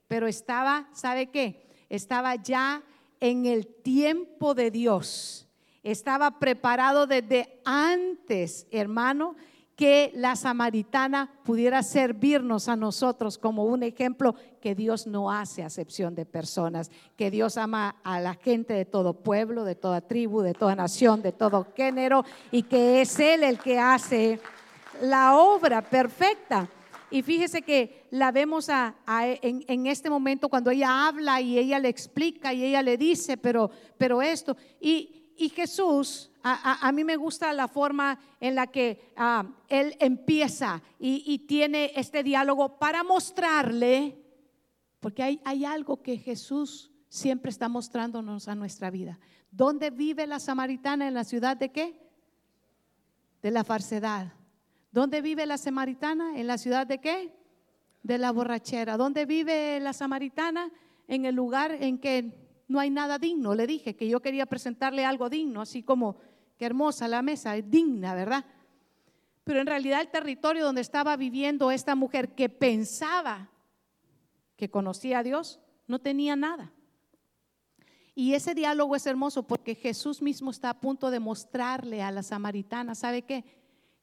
pero 0.07 0.27
estaba, 0.27 0.89
¿sabe 0.93 1.31
qué? 1.31 1.69
Estaba 1.89 2.37
ya 2.37 2.83
en 3.21 3.47
el 3.47 3.67
tiempo 3.67 4.55
de 4.55 4.71
Dios. 4.71 5.49
Estaba 5.83 6.39
preparado 6.39 7.07
desde 7.07 7.61
antes, 7.65 8.67
hermano, 8.71 9.37
que 9.77 10.13
la 10.15 10.37
samaritana 10.37 11.31
pudiera 11.45 11.83
servirnos 11.83 12.69
a 12.69 12.77
nosotros 12.77 13.39
como 13.39 13.65
un 13.65 13.83
ejemplo 13.83 14.37
que 14.61 14.75
Dios 14.75 15.07
no 15.07 15.31
hace 15.31 15.65
acepción 15.65 16.15
de 16.15 16.27
personas, 16.27 16.91
que 17.17 17.31
Dios 17.31 17.57
ama 17.57 17.97
a 18.05 18.21
la 18.21 18.35
gente 18.35 18.73
de 18.73 18.85
todo 18.85 19.15
pueblo, 19.15 19.65
de 19.65 19.75
toda 19.75 20.01
tribu, 20.01 20.43
de 20.43 20.55
toda 20.55 20.77
nación, 20.77 21.23
de 21.23 21.33
todo 21.33 21.67
género 21.77 22.25
y 22.53 22.63
que 22.63 23.01
es 23.01 23.19
Él 23.19 23.43
el 23.43 23.59
que 23.59 23.79
hace 23.79 24.39
la 25.03 25.37
obra 25.37 25.83
perfecta. 25.83 26.69
Y 27.11 27.23
fíjese 27.23 27.63
que 27.63 28.07
la 28.11 28.33
vemos 28.33 28.69
en, 28.69 29.65
en, 29.69 29.87
este 29.87 30.11
momento 30.11 30.49
cuando 30.49 30.71
ella 30.71 31.07
habla 31.07 31.41
y 31.41 31.59
ella 31.59 31.79
le 31.79 31.89
explica 31.89 32.53
y 32.53 32.65
ella 32.65 32.83
le 32.83 32.97
dice, 32.97 33.37
pero, 33.37 33.71
pero 33.99 34.21
esto. 34.21 34.57
Y, 34.81 35.24
y 35.37 35.49
Jesús, 35.49 36.31
a, 36.43 36.93
mí 36.93 37.05
me 37.05 37.17
gusta 37.17 37.53
la 37.53 37.69
forma 37.69 38.19
en 38.41 38.55
la 38.55 38.67
que 38.67 39.13
ah, 39.17 39.47
Él 39.69 39.97
empieza 39.99 40.83
y, 40.99 41.39
tiene 41.47 41.93
este 41.97 42.23
diálogo 42.23 42.79
para 42.79 43.03
mostrarle, 43.03 44.19
porque 45.01 45.23
hay, 45.23 45.41
hay 45.45 45.65
algo 45.65 46.03
que 46.03 46.19
Jesús 46.19 46.91
siempre 47.09 47.51
está 47.51 47.69
mostrándonos 47.69 48.49
a 48.49 48.55
nuestra 48.55 48.91
vida. 48.91 49.19
¿Dónde 49.51 49.91
vive 49.91 50.27
la 50.27 50.39
samaritana? 50.39 51.09
¿En 51.09 51.15
la 51.15 51.25
ciudad 51.25 51.57
de 51.57 51.71
qué? 51.71 52.01
De 53.41 53.51
la 53.51 53.65
falsedad. 53.65 54.33
¿Dónde 54.91 55.23
vive 55.23 55.47
la 55.47 55.59
samaritana? 55.59 56.39
¿En 56.39 56.47
la 56.47 56.59
ciudad 56.59 56.87
de 56.87 57.01
qué? 57.01 57.35
De 58.03 58.19
la 58.19 58.33
borrachera. 58.33 58.97
¿Dónde 58.97 59.27
vive 59.27 59.81
la 59.81 59.93
samaritana? 59.93 60.71
En 61.09 61.25
el 61.25 61.35
lugar 61.35 61.73
en 61.73 61.99
que 61.99 62.44
no 62.69 62.81
hay 62.81 62.91
nada 62.91 63.19
digno. 63.19 63.55
Le 63.55 63.67
dije 63.67 63.97
que 63.97 64.09
yo 64.09 64.21
quería 64.21 64.47
presentarle 64.47 65.05
algo 65.05 65.29
digno, 65.29 65.61
así 65.61 65.83
como, 65.83 66.17
qué 66.57 66.67
hermosa 66.67 67.09
la 67.09 67.23
mesa, 67.23 67.57
es 67.57 67.71
digna, 67.71 68.15
¿verdad? 68.15 68.45
Pero 69.45 69.61
en 69.61 69.67
realidad 69.67 70.01
el 70.01 70.09
territorio 70.09 70.65
donde 70.65 70.81
estaba 70.81 71.17
viviendo 71.17 71.71
esta 71.71 71.95
mujer 71.95 72.35
que 72.35 72.49
pensaba 72.49 73.51
que 74.57 74.71
conocía 74.71 75.19
a 75.19 75.23
Dios, 75.23 75.61
no 75.87 75.99
tenía 75.99 76.37
nada. 76.37 76.73
Y 78.15 78.35
ese 78.35 78.55
diálogo 78.55 78.95
es 78.95 79.07
hermoso 79.07 79.43
porque 79.43 79.75
Jesús 79.75 80.23
mismo 80.23 80.51
está 80.51 80.71
a 80.71 80.81
punto 80.81 81.11
de 81.11 81.19
mostrarle 81.19 82.01
a 82.01 82.13
la 82.13 82.23
samaritana, 82.23 82.95
¿sabe 82.95 83.23
qué? 83.23 83.45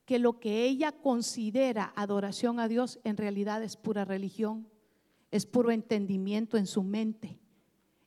Que 0.06 0.20
lo 0.20 0.40
que 0.40 0.66
ella 0.66 0.92
considera 0.92 1.94
adoración 1.96 2.60
a 2.60 2.68
Dios 2.68 3.00
en 3.04 3.16
realidad 3.16 3.64
es 3.64 3.78
pura 3.78 4.04
religión, 4.04 4.68
es 5.32 5.46
puro 5.46 5.72
entendimiento 5.72 6.58
en 6.58 6.68
su 6.68 6.84
mente 6.84 7.41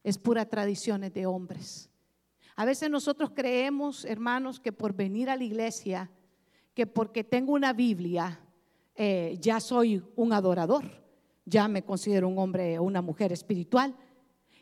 es 0.05 0.19
pura 0.19 0.49
tradiciones 0.49 1.13
de 1.13 1.27
hombres. 1.27 1.91
A 2.55 2.65
veces 2.65 2.89
nosotros 2.89 3.31
creemos, 3.35 4.05
hermanos, 4.05 4.61
que 4.61 4.71
por 4.71 4.95
venir 4.95 5.29
a 5.29 5.37
la 5.37 5.43
iglesia, 5.43 6.11
que 6.75 6.87
porque 6.87 7.25
tengo 7.25 7.53
una 7.53 7.73
Biblia, 7.73 8.39
eh, 8.95 9.37
ya 9.41 9.59
soy 9.59 10.05
un 10.15 10.33
adorador, 10.33 10.85
ya 11.45 11.67
me 11.67 11.83
considero 11.83 12.29
un 12.29 12.39
hombre 12.39 12.79
o 12.79 12.85
una 12.85 13.03
mujer 13.03 13.33
espiritual. 13.33 13.97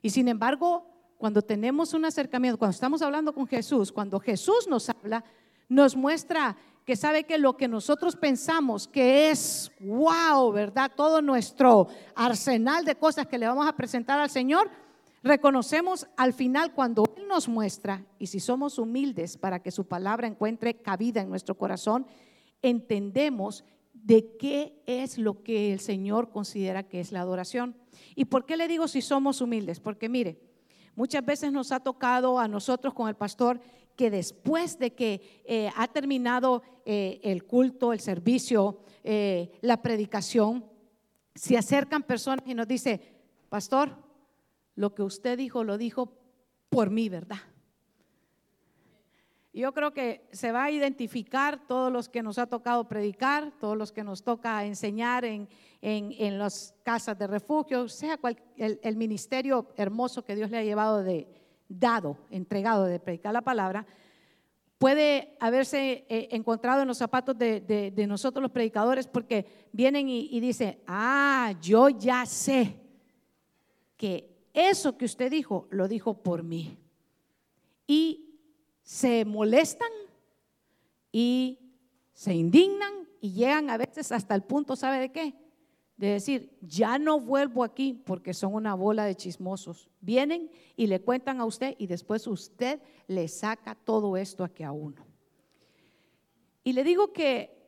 Y 0.01 0.09
sin 0.09 0.29
embargo, 0.29 0.87
cuando 1.19 1.43
tenemos 1.43 1.93
un 1.93 2.05
acercamiento, 2.05 2.59
cuando 2.59 2.75
estamos 2.75 3.03
hablando 3.03 3.35
con 3.35 3.47
Jesús, 3.47 3.93
cuando 3.93 4.19
Jesús 4.21 4.67
nos 4.69 4.89
habla, 4.89 5.23
nos 5.69 5.95
muestra 5.95 6.57
que 6.85 6.97
sabe 6.97 7.25
que 7.25 7.39
lo 7.39 7.57
que 7.57 7.69
nosotros 7.69 8.17
pensamos 8.17 8.89
que 8.89 9.31
es 9.31 9.71
wow, 9.81 10.51
¿verdad? 10.51 10.91
Todo 10.97 11.23
nuestro 11.23 11.89
arsenal 12.15 12.85
de 12.85 12.97
cosas 12.97 13.27
que 13.27 13.39
le 13.39 13.47
vamos 13.47 13.69
a 13.69 13.77
presentar 13.77 14.19
al 14.19 14.31
Señor, 14.31 14.71
reconocemos 15.23 16.07
al 16.17 16.33
final 16.33 16.73
cuando 16.75 17.05
Él 17.17 17.29
nos 17.29 17.49
muestra, 17.49 18.05
y 18.19 18.27
si 18.27 18.41
somos 18.41 18.79
humildes 18.79 19.37
para 19.37 19.63
que 19.63 19.71
su 19.71 19.87
palabra 19.87 20.27
encuentre 20.27 20.75
cabida 20.75 21.21
en 21.21 21.29
nuestro 21.29 21.57
corazón, 21.57 22.07
entendemos 22.63 23.65
de 23.93 24.37
qué 24.37 24.83
es 24.87 25.19
lo 25.19 25.43
que 25.43 25.73
el 25.73 25.81
Señor 25.81 26.31
considera 26.31 26.83
que 26.83 27.01
es 27.01 27.13
la 27.13 27.21
adoración. 27.21 27.77
¿Y 28.15 28.25
por 28.27 28.47
qué 28.47 28.57
le 28.57 28.69
digo 28.69 28.89
si 28.89 29.03
somos 29.03 29.41
humildes? 29.41 29.81
Porque 29.81 30.09
mire, 30.09 30.41
Muchas 30.95 31.25
veces 31.25 31.53
nos 31.53 31.73
ha 31.73 31.81
tocado 31.81 32.39
a 32.39 32.49
nosotros 32.49 32.93
con 32.93 33.09
el 33.09 33.15
pastor 33.15 33.61
que 33.97 34.11
después 34.11 34.79
de 34.79 34.93
que 34.95 35.43
eh, 35.45 35.71
ha 35.77 35.89
terminado 35.89 36.63
eh, 36.85 37.21
el 37.23 37.45
culto, 37.45 37.93
el 37.93 38.01
servicio, 38.01 38.81
eh, 39.03 39.53
la 39.63 39.81
predicación, 39.81 40.67
se 41.35 41.57
acercan 41.57 42.03
personas 42.03 42.47
y 42.47 42.55
nos 42.55 42.69
dice, 42.69 43.01
pastor, 43.49 43.97
lo 44.75 44.95
que 44.95 45.03
usted 45.03 45.39
dijo 45.39 45.65
lo 45.65 45.79
dijo 45.79 46.19
por 46.69 46.91
mí, 46.91 47.09
¿verdad? 47.09 47.39
Yo 49.55 49.75
creo 49.75 49.93
que 49.93 50.27
se 50.33 50.51
va 50.51 50.65
a 50.65 50.71
identificar 50.71 51.67
todos 51.67 51.93
los 51.93 52.09
que 52.09 52.23
nos 52.23 52.39
ha 52.39 52.47
tocado 52.47 52.89
predicar, 52.89 53.53
todos 53.61 53.77
los 53.77 53.93
que 53.93 54.03
nos 54.03 54.25
toca 54.25 54.65
enseñar 54.65 55.27
en, 55.27 55.47
en, 55.83 56.39
las 56.39 56.75
casas 56.83 57.19
de 57.19 57.27
refugio, 57.27 57.87
sea 57.87 58.17
cual, 58.17 58.39
el, 58.57 58.97
ministerio 58.97 59.69
hermoso 59.77 60.25
que 60.25 60.37
Dios 60.37 60.51
le 60.51 60.57
ha 60.57 60.65
llevado 60.65 61.03
de 61.03 61.29
dado, 61.69 62.17
entregado 62.31 62.87
de 62.87 62.99
predicar 62.99 63.35
la 63.35 63.43
palabra, 63.43 63.85
puede 64.79 65.37
haberse 65.39 66.07
eh, 66.09 66.29
encontrado 66.31 66.81
en 66.81 66.89
los 66.89 66.97
zapatos 66.97 67.37
de, 67.37 67.93
nosotros 68.09 68.43
los 68.43 68.53
predicadores 68.53 69.07
porque 69.07 69.69
vienen 69.71 70.09
y, 70.09 70.29
y 70.31 70.41
dicen, 70.41 70.79
ah, 70.87 71.53
yo 71.61 71.91
ya 71.91 72.25
sé 72.25 72.81
que 73.99 74.32
eso 74.55 74.97
que 74.97 75.05
usted 75.05 75.31
dijo, 75.31 75.67
lo 75.71 75.89
dijo 75.89 76.23
por 76.23 76.43
mí. 76.43 76.79
Y 77.87 78.39
se 78.83 79.25
molestan 79.25 79.91
y 81.11 81.59
se 82.13 82.35
indignan 82.35 83.09
y 83.21 83.33
llegan 83.33 83.71
a 83.71 83.77
veces 83.77 84.13
hasta 84.13 84.35
el 84.35 84.43
punto, 84.43 84.77
¿sabe 84.77 84.99
de 84.99 85.13
qué? 85.13 85.35
De 85.97 86.09
decir, 86.09 86.57
ya 86.61 86.99
no 86.99 87.21
vuelvo 87.21 87.63
aquí 87.65 87.95
porque 87.95 88.35
son 88.35 88.55
una 88.55 88.75
bola 88.75 89.05
de 89.05 89.15
chismosos. 89.15 89.89
Vienen 90.01 90.51
y 90.77 90.89
le 90.89 91.01
cuentan 91.01 91.41
a 91.41 91.45
usted 91.45 91.77
y 91.79 91.87
después 91.87 92.27
usted 92.27 92.81
le 93.07 93.29
saca 93.29 93.75
todo 93.75 94.17
esto 94.17 94.43
aquí 94.43 94.63
a 94.65 94.73
uno. 94.73 95.07
Y 96.65 96.73
le 96.73 96.85
digo 96.85 97.13
que 97.13 97.62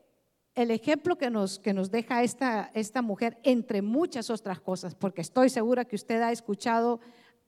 el 0.55 0.71
ejemplo 0.71 1.17
que 1.17 1.31
nos, 1.31 1.59
que 1.59 1.75
nos 1.75 1.90
deja 1.90 2.23
esta, 2.23 2.71
esta 2.75 3.03
mujer, 3.03 3.38
entre 3.43 3.83
muchas 3.83 4.31
otras 4.31 4.61
cosas, 4.61 4.95
porque 4.95 5.21
estoy 5.21 5.51
segura 5.51 5.85
que 5.85 5.97
usted 5.97 6.23
ha 6.23 6.33
escuchado 6.33 7.01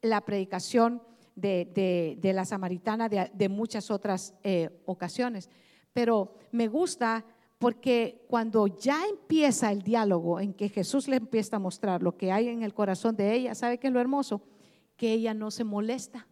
la 0.03 0.25
predicación 0.25 1.03
de, 1.37 2.19
la 2.23 2.45
samaritana 2.45 3.09
de, 3.09 3.49
muchas 3.49 3.91
otras 3.91 4.35
eh, 4.43 4.71
ocasiones. 4.87 5.51
Pero 5.93 6.35
me 6.51 6.69
gusta 6.69 7.25
porque 7.59 8.25
cuando 8.29 8.67
ya 8.67 9.07
empieza 9.07 9.71
el 9.71 9.83
diálogo 9.83 10.41
en 10.41 10.53
que 10.53 10.69
Jesús 10.69 11.09
le 11.09 11.17
empieza 11.17 11.57
a 11.57 11.61
mostrar 11.61 12.03
lo 12.03 12.17
que 12.17 12.33
hay 12.33 12.49
en 12.49 12.63
el 12.63 12.75
corazón 12.75 13.17
de 13.17 13.35
ella, 13.35 13.55
¿sabe 13.55 13.79
qué 13.79 13.87
es 13.87 13.93
lo 13.93 14.01
hermoso? 14.01 14.43
Que 14.97 15.13
ella 15.13 15.33
no 15.33 15.51
se 15.51 15.65
molesta, 15.65 16.27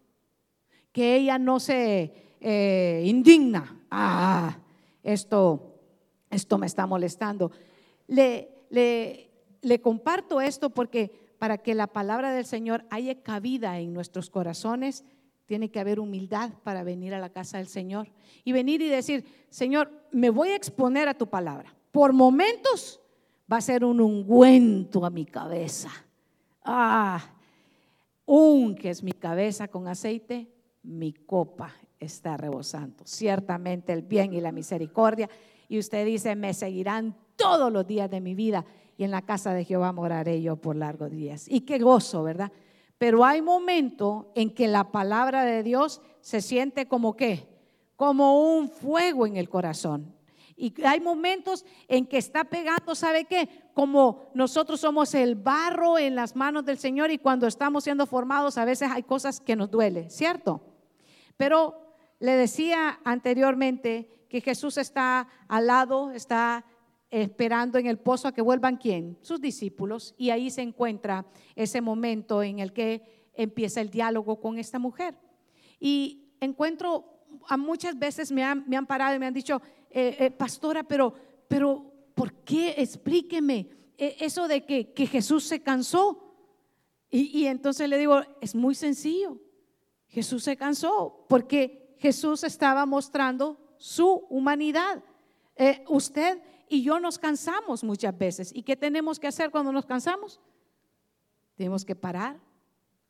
que 0.92 1.16
ella 1.16 1.38
no 1.38 1.60
se 1.60 2.12
eh, 2.40 3.02
indigna. 3.06 3.80
Ah, 3.90 4.58
esto, 5.02 5.73
esto 6.34 6.58
me 6.58 6.66
está 6.66 6.86
molestando. 6.86 7.50
Le, 8.06 8.50
le, 8.70 9.30
le 9.62 9.80
comparto 9.80 10.40
esto 10.40 10.70
porque 10.70 11.34
para 11.38 11.58
que 11.58 11.74
la 11.74 11.86
palabra 11.86 12.32
del 12.32 12.44
Señor 12.44 12.84
haya 12.90 13.22
cabida 13.22 13.78
en 13.78 13.92
nuestros 13.92 14.30
corazones, 14.30 15.04
tiene 15.46 15.70
que 15.70 15.80
haber 15.80 16.00
humildad 16.00 16.50
para 16.62 16.82
venir 16.84 17.14
a 17.14 17.18
la 17.18 17.28
casa 17.28 17.58
del 17.58 17.66
Señor 17.66 18.08
y 18.44 18.52
venir 18.52 18.80
y 18.80 18.88
decir, 18.88 19.24
Señor, 19.50 19.90
me 20.10 20.30
voy 20.30 20.50
a 20.50 20.56
exponer 20.56 21.08
a 21.08 21.14
tu 21.14 21.26
palabra. 21.26 21.74
Por 21.92 22.12
momentos 22.12 23.00
va 23.50 23.58
a 23.58 23.62
ser 23.62 23.84
un 23.84 24.00
ungüento 24.00 25.04
a 25.04 25.10
mi 25.10 25.26
cabeza. 25.26 25.90
Ah, 26.62 27.22
un 28.24 28.74
que 28.74 28.90
es 28.90 29.02
mi 29.02 29.12
cabeza 29.12 29.68
con 29.68 29.86
aceite, 29.86 30.50
mi 30.82 31.12
copa 31.12 31.74
está 31.98 32.36
rebosando. 32.36 33.04
Ciertamente 33.06 33.92
el 33.92 34.02
bien 34.02 34.32
y 34.32 34.40
la 34.40 34.52
misericordia. 34.52 35.28
Y 35.68 35.78
usted 35.78 36.04
dice, 36.04 36.36
me 36.36 36.54
seguirán 36.54 37.16
todos 37.36 37.72
los 37.72 37.86
días 37.86 38.10
de 38.10 38.20
mi 38.20 38.34
vida 38.34 38.64
y 38.96 39.04
en 39.04 39.10
la 39.10 39.22
casa 39.22 39.52
de 39.52 39.64
Jehová 39.64 39.92
moraré 39.92 40.40
yo 40.42 40.56
por 40.56 40.76
largos 40.76 41.10
días. 41.10 41.46
Y 41.48 41.62
qué 41.62 41.78
gozo, 41.78 42.22
¿verdad? 42.22 42.52
Pero 42.98 43.24
hay 43.24 43.42
momentos 43.42 44.26
en 44.34 44.54
que 44.54 44.68
la 44.68 44.92
palabra 44.92 45.44
de 45.44 45.62
Dios 45.62 46.00
se 46.20 46.40
siente 46.40 46.86
como 46.86 47.16
qué? 47.16 47.48
Como 47.96 48.56
un 48.56 48.68
fuego 48.68 49.26
en 49.26 49.36
el 49.36 49.48
corazón. 49.48 50.14
Y 50.56 50.72
hay 50.84 51.00
momentos 51.00 51.64
en 51.88 52.06
que 52.06 52.16
está 52.16 52.44
pegando, 52.44 52.94
¿sabe 52.94 53.24
qué? 53.24 53.48
Como 53.74 54.30
nosotros 54.34 54.80
somos 54.80 55.12
el 55.14 55.34
barro 55.34 55.98
en 55.98 56.14
las 56.14 56.36
manos 56.36 56.64
del 56.64 56.78
Señor 56.78 57.10
y 57.10 57.18
cuando 57.18 57.48
estamos 57.48 57.82
siendo 57.82 58.06
formados 58.06 58.56
a 58.56 58.64
veces 58.64 58.88
hay 58.92 59.02
cosas 59.02 59.40
que 59.40 59.56
nos 59.56 59.70
duele, 59.70 60.08
¿cierto? 60.10 60.60
Pero 61.36 61.74
le 62.20 62.32
decía 62.36 63.00
anteriormente 63.04 64.23
que 64.34 64.40
Jesús 64.40 64.78
está 64.78 65.28
al 65.46 65.68
lado, 65.68 66.10
está 66.10 66.64
esperando 67.08 67.78
en 67.78 67.86
el 67.86 68.00
pozo 68.00 68.26
a 68.26 68.34
que 68.34 68.42
vuelvan 68.42 68.78
quién? 68.78 69.16
Sus 69.22 69.40
discípulos. 69.40 70.12
Y 70.18 70.30
ahí 70.30 70.50
se 70.50 70.60
encuentra 70.60 71.24
ese 71.54 71.80
momento 71.80 72.42
en 72.42 72.58
el 72.58 72.72
que 72.72 73.30
empieza 73.34 73.80
el 73.80 73.90
diálogo 73.90 74.40
con 74.40 74.58
esta 74.58 74.80
mujer. 74.80 75.14
Y 75.78 76.32
encuentro, 76.40 77.04
a 77.48 77.56
muchas 77.56 77.96
veces 77.96 78.32
me 78.32 78.42
han, 78.42 78.86
parado 78.88 79.14
y 79.14 79.20
me 79.20 79.26
han 79.26 79.34
dicho, 79.34 79.62
eh, 79.88 80.16
eh, 80.18 80.30
pastora, 80.32 80.82
pero, 80.82 81.14
pero, 81.46 81.92
¿por 82.16 82.32
qué? 82.42 82.74
Explíqueme 82.78 83.68
eh, 83.96 84.16
eso 84.18 84.48
de 84.48 84.64
que, 84.64 84.92
que, 84.92 85.06
Jesús 85.06 85.44
se 85.44 85.62
cansó. 85.62 86.34
Y, 87.08 87.38
y 87.38 87.46
entonces 87.46 87.88
le 87.88 87.98
digo, 87.98 88.20
es 88.40 88.56
muy 88.56 88.74
sencillo. 88.74 89.38
Jesús 90.08 90.42
se 90.42 90.56
cansó 90.56 91.24
porque 91.28 91.94
Jesús 91.98 92.42
estaba 92.42 92.84
mostrando 92.84 93.60
su 93.78 94.26
humanidad. 94.28 95.02
usted 95.88 96.42
y 96.68 96.82
yo 96.82 96.98
nos 96.98 97.18
cansamos 97.18 97.84
muchas 97.84 98.16
veces. 98.16 98.50
¿Y 98.54 98.62
qué 98.62 98.76
tenemos 98.76 99.18
que 99.18 99.26
hacer 99.26 99.50
cuando 99.50 99.72
nos 99.72 99.86
cansamos? 99.86 100.40
Tenemos 101.56 101.84
que 101.84 101.94
parar 101.94 102.40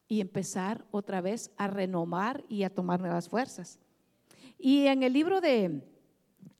y 0.08 0.20
empezar 0.20 0.84
otra 0.90 1.20
vez 1.20 1.50
a 1.56 1.66
renovar 1.66 2.44
y 2.48 2.62
a 2.64 2.70
tomar 2.70 3.00
nuevas 3.00 3.28
fuerzas. 3.28 3.78
Y 4.58 4.86
en 4.86 5.02
el 5.02 5.12
libro 5.12 5.40
de 5.40 5.82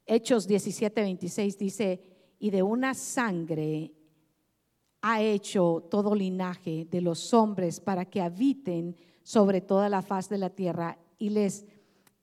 Hechos 0.07 0.47
17, 0.47 1.01
26 1.01 1.59
dice, 1.59 2.01
y 2.39 2.51
de 2.51 2.63
una 2.63 2.95
sangre 2.95 3.93
ha 5.03 5.21
hecho 5.21 5.87
todo 5.91 6.15
linaje 6.15 6.87
de 6.91 7.01
los 7.01 7.35
hombres 7.35 7.81
para 7.81 8.05
que 8.07 8.23
habiten 8.23 8.97
sobre 9.23 9.61
toda 9.61 9.89
la 9.89 10.03
faz 10.03 10.29
de 10.29 10.39
la 10.39 10.51
tierra 10.51 10.99
y 11.19 11.31
les 11.31 11.67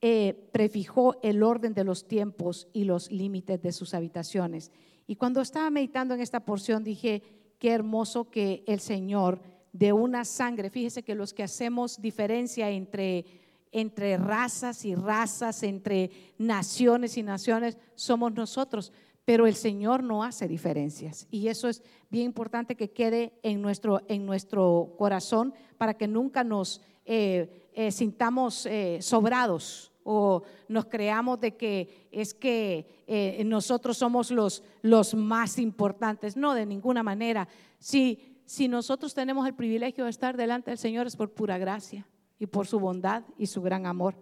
eh, 0.03 0.49
prefijó 0.51 1.19
el 1.21 1.43
orden 1.43 1.75
de 1.75 1.83
los 1.83 2.07
tiempos 2.07 2.67
y 2.73 2.85
los 2.85 3.11
límites 3.11 3.61
de 3.61 3.71
sus 3.71 3.93
habitaciones. 3.93 4.71
Y 5.05 5.15
cuando 5.15 5.41
estaba 5.41 5.69
meditando 5.69 6.15
en 6.15 6.21
esta 6.21 6.39
porción 6.39 6.83
dije, 6.83 7.21
qué 7.59 7.69
hermoso 7.69 8.31
que 8.31 8.63
el 8.65 8.79
Señor 8.79 9.43
de 9.73 9.93
una 9.93 10.25
sangre, 10.25 10.71
fíjese 10.71 11.03
que 11.03 11.13
los 11.13 11.35
que 11.35 11.43
hacemos 11.43 12.01
diferencia 12.01 12.71
entre, 12.71 13.25
entre 13.71 14.17
razas 14.17 14.85
y 14.85 14.95
razas, 14.95 15.61
entre 15.61 16.09
naciones 16.39 17.15
y 17.17 17.21
naciones, 17.21 17.77
somos 17.93 18.33
nosotros 18.33 18.91
pero 19.23 19.45
el 19.45 19.53
Señor 19.53 20.03
no 20.03 20.23
hace 20.23 20.47
diferencias. 20.47 21.27
Y 21.29 21.47
eso 21.47 21.69
es 21.69 21.83
bien 22.09 22.25
importante 22.25 22.75
que 22.75 22.91
quede 22.91 23.33
en 23.43 23.61
nuestro, 23.61 24.01
en 24.07 24.25
nuestro 24.25 24.95
corazón 24.97 25.53
para 25.77 25.93
que 25.93 26.07
nunca 26.07 26.43
nos 26.43 26.81
eh, 27.05 27.69
eh, 27.73 27.91
sintamos 27.91 28.67
sobrados 28.99 29.90
o 30.11 30.43
nos 30.67 30.85
creamos 30.85 31.39
de 31.39 31.55
que 31.55 32.07
es 32.11 32.33
que 32.33 33.03
eh, 33.07 33.41
nosotros 33.45 33.97
somos 33.97 34.29
los, 34.29 34.63
los 34.81 35.15
más 35.15 35.57
importantes. 35.57 36.35
No, 36.35 36.53
de 36.53 36.65
ninguna 36.65 37.01
manera. 37.01 37.47
Si, 37.79 38.41
si 38.45 38.67
nosotros 38.67 39.13
tenemos 39.13 39.47
el 39.47 39.55
privilegio 39.55 40.03
de 40.03 40.09
estar 40.09 40.35
delante 40.35 40.71
del 40.71 40.77
Señor 40.77 41.07
es 41.07 41.15
por 41.15 41.31
pura 41.31 41.57
gracia 41.57 42.07
y 42.37 42.45
por 42.45 42.67
su 42.67 42.79
bondad 42.79 43.23
y 43.37 43.47
su 43.47 43.61
gran 43.61 43.85
amor. 43.85 44.15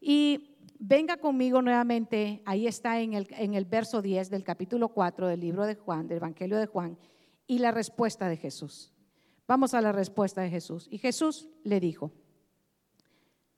Y 0.00 0.56
venga 0.78 1.16
conmigo 1.16 1.62
nuevamente, 1.62 2.42
ahí 2.44 2.66
está 2.66 3.00
en 3.00 3.14
el, 3.14 3.28
en 3.30 3.54
el 3.54 3.64
verso 3.64 4.02
10 4.02 4.28
del 4.28 4.44
capítulo 4.44 4.88
4 4.88 5.28
del 5.28 5.40
libro 5.40 5.64
de 5.64 5.76
Juan, 5.76 6.08
del 6.08 6.18
Evangelio 6.18 6.58
de 6.58 6.66
Juan, 6.66 6.98
y 7.46 7.58
la 7.58 7.70
respuesta 7.70 8.28
de 8.28 8.36
Jesús. 8.36 8.92
Vamos 9.46 9.74
a 9.74 9.80
la 9.80 9.92
respuesta 9.92 10.42
de 10.42 10.50
Jesús. 10.50 10.88
Y 10.90 10.98
Jesús 10.98 11.48
le 11.64 11.80
dijo, 11.80 12.12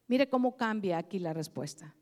Mire 0.07 0.29
cómo 0.29 0.57
cambia 0.57 0.99
aquí 0.99 1.19
la 1.19 1.33
respuesta. 1.33 1.95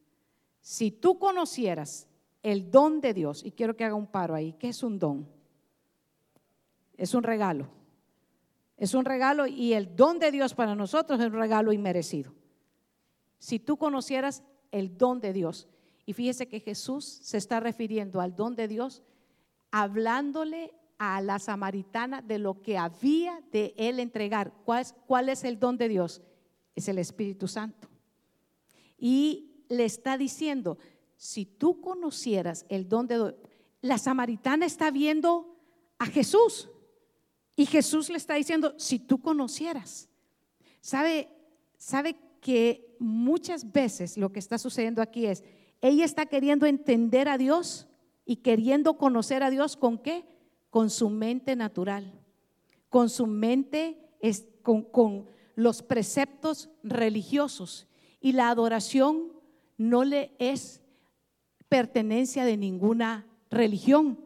Si 0.61 0.91
tú 0.91 1.19
conocieras 1.19 2.09
el 2.43 2.71
don 2.71 3.01
de 3.01 3.15
Dios, 3.15 3.45
y 3.45 3.53
quiero 3.53 3.77
que 3.77 3.85
haga 3.85 3.95
un 3.95 4.07
paro 4.07 4.35
ahí, 4.35 4.55
¿qué 4.55 4.69
es 4.69 4.83
un 4.83 4.99
don? 4.99 5.29
Es 6.97 7.15
un 7.15 7.23
regalo. 7.23 7.69
Es 8.77 8.95
un 8.95 9.05
regalo 9.05 9.47
y 9.47 9.75
el 9.75 9.95
don 9.95 10.19
de 10.19 10.33
Dios 10.33 10.55
para 10.55 10.75
nosotros 10.75 11.21
es 11.21 11.27
un 11.27 11.35
regalo 11.35 11.73
inmerecido. 11.73 12.35
Si 13.38 13.59
tú 13.59 13.77
conocieras 13.77 14.43
el 14.71 14.97
don 14.97 15.21
de 15.21 15.33
Dios, 15.33 15.69
y 16.05 16.12
fíjese 16.15 16.49
que 16.49 16.61
Jesús 16.61 17.05
se 17.05 17.38
está 17.38 17.61
refiriendo 17.61 18.21
al 18.21 18.35
don 18.35 18.57
de 18.57 18.67
Dios, 18.67 19.03
hablándole 19.71 20.75
a 20.99 21.21
la 21.21 21.38
samaritana 21.38 22.23
de 22.23 22.38
lo 22.38 22.62
que 22.62 22.79
había 22.79 23.41
de 23.51 23.75
él 23.77 23.99
entregar. 23.99 24.53
¿Cuál 24.65 24.83
es, 24.83 24.95
cuál 25.07 25.29
es 25.29 25.45
el 25.45 25.59
don 25.59 25.77
de 25.77 25.88
Dios? 25.88 26.23
Es 26.75 26.88
el 26.88 26.99
Espíritu 26.99 27.49
Santo. 27.49 27.88
Y 29.05 29.65
le 29.69 29.85
está 29.85 30.17
diciendo, 30.17 30.79
si 31.17 31.45
tú 31.45 31.81
conocieras 31.81 32.65
el 32.69 32.88
don 32.88 33.09
de 33.09 33.35
la 33.81 33.99
samaritana 33.99 34.65
está 34.65 34.93
viendo 34.93 35.57
a 35.99 36.07
Jesús. 36.07 36.71
Y 37.57 37.67
Jesús 37.67 38.09
le 38.11 38.17
está 38.17 38.35
diciendo, 38.35 38.75
si 38.77 39.01
tú 39.01 39.21
conocieras, 39.21 40.09
sabe, 40.81 41.29
sabe 41.79 42.15
que 42.41 42.95
muchas 43.01 43.73
veces 43.73 44.17
lo 44.17 44.33
que 44.33 44.38
está 44.38 44.57
sucediendo 44.57 45.03
aquí 45.03 45.27
es, 45.27 45.43
ella 45.81 46.05
está 46.05 46.27
queriendo 46.27 46.67
entender 46.67 47.29
a 47.29 47.38
Dios 47.38 47.88
y 48.25 48.37
queriendo 48.37 48.99
conocer 48.99 49.43
a 49.43 49.51
Dios 49.51 49.77
con 49.77 49.99
qué? 49.99 50.25
Con 50.71 50.91
su 50.91 51.11
mente 51.11 51.57
natural, 51.57 52.12
con 52.88 53.11
su 53.11 53.27
mente, 53.27 53.99
es, 54.21 54.47
con, 54.62 54.83
con 54.83 55.27
los 55.57 55.83
preceptos 55.83 56.71
religiosos. 56.85 57.88
Y 58.23 58.33
la 58.33 58.49
adoración 58.49 59.33
no 59.77 60.05
le 60.05 60.33
es 60.39 60.81
pertenencia 61.69 62.45
de 62.45 62.57
ninguna 62.57 63.27
religión. 63.51 64.19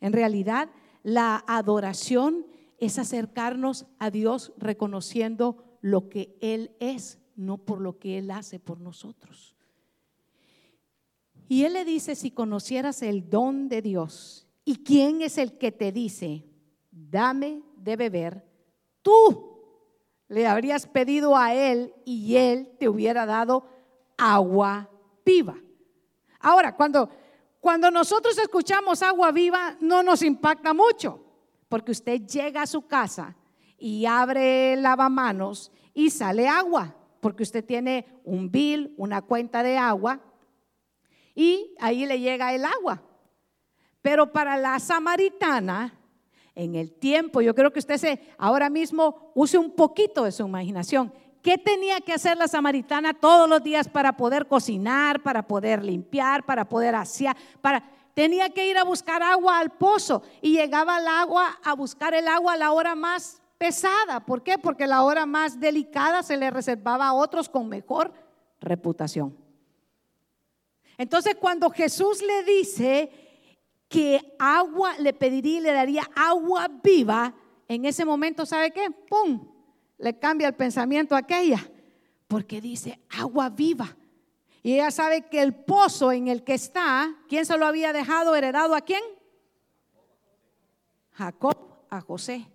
En 0.00 0.12
realidad, 0.12 0.70
la 1.02 1.44
adoración 1.46 2.46
es 2.78 2.98
acercarnos 2.98 3.86
a 3.98 4.10
Dios 4.10 4.52
reconociendo 4.56 5.78
lo 5.80 6.08
que 6.08 6.36
Él 6.40 6.74
es, 6.80 7.18
no 7.36 7.58
por 7.58 7.80
lo 7.80 7.98
que 7.98 8.18
Él 8.18 8.30
hace 8.30 8.58
por 8.58 8.80
nosotros. 8.80 9.54
Y 11.48 11.64
Él 11.64 11.74
le 11.74 11.84
dice, 11.84 12.14
si 12.14 12.30
conocieras 12.30 13.02
el 13.02 13.28
don 13.28 13.68
de 13.68 13.82
Dios, 13.82 14.48
¿y 14.64 14.76
quién 14.76 15.20
es 15.20 15.36
el 15.36 15.58
que 15.58 15.70
te 15.70 15.92
dice, 15.92 16.46
dame 16.90 17.62
de 17.76 17.96
beber? 17.96 18.44
Tú 19.02 19.51
le 20.32 20.46
habrías 20.46 20.86
pedido 20.86 21.36
a 21.36 21.52
Él 21.52 21.92
y 22.06 22.36
Él 22.36 22.70
te 22.80 22.88
hubiera 22.88 23.26
dado 23.26 23.66
agua 24.16 24.88
viva. 25.26 25.56
Ahora, 26.40 26.74
cuando, 26.74 27.10
cuando 27.60 27.90
nosotros 27.90 28.38
escuchamos 28.38 29.02
agua 29.02 29.30
viva, 29.30 29.76
no 29.80 30.02
nos 30.02 30.22
impacta 30.22 30.72
mucho 30.72 31.22
porque 31.68 31.92
usted 31.92 32.22
llega 32.22 32.62
a 32.62 32.66
su 32.66 32.86
casa 32.86 33.36
y 33.76 34.06
abre 34.06 34.74
lavamanos 34.76 35.70
y 35.92 36.08
sale 36.08 36.48
agua, 36.48 36.96
porque 37.20 37.42
usted 37.42 37.62
tiene 37.62 38.06
un 38.24 38.50
bill, 38.50 38.94
una 38.96 39.20
cuenta 39.20 39.62
de 39.62 39.76
agua, 39.76 40.18
y 41.34 41.74
ahí 41.78 42.06
le 42.06 42.20
llega 42.20 42.54
el 42.54 42.64
agua. 42.64 43.02
Pero 44.00 44.32
para 44.32 44.56
la 44.56 44.78
samaritana, 44.78 46.01
en 46.54 46.74
el 46.74 46.92
tiempo, 46.92 47.40
yo 47.40 47.54
creo 47.54 47.72
que 47.72 47.78
usted 47.78 47.96
se, 47.96 48.20
ahora 48.36 48.68
mismo 48.68 49.32
use 49.34 49.56
un 49.56 49.70
poquito 49.70 50.24
de 50.24 50.32
su 50.32 50.46
imaginación. 50.46 51.12
¿Qué 51.40 51.58
tenía 51.58 52.00
que 52.00 52.12
hacer 52.12 52.36
la 52.36 52.46
samaritana 52.46 53.14
todos 53.14 53.48
los 53.48 53.62
días 53.62 53.88
para 53.88 54.16
poder 54.16 54.46
cocinar, 54.46 55.22
para 55.22 55.46
poder 55.46 55.84
limpiar, 55.84 56.44
para 56.44 56.68
poder 56.68 56.94
asear, 56.94 57.36
para 57.60 57.82
tenía 58.14 58.50
que 58.50 58.68
ir 58.68 58.76
a 58.78 58.84
buscar 58.84 59.22
agua 59.22 59.58
al 59.58 59.70
pozo 59.70 60.22
y 60.40 60.52
llegaba 60.52 60.96
al 60.96 61.08
agua 61.08 61.58
a 61.64 61.74
buscar 61.74 62.14
el 62.14 62.28
agua 62.28 62.52
a 62.52 62.56
la 62.56 62.72
hora 62.72 62.94
más 62.94 63.40
pesada. 63.58 64.20
¿Por 64.20 64.42
qué? 64.42 64.58
Porque 64.58 64.86
la 64.86 65.02
hora 65.02 65.26
más 65.26 65.58
delicada 65.58 66.22
se 66.22 66.36
le 66.36 66.50
reservaba 66.50 67.08
a 67.08 67.14
otros 67.14 67.48
con 67.48 67.68
mejor 67.68 68.12
reputación. 68.60 69.36
Entonces 70.98 71.34
cuando 71.36 71.70
Jesús 71.70 72.22
le 72.22 72.44
dice 72.44 73.21
que 73.92 74.34
agua 74.38 74.96
le 74.98 75.12
pediría 75.12 75.58
y 75.58 75.60
le 75.60 75.72
daría 75.72 76.10
agua 76.16 76.66
viva, 76.82 77.34
en 77.68 77.84
ese 77.84 78.06
momento, 78.06 78.46
¿sabe 78.46 78.70
qué? 78.70 78.90
¡Pum! 78.90 79.46
Le 79.98 80.18
cambia 80.18 80.48
el 80.48 80.54
pensamiento 80.54 81.14
a 81.14 81.18
aquella, 81.18 81.70
porque 82.26 82.62
dice 82.62 82.98
agua 83.10 83.50
viva. 83.50 83.94
Y 84.62 84.74
ella 84.74 84.90
sabe 84.90 85.28
que 85.28 85.42
el 85.42 85.54
pozo 85.54 86.10
en 86.10 86.28
el 86.28 86.42
que 86.42 86.54
está, 86.54 87.14
¿quién 87.28 87.44
se 87.44 87.58
lo 87.58 87.66
había 87.66 87.92
dejado 87.92 88.34
heredado 88.34 88.74
a 88.74 88.80
quién? 88.80 89.02
Jacob 91.10 91.84
a 91.90 92.00
José. 92.00 92.48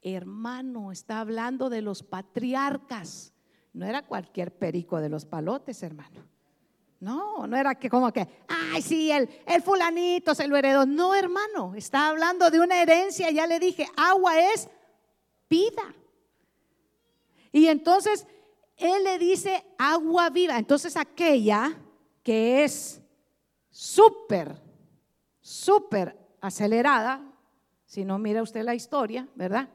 Hermano, 0.00 0.92
está 0.92 1.20
hablando 1.20 1.68
de 1.68 1.82
los 1.82 2.02
patriarcas. 2.02 3.34
No 3.74 3.84
era 3.84 4.06
cualquier 4.06 4.56
perico 4.56 4.98
de 4.98 5.10
los 5.10 5.26
palotes, 5.26 5.82
hermano. 5.82 6.29
No, 7.00 7.46
no 7.46 7.56
era 7.56 7.74
que 7.74 7.88
como 7.88 8.12
que, 8.12 8.28
ay, 8.46 8.82
sí, 8.82 9.10
el, 9.10 9.28
el 9.46 9.62
fulanito 9.62 10.34
se 10.34 10.46
lo 10.46 10.56
heredó. 10.56 10.84
No, 10.84 11.14
hermano, 11.14 11.74
está 11.74 12.08
hablando 12.08 12.50
de 12.50 12.60
una 12.60 12.80
herencia. 12.80 13.30
Ya 13.30 13.46
le 13.46 13.58
dije, 13.58 13.88
agua 13.96 14.38
es 14.38 14.68
vida. 15.48 15.94
Y 17.52 17.66
entonces 17.68 18.26
él 18.76 19.02
le 19.04 19.18
dice 19.18 19.64
agua 19.78 20.28
viva. 20.28 20.58
Entonces 20.58 20.94
aquella 20.96 21.74
que 22.22 22.64
es 22.64 23.00
súper, 23.70 24.60
súper 25.40 26.16
acelerada, 26.40 27.22
si 27.86 28.04
no 28.04 28.18
mira 28.18 28.42
usted 28.42 28.62
la 28.62 28.74
historia, 28.74 29.26
¿verdad? 29.34 29.70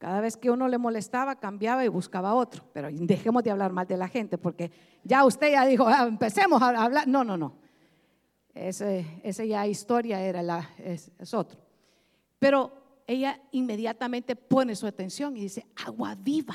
Cada 0.00 0.22
vez 0.22 0.38
que 0.38 0.50
uno 0.50 0.66
le 0.66 0.78
molestaba, 0.78 1.36
cambiaba 1.36 1.84
y 1.84 1.88
buscaba 1.88 2.32
otro. 2.32 2.64
Pero 2.72 2.88
dejemos 2.90 3.44
de 3.44 3.50
hablar 3.50 3.70
mal 3.70 3.86
de 3.86 3.98
la 3.98 4.08
gente, 4.08 4.38
porque 4.38 4.70
ya 5.04 5.26
usted 5.26 5.52
ya 5.52 5.66
dijo, 5.66 5.86
ah, 5.86 6.06
empecemos 6.08 6.62
a 6.62 6.68
hablar. 6.68 7.06
No, 7.06 7.22
no, 7.22 7.36
no. 7.36 7.58
Ese, 8.54 9.20
esa 9.22 9.44
ya 9.44 9.66
historia 9.66 10.22
era 10.22 10.40
la, 10.42 10.70
es, 10.78 11.12
otro. 11.34 11.60
Pero 12.38 13.02
ella 13.06 13.42
inmediatamente 13.52 14.36
pone 14.36 14.74
su 14.74 14.86
atención 14.86 15.36
y 15.36 15.42
dice, 15.42 15.66
agua 15.84 16.14
viva. 16.14 16.54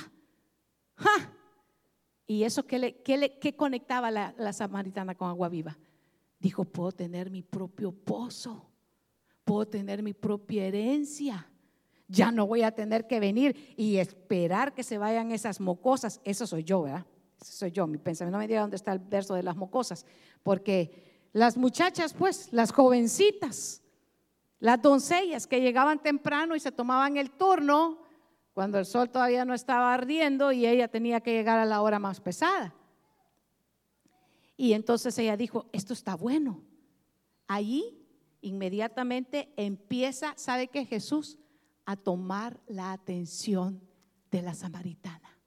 ¿Y 2.26 2.46
eso 2.46 2.66
qué, 2.66 2.80
le, 2.80 3.56
conectaba 3.56 4.10
la, 4.10 4.34
la 4.40 4.54
samaritana 4.54 5.14
con 5.14 5.30
agua 5.30 5.50
viva? 5.50 5.78
Dijo, 6.40 6.66
puedo 6.66 6.94
tener 6.94 7.30
mi 7.30 7.44
propio 7.44 7.92
pozo, 7.92 8.72
puedo 9.44 9.68
tener 9.68 10.02
mi 10.02 10.16
propia 10.16 10.66
herencia. 10.66 11.48
Ya 12.08 12.32
no 12.32 12.46
voy 12.46 12.62
a 12.62 12.72
tener 12.72 13.08
que 13.08 13.20
venir 13.20 13.74
y 13.78 13.98
esperar 13.98 14.74
que 14.74 14.84
se 14.84 14.98
vayan 14.98 15.32
esas 15.32 15.60
mocosas. 15.60 16.22
Eso 16.24 16.46
soy 16.46 16.64
yo, 16.64 16.84
¿verdad? 16.84 17.06
Eso 17.42 17.52
soy 17.52 17.72
yo. 17.72 17.88
Mi 17.88 17.98
pensamiento 17.98 18.38
no 18.38 18.42
me 18.42 18.48
diga 18.48 18.62
dónde 18.62 18.76
está 18.76 18.92
el 18.92 19.00
verso 19.00 19.34
de 19.34 19.44
las 19.44 19.56
mocosas. 19.56 20.06
Porque 20.44 21.28
las 21.34 21.58
muchachas, 21.58 22.14
pues, 22.14 22.54
las 22.54 22.72
jovencitas, 22.72 23.82
las 24.60 24.82
doncellas 24.82 25.48
que 25.48 25.62
llegaban 25.62 26.02
temprano 26.02 26.56
y 26.56 26.60
se 26.60 26.72
tomaban 26.72 27.18
el 27.18 27.32
turno, 27.32 28.00
cuando 28.54 28.80
el 28.80 28.86
sol 28.86 29.10
todavía 29.10 29.44
no 29.44 29.54
estaba 29.54 29.94
ardiendo 29.94 30.52
y 30.52 30.66
ella 30.66 30.88
tenía 30.88 31.20
que 31.20 31.34
llegar 31.34 31.60
a 31.60 31.66
la 31.66 31.82
hora 31.82 32.00
más 32.00 32.22
pesada. 32.22 32.74
Y 34.56 34.74
entonces 34.74 35.18
ella 35.18 35.36
dijo, 35.36 35.66
esto 35.74 35.92
está 35.92 36.16
bueno. 36.16 36.62
Allí 37.48 38.02
inmediatamente 38.42 39.52
empieza, 39.58 40.34
¿sabe 40.38 40.68
qué 40.68 40.86
Jesús? 40.86 41.38
A 41.86 41.96
tomar 41.96 42.60
la 42.68 42.92
atención 42.92 43.82
de 44.32 44.42
la 44.42 44.54
samaritana. 44.54 45.40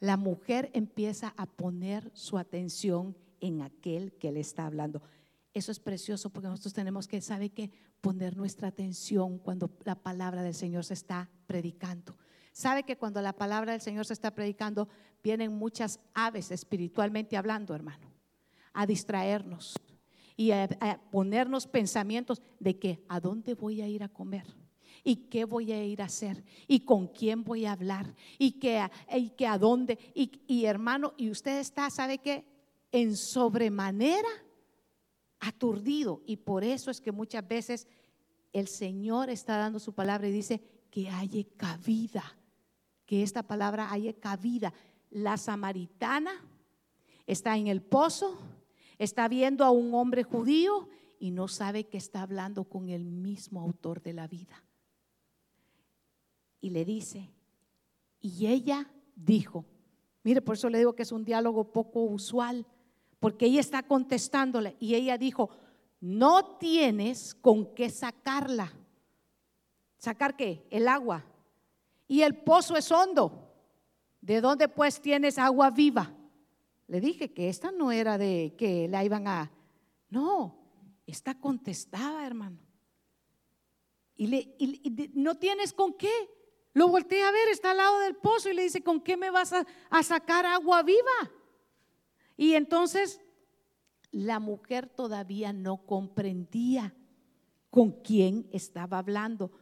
La 0.00 0.16
mujer 0.16 0.70
empieza 0.74 1.32
a 1.36 1.46
poner 1.46 2.10
su 2.14 2.36
atención 2.36 3.16
en 3.40 3.62
aquel 3.62 4.12
que 4.12 4.32
le 4.32 4.40
está 4.40 4.66
hablando. 4.66 5.02
Eso 5.54 5.72
es 5.72 5.80
precioso 5.80 6.30
porque 6.30 6.48
nosotros 6.48 6.74
tenemos 6.74 7.06
que, 7.06 7.20
¿sabe 7.20 7.50
qué? 7.50 7.70
Poner 8.00 8.36
nuestra 8.36 8.68
atención 8.68 9.38
cuando 9.38 9.70
la 9.84 9.94
palabra 9.94 10.42
del 10.42 10.54
Señor 10.54 10.84
se 10.84 10.94
está 10.94 11.30
predicando. 11.46 12.18
Sabe 12.52 12.82
que 12.82 12.98
cuando 12.98 13.22
la 13.22 13.32
palabra 13.32 13.72
del 13.72 13.80
Señor 13.80 14.04
se 14.04 14.12
está 14.12 14.34
predicando, 14.34 14.88
vienen 15.22 15.52
muchas 15.52 16.00
aves 16.12 16.50
espiritualmente 16.50 17.36
hablando, 17.36 17.74
hermano, 17.74 18.12
a 18.72 18.86
distraernos 18.86 19.74
y 20.36 20.50
a, 20.50 20.68
ponernos 21.10 21.66
pensamientos 21.66 22.42
de 22.60 22.78
que 22.78 23.04
a 23.08 23.20
dónde 23.20 23.54
voy 23.54 23.80
a 23.80 23.88
ir 23.88 24.02
a 24.02 24.08
comer 24.08 24.63
y 25.04 25.16
qué 25.28 25.44
voy 25.44 25.70
a 25.70 25.84
ir 25.84 26.00
a 26.00 26.06
hacer 26.06 26.42
y 26.66 26.80
con 26.80 27.08
quién 27.08 27.44
voy 27.44 27.66
a 27.66 27.72
hablar 27.72 28.14
y 28.38 28.52
que, 28.52 28.82
y 29.14 29.30
que 29.30 29.46
a 29.46 29.58
dónde. 29.58 29.98
Y, 30.14 30.40
y 30.46 30.64
hermano, 30.64 31.12
y 31.18 31.30
usted 31.30 31.60
está, 31.60 31.90
¿sabe 31.90 32.18
qué? 32.18 32.44
En 32.90 33.14
sobremanera 33.14 34.28
aturdido. 35.40 36.22
Y 36.26 36.38
por 36.38 36.64
eso 36.64 36.90
es 36.90 37.00
que 37.00 37.12
muchas 37.12 37.46
veces 37.46 37.86
el 38.52 38.66
Señor 38.66 39.30
está 39.30 39.58
dando 39.58 39.78
su 39.78 39.92
palabra 39.92 40.28
y 40.28 40.32
dice 40.32 40.62
que 40.90 41.10
haya 41.10 41.44
cabida, 41.56 42.24
que 43.04 43.22
esta 43.22 43.42
palabra 43.42 43.92
haya 43.92 44.14
cabida. 44.14 44.72
La 45.10 45.36
samaritana 45.36 46.32
está 47.26 47.56
en 47.56 47.66
el 47.66 47.82
pozo, 47.82 48.38
está 48.98 49.28
viendo 49.28 49.64
a 49.64 49.70
un 49.70 49.92
hombre 49.94 50.22
judío 50.22 50.88
y 51.18 51.30
no 51.30 51.48
sabe 51.48 51.84
que 51.84 51.98
está 51.98 52.22
hablando 52.22 52.64
con 52.64 52.88
el 52.88 53.04
mismo 53.04 53.60
autor 53.60 54.02
de 54.02 54.14
la 54.14 54.26
vida. 54.26 54.64
Y 56.64 56.70
le 56.70 56.86
dice, 56.86 57.30
y 58.22 58.46
ella 58.46 58.90
dijo, 59.14 59.66
mire, 60.22 60.40
por 60.40 60.54
eso 60.54 60.70
le 60.70 60.78
digo 60.78 60.94
que 60.94 61.02
es 61.02 61.12
un 61.12 61.22
diálogo 61.22 61.70
poco 61.70 62.04
usual, 62.04 62.64
porque 63.20 63.44
ella 63.44 63.60
está 63.60 63.82
contestándole 63.82 64.74
y 64.80 64.94
ella 64.94 65.18
dijo, 65.18 65.50
no 66.00 66.56
tienes 66.56 67.34
con 67.34 67.74
qué 67.74 67.90
sacarla. 67.90 68.72
¿Sacar 69.98 70.38
qué? 70.38 70.66
El 70.70 70.88
agua. 70.88 71.26
Y 72.08 72.22
el 72.22 72.34
pozo 72.34 72.78
es 72.78 72.90
hondo. 72.90 73.52
¿De 74.22 74.40
dónde 74.40 74.66
pues 74.66 75.02
tienes 75.02 75.36
agua 75.36 75.68
viva? 75.68 76.14
Le 76.86 76.98
dije 76.98 77.34
que 77.34 77.50
esta 77.50 77.72
no 77.72 77.92
era 77.92 78.16
de 78.16 78.54
que 78.56 78.88
la 78.88 79.04
iban 79.04 79.28
a... 79.28 79.52
No, 80.08 80.56
esta 81.06 81.38
contestaba, 81.38 82.26
hermano. 82.26 82.56
Y, 84.16 84.28
le, 84.28 85.10
no 85.12 85.34
tienes 85.34 85.74
con 85.74 85.92
qué. 85.92 86.08
Lo 86.74 86.88
volteé 86.88 87.22
a 87.22 87.30
ver, 87.30 87.48
está 87.48 87.70
al 87.70 87.78
lado 87.78 88.00
del 88.00 88.16
pozo 88.16 88.50
y 88.50 88.54
le 88.54 88.64
dice, 88.64 88.82
¿con 88.82 89.00
qué 89.00 89.16
me 89.16 89.30
vas 89.30 89.52
a, 89.52 89.66
a 89.90 90.02
sacar 90.02 90.44
agua 90.44 90.82
viva? 90.82 91.32
Y 92.36 92.54
entonces 92.54 93.20
la 94.10 94.40
mujer 94.40 94.88
todavía 94.88 95.52
no 95.52 95.86
comprendía 95.86 96.94
con 97.70 97.92
quién 98.02 98.48
estaba 98.52 98.98
hablando. 98.98 99.52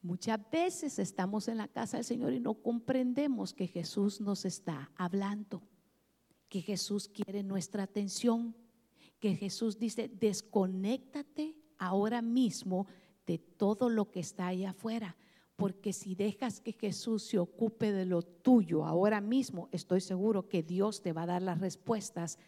Muchas 0.00 0.38
veces 0.50 0.98
estamos 0.98 1.48
en 1.48 1.58
la 1.58 1.68
casa 1.68 1.96
del 1.96 2.04
Señor 2.04 2.32
y 2.32 2.40
no 2.40 2.54
comprendemos 2.54 3.52
que 3.52 3.66
Jesús 3.66 4.20
nos 4.20 4.44
está 4.44 4.90
hablando, 4.96 5.62
que 6.48 6.60
Jesús 6.62 7.08
quiere 7.08 7.42
nuestra 7.42 7.82
atención, 7.82 8.54
que 9.18 9.34
Jesús 9.34 9.78
dice, 9.78 10.08
desconéctate 10.08 11.56
ahora 11.78 12.22
mismo 12.22 12.86
de 13.26 13.38
todo 13.38 13.90
lo 13.90 14.10
que 14.10 14.20
está 14.20 14.46
allá 14.46 14.70
afuera, 14.70 15.16
porque 15.58 15.92
si 15.92 16.14
dejas 16.14 16.60
que 16.60 16.72
Jesús 16.72 17.24
se 17.24 17.36
ocupe 17.36 17.90
de 17.90 18.06
lo 18.06 18.22
tuyo 18.22 18.84
ahora 18.84 19.20
mismo, 19.20 19.68
estoy 19.72 20.00
seguro 20.00 20.48
que 20.48 20.62
Dios 20.62 21.02
te 21.02 21.12
va 21.12 21.22
a 21.22 21.26
dar 21.26 21.42
las 21.42 21.58
respuestas 21.58 22.38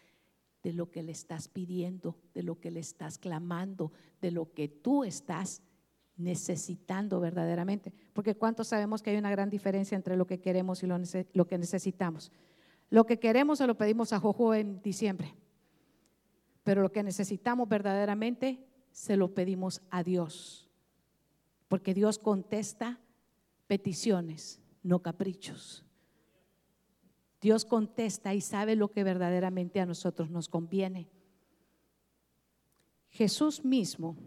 de 0.63 0.71
lo 0.71 0.89
que 0.89 1.03
le 1.03 1.11
estás 1.11 1.49
pidiendo, 1.49 2.15
de 2.33 2.41
lo 2.41 2.61
que 2.61 2.71
le 2.71 2.79
estás 2.79 3.17
clamando, 3.17 3.91
de 4.21 4.31
lo 4.31 4.53
que 4.53 4.69
tú 4.69 5.03
estás 5.03 5.61
necesitando 6.15 7.19
verdaderamente. 7.19 7.93
Porque 8.13 8.35
¿cuántos 8.35 8.69
sabemos 8.69 9.03
que 9.03 9.09
hay 9.09 9.17
una 9.17 9.29
gran 9.29 9.49
diferencia 9.49 9.97
entre 9.97 10.15
lo 10.15 10.25
que 10.25 10.39
queremos 10.39 10.81
y 10.81 10.87
lo, 10.87 11.47
que 11.47 11.57
necesitamos? 11.57 12.31
Lo 12.89 13.05
que 13.05 13.19
queremos 13.19 13.57
se 13.57 13.67
lo 13.67 13.75
pedimos 13.75 14.13
a 14.13 14.21
Jojo 14.21 14.55
en 14.55 14.81
diciembre, 14.81 15.35
pero 16.63 16.81
lo 16.81 16.93
que 16.93 17.03
necesitamos 17.03 17.67
verdaderamente 17.67 18.65
se 18.93 19.17
lo 19.17 19.33
pedimos 19.33 19.81
a 19.89 20.01
Dios. 20.01 20.70
Porque 21.71 21.93
Dios 21.93 22.19
contesta 22.19 22.99
peticiones, 23.65 24.59
no 24.83 25.01
caprichos. 25.01 25.85
Dios 27.39 27.63
contesta 27.63 28.33
y 28.33 28.41
sabe 28.41 28.75
lo 28.75 28.91
que 28.91 29.05
verdaderamente 29.05 29.79
a 29.79 29.85
nosotros 29.85 30.29
nos 30.29 30.49
conviene. 30.49 31.07
Jesús 33.07 33.63
mismo, 33.63 34.17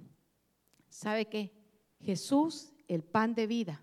¿sabe 0.88 1.26
qué? 1.26 1.52
Jesús, 2.00 2.72
el 2.88 3.02
pan 3.02 3.34
de 3.34 3.46
vida. 3.46 3.82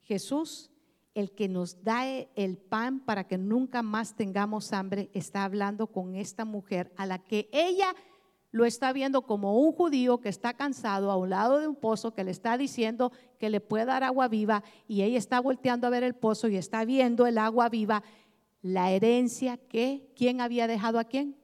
Jesús, 0.00 0.70
el 1.12 1.32
que 1.32 1.48
nos 1.48 1.84
da 1.84 2.08
el 2.08 2.56
pan 2.56 3.00
para 3.00 3.28
que 3.28 3.36
nunca 3.36 3.82
más 3.82 4.16
tengamos 4.16 4.72
hambre, 4.72 5.10
está 5.12 5.44
hablando 5.44 5.88
con 5.88 6.14
esta 6.14 6.46
mujer 6.46 6.94
a 6.96 7.04
la 7.04 7.18
que 7.18 7.50
ella 7.52 7.94
lo 8.56 8.64
está 8.64 8.94
viendo 8.94 9.20
como 9.22 9.60
un 9.60 9.70
judío 9.72 10.18
que 10.18 10.30
está 10.30 10.54
cansado 10.54 11.10
a 11.10 11.16
un 11.16 11.28
lado 11.28 11.58
de 11.58 11.68
un 11.68 11.76
pozo, 11.76 12.14
que 12.14 12.24
le 12.24 12.30
está 12.30 12.56
diciendo 12.56 13.12
que 13.38 13.50
le 13.50 13.60
puede 13.60 13.84
dar 13.84 14.02
agua 14.02 14.28
viva 14.28 14.64
y 14.88 15.02
ella 15.02 15.18
está 15.18 15.40
volteando 15.40 15.86
a 15.86 15.90
ver 15.90 16.02
el 16.02 16.14
pozo 16.14 16.48
y 16.48 16.56
está 16.56 16.86
viendo 16.86 17.26
el 17.26 17.36
agua 17.36 17.68
viva 17.68 18.02
la 18.62 18.90
herencia 18.90 19.58
que, 19.58 20.10
¿quién 20.16 20.40
había 20.40 20.66
dejado 20.66 20.98
a 20.98 21.04
quién? 21.04 21.36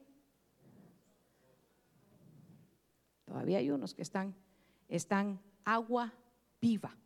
Todavía 3.25 3.59
hay 3.59 3.69
unos 3.69 3.93
que 3.93 4.01
están, 4.01 4.35
están 4.87 5.39
agua 5.63 6.15
viva. 6.59 6.97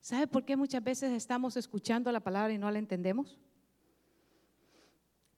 ¿Sabe 0.00 0.26
por 0.26 0.46
qué 0.46 0.56
muchas 0.56 0.82
veces 0.82 1.12
estamos 1.12 1.58
escuchando 1.58 2.10
la 2.10 2.20
palabra 2.20 2.54
y 2.54 2.58
no 2.58 2.70
la 2.70 2.78
entendemos? 2.78 3.38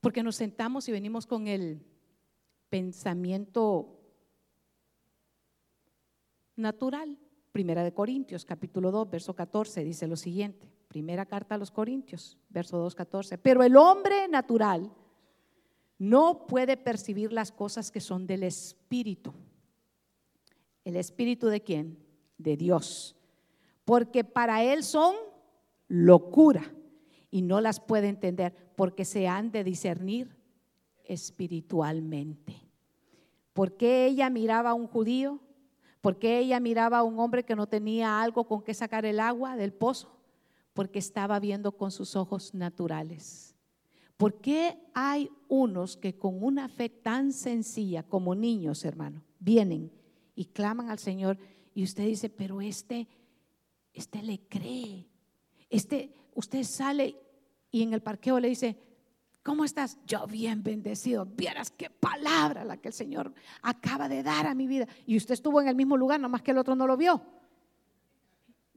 Porque 0.01 0.23
nos 0.23 0.37
sentamos 0.37 0.89
y 0.89 0.93
venimos 0.93 1.27
con 1.27 1.49
el 1.49 1.85
pensamiento 2.69 4.01
natural. 6.57 7.19
Primera 7.53 7.85
de 7.85 7.95
Corintios, 7.95 8.45
capítulo 8.45 8.91
2, 8.91 9.11
verso 9.11 9.35
14, 9.35 9.85
dice 9.85 10.07
lo 10.07 10.17
siguiente. 10.17 10.71
Primera 10.89 11.27
carta 11.27 11.55
a 11.55 11.59
los 11.59 11.71
Corintios, 11.71 12.39
verso 12.51 12.79
2, 12.79 12.95
14. 12.95 13.39
Pero 13.39 13.63
el 13.63 13.77
hombre 13.77 14.29
natural 14.29 14.93
no 15.99 16.47
puede 16.47 16.77
percibir 16.77 17.33
las 17.33 17.53
cosas 17.53 17.91
que 17.91 18.01
son 18.01 18.27
del 18.27 18.43
Espíritu. 18.43 19.33
¿El 20.85 20.97
Espíritu 20.97 21.49
de 21.49 21.63
quién? 21.63 21.99
De 22.37 22.57
Dios. 22.57 23.17
Porque 23.85 24.23
para 24.23 24.63
él 24.63 24.83
son 24.85 25.15
locura 25.89 26.75
y 27.31 27.43
no 27.43 27.61
las 27.61 27.81
puede 27.81 28.09
entender 28.09 28.55
porque 28.77 29.05
se 29.05 29.29
han 29.29 29.51
de 29.51 29.65
discernir 29.65 30.36
espiritualmente. 31.07 32.55
¿Por 33.53 33.77
qué 33.77 34.07
ella 34.07 34.29
miraba 34.31 34.71
a 34.71 34.75
un 34.75 34.87
judío? 34.87 35.41
¿Por 36.01 36.19
qué 36.19 36.39
ella 36.39 36.61
miraba 36.61 36.99
a 36.99 37.03
un 37.03 37.19
hombre 37.19 37.45
que 37.45 37.57
no 37.57 37.67
tenía 37.67 38.21
algo 38.21 38.47
con 38.47 38.63
que 38.63 38.75
sacar 38.75 39.07
el 39.07 39.21
agua 39.21 39.57
del 39.57 39.73
pozo? 39.73 40.17
porque 40.77 40.99
estaba 40.99 41.41
viendo 41.41 41.73
con 41.73 41.91
sus 41.91 42.15
ojos 42.17 42.55
naturales. 42.55 43.57
¿Por 44.19 44.41
qué 44.43 44.79
hay 44.93 45.31
unos 45.49 45.97
que 45.97 46.17
con 46.19 46.45
una 46.45 46.69
fe 46.69 46.91
tan 46.91 47.33
sencilla 47.33 48.03
como 48.03 48.35
niños, 48.35 48.85
hermano, 48.85 49.25
vienen 49.41 49.91
y 50.35 50.45
claman 50.45 50.91
al 50.91 50.99
Señor 50.99 51.39
y 51.75 51.83
usted 51.83 52.05
dice, 52.05 52.29
pero 52.29 52.61
este, 52.61 53.09
este 53.95 54.23
le 54.23 54.39
cree? 54.49 55.09
Este, 55.71 56.15
usted 56.35 56.63
sale 56.63 57.17
y 57.71 57.83
en 57.83 57.95
el 57.95 58.03
parqueo 58.03 58.39
le 58.39 58.51
dice, 58.51 58.79
¿cómo 59.47 59.65
estás? 59.65 59.97
Yo 60.09 60.27
bien 60.27 60.65
bendecido. 60.65 61.25
Vieras 61.25 61.71
qué 61.71 61.89
palabra 61.89 62.65
la 62.65 62.79
que 62.79 62.89
el 62.89 62.95
Señor 62.95 63.33
acaba 63.63 64.09
de 64.09 64.25
dar 64.25 64.45
a 64.45 64.57
mi 64.57 64.67
vida. 64.67 64.89
Y 65.07 65.17
usted 65.17 65.35
estuvo 65.35 65.61
en 65.61 65.69
el 65.69 65.77
mismo 65.77 65.97
lugar, 65.97 66.19
nomás 66.19 66.43
que 66.43 66.51
el 66.51 66.59
otro 66.59 66.75
no 66.75 66.85
lo 66.85 66.97
vio. 66.97 67.23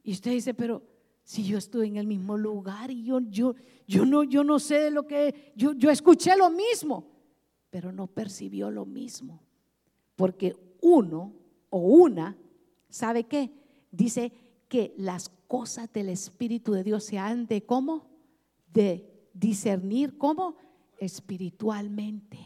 Y 0.04 0.12
usted 0.12 0.30
dice, 0.30 0.54
pero 0.54 0.80
si 1.24 1.42
yo 1.42 1.58
estuve 1.58 1.88
en 1.88 1.96
el 1.96 2.06
mismo 2.06 2.38
lugar 2.38 2.92
y 2.92 3.02
yo, 3.02 3.18
yo, 3.18 3.56
yo, 3.88 4.06
no, 4.06 4.22
yo 4.22 4.44
no 4.44 4.60
sé 4.60 4.78
de 4.78 4.90
lo 4.92 5.08
que, 5.08 5.52
yo, 5.56 5.72
yo 5.72 5.90
escuché 5.90 6.36
lo 6.36 6.50
mismo, 6.50 7.04
pero 7.68 7.90
no 7.90 8.06
percibió 8.06 8.70
lo 8.70 8.86
mismo. 8.86 9.42
Porque 10.14 10.54
uno 10.82 11.32
o 11.70 11.80
una, 11.80 12.38
¿sabe 12.88 13.24
qué? 13.24 13.50
Dice 13.90 14.32
que 14.68 14.94
las 14.96 15.30
cosas 15.48 15.92
del 15.92 16.10
Espíritu 16.10 16.74
de 16.74 16.84
Dios 16.84 17.02
se 17.02 17.18
han 17.18 17.48
de 17.48 17.66
cómo? 17.66 18.08
De 18.72 19.09
discernir 19.32 20.16
cómo? 20.18 20.56
Espiritualmente. 20.98 22.38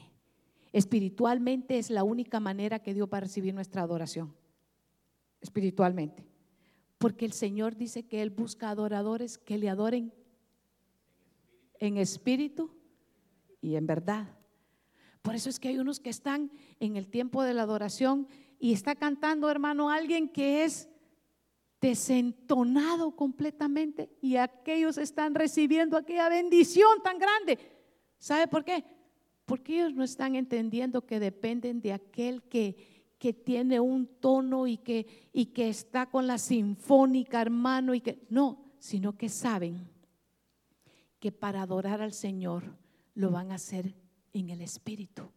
Espiritualmente 0.73 1.79
es 1.79 1.91
la 1.91 2.03
única 2.05 2.41
manera 2.41 2.81
que 2.81 2.95
Dios 2.95 3.09
va 3.13 3.19
a 3.19 3.23
recibir 3.23 3.55
nuestra 3.55 3.83
adoración. 3.83 4.35
Espiritualmente. 5.41 6.27
Porque 6.99 7.25
el 7.25 7.33
Señor 7.33 7.77
dice 7.77 8.07
que 8.07 8.23
Él 8.23 8.31
busca 8.31 8.71
adoradores 8.71 9.39
que 9.39 9.59
le 9.59 9.69
adoren 9.69 10.13
en 11.79 11.97
espíritu 11.97 12.71
y 13.61 13.77
en 13.77 13.87
verdad. 13.87 14.37
Por 15.23 15.35
eso 15.35 15.49
es 15.49 15.59
que 15.59 15.69
hay 15.69 15.79
unos 15.79 16.01
que 16.01 16.11
están 16.11 16.51
en 16.81 16.97
el 16.97 17.09
tiempo 17.09 17.43
de 17.43 17.55
la 17.55 17.63
adoración 17.63 18.29
y 18.59 18.73
está 18.73 18.95
cantando, 18.95 19.51
hermano, 19.51 19.91
alguien 19.91 20.29
que 20.29 20.65
es 20.65 20.89
desentonado 21.85 23.15
completamente 23.15 24.09
y 24.23 24.37
aquellos 24.37 24.97
están 24.97 25.35
recibiendo 25.35 25.99
aquella 25.99 26.31
bendición 26.31 27.03
tan 27.03 27.19
grande. 27.19 27.59
¿Sabe 28.17 28.49
por 28.49 28.65
qué? 28.65 28.85
Porque 29.45 29.75
ellos 29.75 29.93
no 29.93 30.03
están 30.03 30.35
entendiendo 30.35 31.05
que 31.05 31.21
dependen 31.21 31.83
de 31.83 31.93
aquel 31.93 32.43
que 32.45 32.95
que 33.19 33.33
tiene 33.33 33.81
un 33.81 34.07
tono 34.07 34.67
y 34.67 34.77
que, 34.77 35.31
y 35.33 35.47
que 35.47 35.71
está 35.71 36.11
con 36.11 36.27
la 36.27 36.37
sinfónica, 36.37 37.41
hermano, 37.41 37.95
y 37.95 38.03
que 38.03 38.27
no, 38.29 38.75
sino 38.79 39.17
que 39.17 39.31
saben 39.31 39.89
que 41.19 41.33
para 41.33 41.63
adorar 41.63 42.03
al 42.03 42.13
Señor 42.13 42.77
lo 43.15 43.31
van 43.31 43.51
a 43.51 43.55
hacer 43.55 43.95
en 44.35 44.51
el 44.51 44.61
Espíritu. 44.61 45.31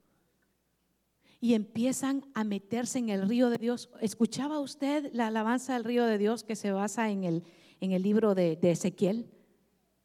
Y 1.39 1.53
empiezan 1.53 2.25
a 2.33 2.43
meterse 2.43 2.97
en 2.99 3.09
el 3.09 3.27
río 3.27 3.49
de 3.49 3.57
Dios. 3.57 3.89
¿Escuchaba 4.01 4.59
usted 4.59 5.11
la 5.13 5.27
alabanza 5.27 5.73
del 5.73 5.83
río 5.83 6.05
de 6.05 6.17
Dios 6.17 6.43
que 6.43 6.55
se 6.55 6.71
basa 6.71 7.09
en 7.11 7.23
el, 7.23 7.43
en 7.79 7.91
el 7.91 8.01
libro 8.01 8.33
de, 8.33 8.57
Ezequiel? 8.61 9.29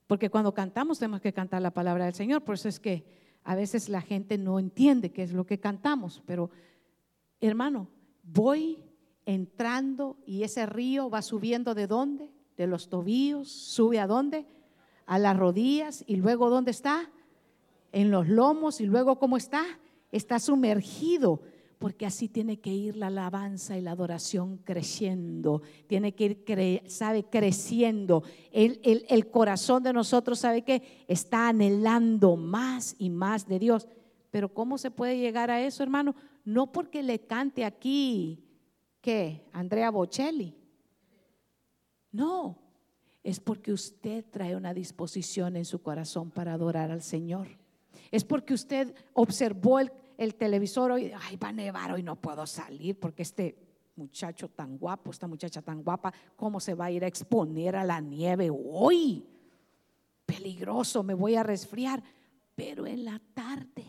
Porque 0.06 0.28
cuando 0.28 0.52
cantamos 0.52 0.98
tenemos 0.98 1.22
que 1.22 1.32
cantar 1.32 1.62
la 1.62 1.72
palabra 1.72 2.04
del 2.04 2.14
Señor. 2.14 2.44
Por 2.44 2.56
eso 2.56 2.68
es 2.68 2.78
que 2.78 3.04
a 3.44 3.54
veces 3.54 3.88
la 3.88 4.02
gente 4.02 4.36
no 4.36 4.58
entiende 4.58 5.10
qué 5.10 5.22
es 5.22 5.32
lo 5.32 5.46
que 5.46 5.58
cantamos. 5.58 6.22
Pero, 6.26 6.50
hermano, 7.40 7.88
voy 8.22 8.78
entrando 9.24 10.18
y 10.26 10.42
ese 10.42 10.66
río 10.66 11.08
va 11.08 11.22
subiendo 11.22 11.74
de 11.74 11.86
dónde? 11.86 12.30
De 12.56 12.66
los 12.66 12.88
tobillos, 12.88 13.50
sube 13.50 13.98
a 14.00 14.06
dónde? 14.06 14.46
A 15.06 15.18
las 15.18 15.36
rodillas 15.36 16.04
y 16.06 16.16
luego 16.16 16.50
¿dónde 16.50 16.70
está? 16.70 17.10
En 17.92 18.10
los 18.10 18.28
lomos 18.28 18.80
y 18.80 18.86
luego 18.86 19.18
¿cómo 19.18 19.36
está? 19.36 19.64
Está 20.12 20.38
sumergido 20.38 21.42
porque 21.82 22.06
así 22.06 22.28
tiene 22.28 22.60
que 22.60 22.70
ir 22.70 22.96
la 22.96 23.08
alabanza 23.08 23.76
y 23.76 23.80
la 23.80 23.90
adoración 23.90 24.58
creciendo, 24.58 25.62
tiene 25.88 26.14
que 26.14 26.44
ir, 26.46 26.82
sabe, 26.88 27.24
creciendo. 27.24 28.22
El, 28.52 28.78
el, 28.84 29.30
corazón 29.32 29.82
de 29.82 29.92
nosotros, 29.92 30.38
¿sabe 30.38 30.62
que 30.62 31.04
Está 31.08 31.48
anhelando 31.48 32.36
más 32.36 32.94
y 32.98 33.10
más 33.10 33.48
de 33.48 33.58
Dios. 33.58 33.88
Pero 34.30 34.54
¿cómo 34.54 34.78
se 34.78 34.92
puede 34.92 35.18
llegar 35.18 35.50
a 35.50 35.60
eso, 35.60 35.82
hermano? 35.82 36.14
No 36.44 36.70
porque 36.70 37.02
le 37.02 37.18
cante 37.26 37.64
aquí, 37.64 38.44
¿qué? 39.00 39.42
Andrea 39.52 39.90
Bocelli. 39.90 40.54
No, 42.12 42.58
es 43.24 43.40
porque 43.40 43.72
usted 43.72 44.24
trae 44.30 44.54
una 44.54 44.72
disposición 44.72 45.56
en 45.56 45.64
su 45.64 45.82
corazón 45.82 46.30
para 46.30 46.54
adorar 46.54 46.92
al 46.92 47.02
Señor. 47.02 47.48
Es 48.12 48.22
porque 48.22 48.54
usted 48.54 48.94
observó 49.14 49.80
el, 49.80 49.90
el 50.18 50.34
televisor 50.34 50.92
hoy, 50.92 51.12
ay, 51.14 51.36
va 51.36 51.48
a 51.48 51.52
nevar, 51.52 51.92
hoy 51.92 52.02
no 52.02 52.16
puedo 52.16 52.46
salir 52.46 52.98
porque 52.98 53.22
este 53.22 53.56
muchacho 53.96 54.48
tan 54.48 54.78
guapo, 54.78 55.10
esta 55.10 55.26
muchacha 55.26 55.62
tan 55.62 55.82
guapa, 55.82 56.12
¿cómo 56.36 56.60
se 56.60 56.74
va 56.74 56.86
a 56.86 56.90
ir 56.90 57.04
a 57.04 57.06
exponer 57.06 57.76
a 57.76 57.84
la 57.84 58.00
nieve 58.00 58.50
hoy? 58.50 59.26
Peligroso, 60.24 61.02
me 61.02 61.14
voy 61.14 61.36
a 61.36 61.42
resfriar. 61.42 62.02
Pero 62.54 62.86
en 62.86 63.04
la 63.04 63.20
tarde 63.34 63.84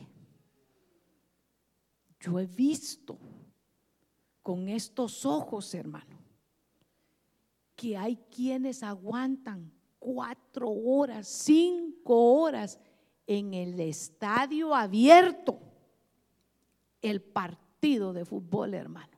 yo 2.20 2.40
he 2.40 2.46
visto 2.46 3.18
con 4.42 4.70
estos 4.70 5.26
ojos, 5.26 5.74
hermano, 5.74 6.18
que 7.76 7.98
hay 7.98 8.18
quienes 8.30 8.84
aguantan 8.84 9.72
cuatro 10.00 10.70
horas, 10.70 11.28
cinco 11.28 12.42
horas 12.42 12.80
en 13.26 13.54
el 13.54 13.80
estadio 13.80 14.76
abierto 14.76 15.73
el 17.04 17.22
partido 17.22 18.14
de 18.14 18.26
fútbol, 18.26 18.74
hermano. 18.74 19.14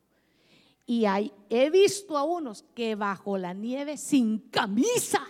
Y 0.86 1.06
hay, 1.06 1.32
he 1.50 1.70
visto 1.70 2.18
a 2.18 2.24
unos 2.24 2.64
que 2.76 2.96
bajo 2.96 3.38
la 3.38 3.54
nieve 3.54 3.98
sin 3.98 4.40
camisa. 4.50 5.26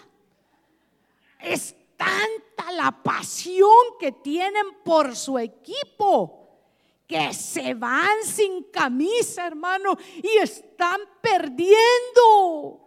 Es 1.40 1.76
tanta 1.96 2.72
la 2.72 3.04
pasión 3.04 3.70
que 4.00 4.12
tienen 4.12 4.66
por 4.84 5.16
su 5.16 5.38
equipo 5.38 6.42
que 7.08 7.34
se 7.34 7.74
van 7.76 8.24
sin 8.24 8.64
camisa, 8.64 9.46
hermano, 9.48 9.96
y 10.24 10.38
están 10.38 11.02
perdiendo. 11.22 12.85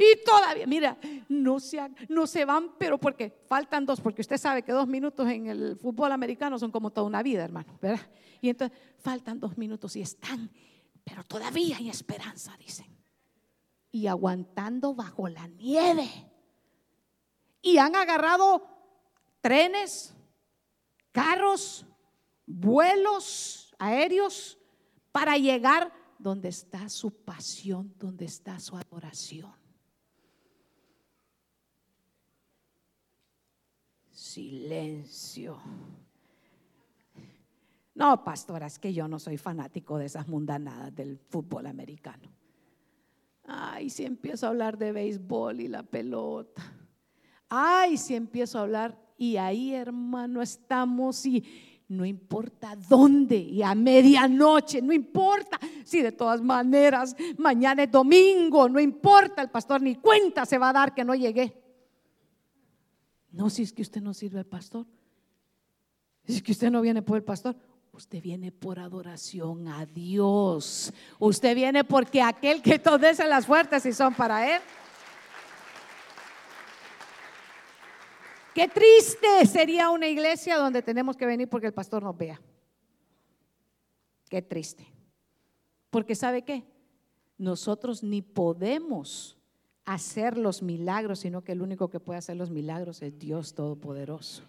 Y 0.00 0.24
todavía, 0.24 0.66
mira, 0.66 0.96
no 1.28 1.60
se, 1.60 1.78
no 2.08 2.26
se 2.26 2.46
van, 2.46 2.74
pero 2.78 2.96
porque 2.96 3.42
faltan 3.46 3.84
dos, 3.84 4.00
porque 4.00 4.22
usted 4.22 4.38
sabe 4.38 4.62
que 4.62 4.72
dos 4.72 4.88
minutos 4.88 5.28
en 5.28 5.48
el 5.48 5.76
fútbol 5.76 6.10
americano 6.10 6.58
son 6.58 6.70
como 6.70 6.90
toda 6.90 7.06
una 7.06 7.22
vida, 7.22 7.44
hermano, 7.44 7.78
¿verdad? 7.82 8.00
Y 8.40 8.48
entonces 8.48 8.78
faltan 8.98 9.38
dos 9.38 9.58
minutos 9.58 9.94
y 9.96 10.00
están, 10.00 10.50
pero 11.04 11.22
todavía 11.24 11.76
hay 11.76 11.90
esperanza, 11.90 12.56
dicen. 12.56 12.86
Y 13.92 14.06
aguantando 14.06 14.94
bajo 14.94 15.28
la 15.28 15.46
nieve. 15.48 16.08
Y 17.60 17.76
han 17.76 17.94
agarrado 17.94 18.66
trenes, 19.42 20.14
carros, 21.12 21.84
vuelos 22.46 23.74
aéreos 23.78 24.56
para 25.12 25.36
llegar 25.36 25.92
donde 26.18 26.48
está 26.48 26.88
su 26.88 27.10
pasión, 27.10 27.92
donde 27.98 28.24
está 28.24 28.58
su 28.60 28.78
adoración. 28.78 29.59
Silencio. 34.30 35.58
No, 37.96 38.22
pastora, 38.22 38.68
es 38.68 38.78
que 38.78 38.92
yo 38.92 39.08
no 39.08 39.18
soy 39.18 39.36
fanático 39.36 39.98
de 39.98 40.06
esas 40.06 40.28
mundanadas 40.28 40.94
del 40.94 41.18
fútbol 41.18 41.66
americano. 41.66 42.30
Ay, 43.44 43.90
si 43.90 44.04
empiezo 44.04 44.46
a 44.46 44.50
hablar 44.50 44.78
de 44.78 44.92
béisbol 44.92 45.60
y 45.60 45.66
la 45.66 45.82
pelota. 45.82 46.62
Ay, 47.48 47.96
si 47.96 48.14
empiezo 48.14 48.58
a 48.58 48.62
hablar 48.62 48.96
y 49.18 49.36
ahí, 49.36 49.74
hermano, 49.74 50.42
estamos 50.42 51.26
y 51.26 51.44
no 51.88 52.04
importa 52.04 52.76
dónde 52.88 53.36
y 53.36 53.64
a 53.64 53.74
medianoche, 53.74 54.80
no 54.80 54.92
importa 54.92 55.58
si 55.82 56.02
de 56.02 56.12
todas 56.12 56.40
maneras 56.40 57.16
mañana 57.36 57.82
es 57.82 57.90
domingo, 57.90 58.68
no 58.68 58.78
importa, 58.78 59.42
el 59.42 59.50
pastor 59.50 59.82
ni 59.82 59.96
cuenta 59.96 60.46
se 60.46 60.56
va 60.56 60.68
a 60.68 60.74
dar 60.74 60.94
que 60.94 61.04
no 61.04 61.16
llegué. 61.16 61.59
No, 63.32 63.50
si 63.50 63.62
es 63.62 63.72
que 63.72 63.82
usted 63.82 64.00
no 64.00 64.14
sirve 64.14 64.38
al 64.38 64.46
pastor, 64.46 64.86
si 66.24 66.36
es 66.36 66.42
que 66.42 66.52
usted 66.52 66.70
no 66.70 66.80
viene 66.80 67.02
por 67.02 67.16
el 67.16 67.24
pastor, 67.24 67.56
Usted 67.92 68.22
viene 68.22 68.52
por 68.52 68.78
adoración 68.78 69.66
a 69.68 69.84
Dios. 69.84 70.92
Usted 71.18 71.54
viene 71.54 71.84
porque 71.84 72.22
aquel 72.22 72.62
que 72.62 72.78
todas 72.78 73.18
las 73.18 73.46
fuertes 73.46 73.84
y 73.84 73.92
son 73.92 74.14
para 74.14 74.56
Él. 74.56 74.62
Qué 78.54 78.68
triste 78.68 79.46
sería 79.46 79.90
una 79.90 80.06
iglesia 80.06 80.56
donde 80.56 80.82
tenemos 80.82 81.16
que 81.16 81.26
venir 81.26 81.48
porque 81.48 81.66
el 81.66 81.74
pastor 81.74 82.02
nos 82.02 82.16
vea. 82.16 82.40
Qué 84.28 84.42
triste. 84.42 84.86
Porque 85.90 86.14
¿sabe 86.14 86.42
qué? 86.42 86.64
Nosotros 87.38 88.02
ni 88.02 88.22
podemos 88.22 89.36
hacer 89.94 90.38
los 90.38 90.62
milagros, 90.62 91.20
sino 91.20 91.42
que 91.42 91.52
el 91.52 91.62
único 91.62 91.90
que 91.90 91.98
puede 91.98 92.18
hacer 92.18 92.36
los 92.36 92.50
milagros 92.50 93.02
es 93.02 93.18
Dios 93.18 93.54
Todopoderoso. 93.54 94.44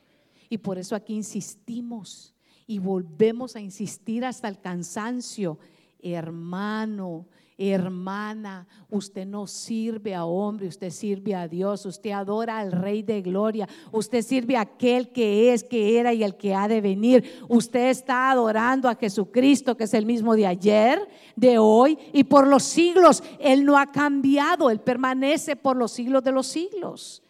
Y 0.49 0.59
por 0.59 0.77
eso 0.77 0.95
aquí 0.95 1.15
insistimos 1.15 2.35
y 2.67 2.77
volvemos 2.77 3.55
a 3.55 3.59
insistir 3.59 4.23
hasta 4.23 4.47
el 4.47 4.59
cansancio. 4.59 5.57
Hermano, 6.01 7.27
hermana, 7.57 8.67
usted 8.89 9.25
no 9.25 9.45
sirve 9.45 10.15
a 10.15 10.25
hombre, 10.25 10.67
usted 10.67 10.89
sirve 10.89 11.35
a 11.35 11.47
Dios, 11.47 11.85
usted 11.85 12.11
adora 12.11 12.59
al 12.59 12.71
Rey 12.71 13.03
de 13.03 13.21
Gloria, 13.21 13.67
usted 13.91 14.21
sirve 14.23 14.57
a 14.57 14.61
aquel 14.61 15.11
que 15.11 15.53
es, 15.53 15.63
que 15.63 15.99
era 15.99 16.13
y 16.13 16.23
el 16.23 16.35
que 16.35 16.55
ha 16.55 16.67
de 16.67 16.81
venir. 16.81 17.45
Usted 17.47 17.89
está 17.89 18.31
adorando 18.31 18.89
a 18.89 18.95
Jesucristo, 18.95 19.77
que 19.77 19.83
es 19.83 19.93
el 19.93 20.05
mismo 20.05 20.35
de 20.35 20.47
ayer, 20.47 21.07
de 21.35 21.59
hoy 21.59 21.97
y 22.13 22.23
por 22.23 22.47
los 22.47 22.63
siglos. 22.63 23.23
Él 23.39 23.63
no 23.63 23.77
ha 23.77 23.91
cambiado, 23.91 24.69
Él 24.69 24.79
permanece 24.79 25.55
por 25.55 25.77
los 25.77 25.91
siglos 25.91 26.23
de 26.23 26.31
los 26.31 26.47
siglos 26.47 27.21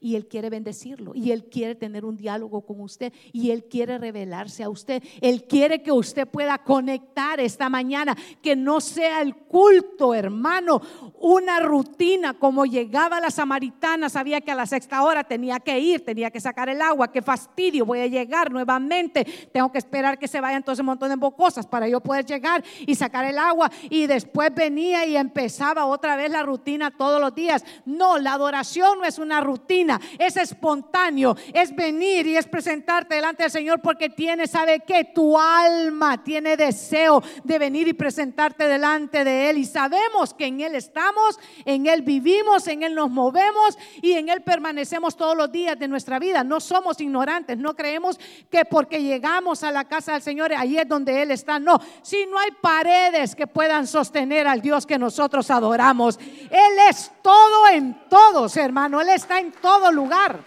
y 0.00 0.14
Él 0.16 0.26
quiere 0.26 0.50
bendecirlo 0.50 1.12
y 1.14 1.30
Él 1.32 1.46
quiere 1.46 1.74
tener 1.74 2.04
un 2.04 2.16
diálogo 2.16 2.62
con 2.62 2.80
usted 2.80 3.12
y 3.32 3.50
Él 3.50 3.64
quiere 3.64 3.98
revelarse 3.98 4.62
a 4.62 4.68
usted. 4.68 5.02
Él 5.20 5.44
quiere 5.44 5.82
que 5.82 5.92
usted 5.92 6.28
pueda 6.28 6.58
conectar 6.58 7.40
esta 7.40 7.68
mañana, 7.68 8.16
que 8.42 8.56
no 8.56 8.80
sea 8.80 9.22
el 9.22 9.34
culto, 9.34 10.14
hermano, 10.14 10.80
una 11.18 11.60
rutina 11.60 12.34
como 12.34 12.66
llegaba 12.66 13.20
la 13.20 13.30
samaritana, 13.30 14.08
sabía 14.08 14.40
que 14.40 14.50
a 14.50 14.54
la 14.54 14.66
sexta 14.66 15.02
hora 15.02 15.24
tenía 15.24 15.60
que 15.60 15.78
ir, 15.78 16.04
tenía 16.04 16.30
que 16.30 16.40
sacar 16.40 16.68
el 16.68 16.82
agua, 16.82 17.10
qué 17.10 17.22
fastidio, 17.22 17.86
voy 17.86 18.00
a 18.00 18.06
llegar 18.06 18.52
nuevamente, 18.52 19.24
tengo 19.52 19.72
que 19.72 19.78
esperar 19.78 20.18
que 20.18 20.28
se 20.28 20.40
vayan 20.40 20.62
todos 20.62 20.78
un 20.78 20.86
montón 20.86 21.08
de 21.08 21.16
bocosas 21.16 21.66
para 21.66 21.88
yo 21.88 22.00
poder 22.00 22.26
llegar 22.26 22.62
y 22.86 22.94
sacar 22.94 23.24
el 23.24 23.38
agua 23.38 23.70
y 23.88 24.06
después 24.06 24.54
venía 24.54 25.06
y 25.06 25.16
empezaba 25.16 25.86
otra 25.86 26.16
vez 26.16 26.30
la 26.30 26.42
rutina 26.42 26.90
todos 26.90 27.20
los 27.20 27.34
días. 27.34 27.64
No, 27.84 28.18
la 28.18 28.34
adoración 28.34 28.98
no 28.98 29.04
es 29.04 29.18
una 29.18 29.40
rutina 29.40 29.85
es 30.18 30.36
espontáneo, 30.36 31.36
es 31.52 31.74
venir 31.74 32.26
y 32.26 32.36
es 32.36 32.46
presentarte 32.46 33.16
delante 33.16 33.44
del 33.44 33.52
Señor 33.52 33.80
porque 33.80 34.08
tiene, 34.08 34.46
¿sabe 34.46 34.80
que 34.80 35.04
Tu 35.04 35.38
alma 35.38 36.22
tiene 36.22 36.56
deseo 36.56 37.22
de 37.44 37.58
venir 37.58 37.88
y 37.88 37.92
presentarte 37.92 38.66
delante 38.66 39.24
de 39.24 39.50
Él 39.50 39.58
y 39.58 39.64
sabemos 39.64 40.34
que 40.34 40.46
en 40.46 40.60
Él 40.60 40.74
estamos, 40.74 41.38
en 41.64 41.86
Él 41.86 42.02
vivimos, 42.02 42.66
en 42.68 42.82
Él 42.82 42.94
nos 42.94 43.10
movemos 43.10 43.78
y 44.02 44.12
en 44.12 44.28
Él 44.28 44.42
permanecemos 44.42 45.16
todos 45.16 45.36
los 45.36 45.50
días 45.50 45.78
de 45.78 45.88
nuestra 45.88 46.18
vida. 46.18 46.44
No 46.44 46.60
somos 46.60 47.00
ignorantes, 47.00 47.58
no 47.58 47.74
creemos 47.74 48.18
que 48.50 48.64
porque 48.64 49.02
llegamos 49.02 49.62
a 49.62 49.70
la 49.70 49.84
casa 49.84 50.12
del 50.12 50.22
Señor, 50.22 50.52
ahí 50.52 50.78
es 50.78 50.88
donde 50.88 51.22
Él 51.22 51.30
está. 51.30 51.58
No, 51.58 51.80
si 52.02 52.26
no 52.26 52.38
hay 52.38 52.50
paredes 52.60 53.34
que 53.34 53.46
puedan 53.46 53.86
sostener 53.86 54.46
al 54.46 54.60
Dios 54.60 54.86
que 54.86 54.98
nosotros 54.98 55.50
adoramos, 55.50 56.18
Él 56.18 56.78
es 56.88 57.10
todo 57.22 57.68
en 57.72 58.08
todos, 58.08 58.56
hermano, 58.56 59.00
Él 59.00 59.08
está 59.10 59.38
en 59.38 59.52
lugar. 59.92 60.42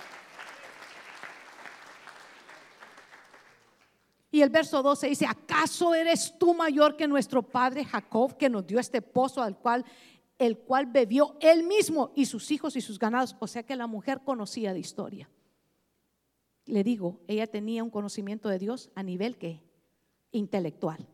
Y 4.32 4.42
el 4.42 4.50
verso 4.50 4.84
12 4.84 5.08
dice, 5.08 5.26
¿acaso 5.26 5.96
eres 5.96 6.38
tú 6.38 6.54
mayor 6.54 6.96
que 6.96 7.08
nuestro 7.08 7.42
padre 7.42 7.84
Jacob 7.84 8.38
que 8.38 8.50
nos 8.50 8.66
dio 8.66 8.80
este 8.80 9.02
pozo 9.02 9.42
al 9.42 9.58
cual 9.58 9.84
el 10.40 10.58
cual 10.58 10.86
bebió 10.86 11.36
él 11.42 11.64
mismo 11.64 12.12
y 12.16 12.26
sus 12.26 12.50
hijos 12.50 12.76
y 12.78 12.82
sus 12.82 12.98
ganados. 12.98 13.36
O 13.40 13.46
sea 13.46 13.64
que 13.64 13.76
la 13.76 13.88
mujer 13.88 14.22
conocía 14.24 14.74
de 14.74 14.80
historia. 14.80 15.30
Le 16.66 16.84
digo, 16.84 17.20
ella 17.28 17.46
tenía 17.46 17.84
un 17.84 17.90
conocimiento 17.90 18.48
de 18.48 18.58
Dios 18.58 18.90
a 18.96 19.04
nivel 19.04 19.38
que 19.38 19.62
intelectual. 20.32 21.06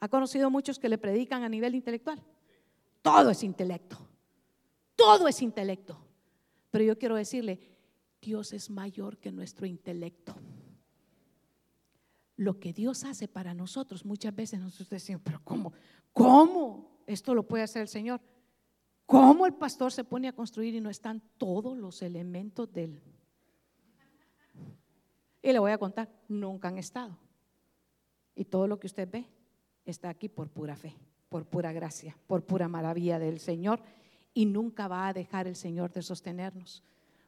¿Ha 0.00 0.08
conocido 0.08 0.50
muchos 0.50 0.78
que 0.78 0.90
le 0.90 0.98
predican 0.98 1.42
a 1.44 1.48
nivel 1.48 1.74
intelectual? 1.74 2.22
Todo 3.00 3.30
es 3.30 3.42
intelecto. 3.42 3.96
Todo 4.94 5.28
es 5.28 5.40
intelecto. 5.40 6.03
Pero 6.74 6.86
yo 6.86 6.98
quiero 6.98 7.14
decirle, 7.14 7.60
Dios 8.20 8.52
es 8.52 8.68
mayor 8.68 9.18
que 9.18 9.30
nuestro 9.30 9.64
intelecto. 9.64 10.34
Lo 12.34 12.58
que 12.58 12.72
Dios 12.72 13.04
hace 13.04 13.28
para 13.28 13.54
nosotros, 13.54 14.04
muchas 14.04 14.34
veces 14.34 14.58
nosotros 14.58 14.90
decimos, 14.90 15.22
pero 15.24 15.40
¿cómo? 15.44 15.72
¿Cómo? 16.12 17.04
Esto 17.06 17.32
lo 17.32 17.46
puede 17.46 17.62
hacer 17.62 17.82
el 17.82 17.86
Señor. 17.86 18.20
¿Cómo 19.06 19.46
el 19.46 19.54
pastor 19.54 19.92
se 19.92 20.02
pone 20.02 20.26
a 20.26 20.32
construir 20.32 20.74
y 20.74 20.80
no 20.80 20.90
están 20.90 21.22
todos 21.38 21.78
los 21.78 22.02
elementos 22.02 22.72
del... 22.72 23.00
Y 25.40 25.52
le 25.52 25.58
voy 25.60 25.70
a 25.70 25.78
contar, 25.78 26.10
nunca 26.26 26.66
han 26.66 26.78
estado. 26.78 27.16
Y 28.34 28.46
todo 28.46 28.66
lo 28.66 28.80
que 28.80 28.88
usted 28.88 29.08
ve 29.08 29.28
está 29.84 30.08
aquí 30.08 30.28
por 30.28 30.48
pura 30.48 30.74
fe, 30.74 30.96
por 31.28 31.46
pura 31.46 31.72
gracia, 31.72 32.18
por 32.26 32.44
pura 32.44 32.66
maravilla 32.66 33.20
del 33.20 33.38
Señor. 33.38 33.80
Y 34.34 34.46
nunca 34.46 34.88
va 34.88 35.08
a 35.08 35.12
dejar 35.12 35.46
el 35.46 35.56
Señor 35.56 35.92
de 35.92 36.02
sostenernos. 36.02 36.82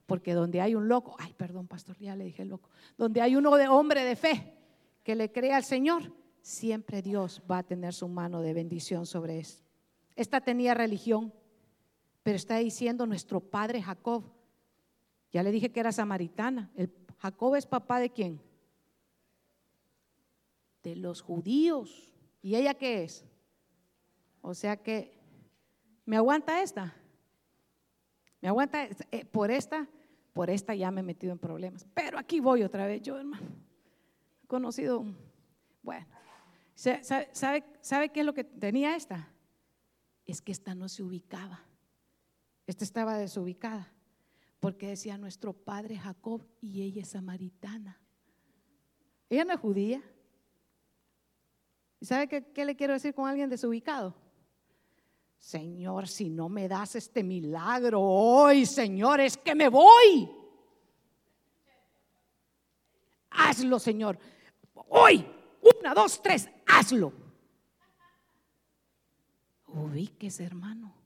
Porque 0.06 0.34
donde 0.34 0.60
hay 0.60 0.74
un 0.74 0.88
loco, 0.88 1.16
ay, 1.18 1.32
perdón, 1.34 1.66
pastor, 1.66 1.96
ya 1.98 2.14
le 2.14 2.24
dije 2.24 2.44
loco, 2.44 2.68
donde 2.98 3.20
hay 3.20 3.36
uno 3.36 3.56
de 3.56 3.68
hombre 3.68 4.04
de 4.04 4.16
fe 4.16 4.52
que 5.02 5.14
le 5.14 5.32
crea 5.32 5.56
al 5.56 5.64
Señor, 5.64 6.12
siempre 6.42 7.02
Dios 7.02 7.42
va 7.50 7.58
a 7.58 7.62
tener 7.62 7.92
su 7.94 8.06
mano 8.06 8.40
de 8.40 8.54
bendición 8.54 9.06
sobre 9.06 9.40
él. 9.40 9.46
Esta 10.14 10.40
tenía 10.40 10.74
religión, 10.74 11.32
pero 12.22 12.36
está 12.36 12.56
diciendo 12.58 13.06
nuestro 13.06 13.40
padre 13.40 13.82
Jacob. 13.82 14.24
Ya 15.32 15.42
le 15.42 15.50
dije 15.50 15.70
que 15.70 15.80
era 15.80 15.92
samaritana. 15.92 16.70
Jacob 17.18 17.54
es 17.56 17.66
papá 17.66 18.00
de 18.00 18.10
quién? 18.10 18.40
De 20.82 20.96
los 20.96 21.20
judíos. 21.20 22.12
¿Y 22.42 22.54
ella 22.54 22.74
qué 22.74 23.04
es? 23.04 23.24
O 24.40 24.54
sea 24.54 24.76
que, 24.76 25.15
¿me 26.06 26.16
aguanta 26.16 26.62
esta? 26.62 26.94
¿Me 28.40 28.48
aguanta? 28.48 28.88
Eh, 29.10 29.26
por 29.26 29.50
esta, 29.50 29.86
por 30.32 30.48
esta 30.48 30.74
ya 30.74 30.90
me 30.90 31.00
he 31.00 31.04
metido 31.04 31.32
en 31.32 31.38
problemas. 31.38 31.86
Pero 31.92 32.18
aquí 32.18 32.40
voy 32.40 32.62
otra 32.62 32.86
vez 32.86 33.02
yo, 33.02 33.18
hermano. 33.18 33.46
He 34.42 34.46
conocido, 34.46 35.04
bueno, 35.82 36.06
¿sabe, 36.74 37.64
sabe 37.82 38.08
qué 38.08 38.20
es 38.20 38.26
lo 38.26 38.32
que 38.32 38.44
tenía 38.44 38.96
esta? 38.96 39.30
Es 40.24 40.40
que 40.40 40.52
esta 40.52 40.74
no 40.74 40.88
se 40.88 41.02
ubicaba. 41.02 41.62
Esta 42.66 42.84
estaba 42.84 43.18
desubicada 43.18 43.92
porque 44.60 44.88
decía 44.88 45.18
nuestro 45.18 45.52
padre 45.52 45.96
Jacob 45.96 46.44
y 46.60 46.82
ella 46.82 47.02
es 47.02 47.10
samaritana. 47.10 48.00
Ella 49.28 49.44
no 49.44 49.52
es 49.52 49.60
judía. 49.60 50.02
¿Y 52.00 52.06
sabe 52.06 52.28
qué, 52.28 52.64
le 52.64 52.76
quiero 52.76 52.92
decir 52.92 53.14
con 53.14 53.28
alguien 53.28 53.48
desubicado? 53.48 54.14
Señor, 55.38 56.08
si 56.08 56.28
no 56.28 56.48
me 56.48 56.68
das 56.68 56.96
este 56.96 57.22
milagro 57.22 58.00
hoy, 58.00 58.66
Señor, 58.66 59.20
es 59.20 59.36
que 59.36 59.54
me 59.54 59.68
voy. 59.68 60.28
Hazlo, 63.30 63.78
Señor. 63.78 64.18
Hoy, 64.88 65.24
una, 65.80 65.94
dos, 65.94 66.20
tres, 66.22 66.48
hazlo. 66.66 67.12
Ubíquese, 69.68 70.44
hermano 70.44 70.96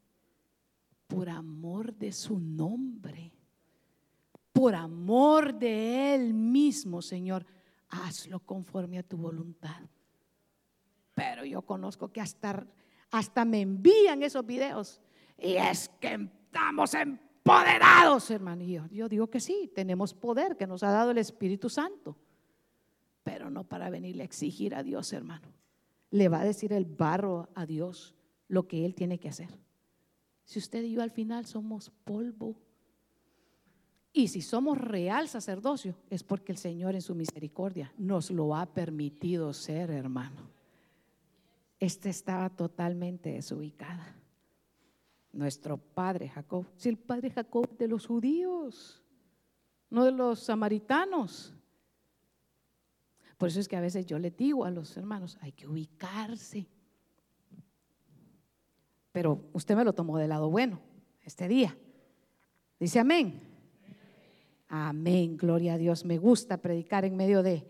por 1.11 1.29
amor 1.29 1.93
de 1.93 2.13
su 2.13 2.39
nombre, 2.39 3.33
por 4.53 4.77
amor 4.77 5.53
de 5.53 6.15
Él 6.15 6.33
mismo, 6.33 7.03
Señor, 7.03 7.45
hazlo 7.89 8.39
conforme 8.39 9.01
a 9.01 9.03
tu 9.03 9.17
voluntad. 9.17 9.83
Pero 11.17 11.45
yo 11.45 11.63
conozco 11.63 12.13
que 12.13 12.21
hasta, 12.21 12.65
hasta 13.11 13.45
me 13.45 13.61
envían 13.61 14.23
esos 14.23 14.45
videos 14.47 15.01
y 15.41 15.55
es 15.55 15.89
que 16.01 16.29
estamos 16.45 16.95
empoderados, 16.95 18.31
hermano. 18.31 18.63
Yo 18.63 19.09
digo 19.09 19.29
que 19.29 19.41
sí, 19.41 19.71
tenemos 19.75 20.13
poder 20.13 20.57
que 20.57 20.67
nos 20.67 20.83
ha 20.83 20.91
dado 20.91 21.11
el 21.11 21.19
Espíritu 21.19 21.71
Santo, 21.71 22.17
pero 23.23 23.51
no 23.51 23.65
para 23.65 23.89
venirle 23.91 24.23
a 24.23 24.27
exigir 24.27 24.75
a 24.75 24.83
Dios, 24.83 25.13
hermano. 25.13 25.49
Le 26.11 26.29
va 26.29 26.41
a 26.41 26.45
decir 26.45 26.73
el 26.73 26.85
barro 26.85 27.49
a 27.55 27.65
Dios 27.65 28.15
lo 28.49 28.67
que 28.67 28.85
Él 28.85 28.95
tiene 28.95 29.19
que 29.19 29.29
hacer. 29.29 29.49
Si 30.45 30.59
usted 30.59 30.83
y 30.83 30.93
yo 30.93 31.03
al 31.03 31.11
final 31.11 31.47
somos 31.47 31.91
polvo. 32.05 32.57
Y 34.13 34.27
si 34.27 34.43
somos 34.43 34.77
real 34.77 35.29
sacerdocio, 35.29 35.95
es 36.11 36.25
porque 36.25 36.51
el 36.51 36.59
Señor 36.59 36.97
en 36.97 37.03
su 37.03 37.15
misericordia 37.15 37.93
nos 37.97 38.33
lo 38.33 38.57
ha 38.57 38.67
permitido 38.67 39.53
ser, 39.53 39.93
hermano. 39.93 40.51
Este 41.81 42.11
estaba 42.11 42.51
totalmente 42.51 43.33
desubicada. 43.33 44.15
Nuestro 45.33 45.79
padre 45.79 46.29
Jacob, 46.29 46.67
si 46.77 46.89
el 46.89 46.99
padre 46.99 47.31
Jacob 47.31 47.77
de 47.77 47.89
los 47.89 48.07
judíos, 48.07 49.03
no 49.89 50.05
de 50.05 50.13
los 50.13 50.41
samaritanos. 50.41 51.55
Por 53.39 53.49
eso 53.49 53.59
es 53.59 53.67
que 53.67 53.77
a 53.77 53.81
veces 53.81 54.07
yo 54.07 54.19
le 54.19 54.31
digo 54.31 54.65
a 54.65 54.71
los 54.71 54.97
hermanos, 54.97 55.39
hay 55.41 55.53
que 55.53 55.67
ubicarse 55.67 56.69
pero 59.13 59.45
usted 59.53 59.77
me 59.77 59.85
lo 59.85 59.93
tomó 59.93 60.19
del 60.19 60.29
lado 60.29 60.51
bueno 60.51 60.81
este 61.23 61.49
día. 61.49 61.77
Dice 62.79 62.99
amén. 63.01 63.41
Amén, 64.69 65.37
gloria 65.37 65.75
a 65.75 65.79
Dios. 65.79 66.05
Me 66.05 66.19
gusta 66.19 66.59
predicar 66.59 67.05
en 67.05 67.17
medio 67.17 67.43
de, 67.43 67.67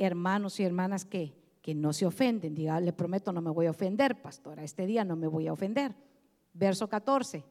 hermanos 0.00 0.60
y 0.60 0.64
hermanas 0.64 1.04
que, 1.06 1.32
que 1.62 1.74
no 1.74 1.92
se 1.92 2.04
ofenden. 2.04 2.54
Diga, 2.54 2.80
le 2.80 2.92
prometo, 2.92 3.32
no 3.32 3.40
me 3.40 3.50
voy 3.50 3.66
a 3.66 3.70
ofender, 3.70 4.20
pastora. 4.20 4.64
Este 4.64 4.84
día 4.84 5.04
no 5.04 5.16
me 5.16 5.28
voy 5.28 5.46
a 5.46 5.52
ofender. 5.52 5.94
Verso 6.52 6.88
14 6.88 7.44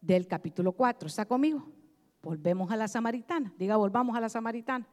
del 0.00 0.28
capítulo 0.28 0.72
4. 0.72 1.08
¿Está 1.08 1.24
conmigo? 1.24 1.66
Volvemos 2.22 2.70
a 2.70 2.76
la 2.76 2.86
samaritana. 2.86 3.52
Diga, 3.58 3.76
volvamos 3.76 4.14
a 4.16 4.20
la 4.20 4.28
samaritana. 4.28 4.86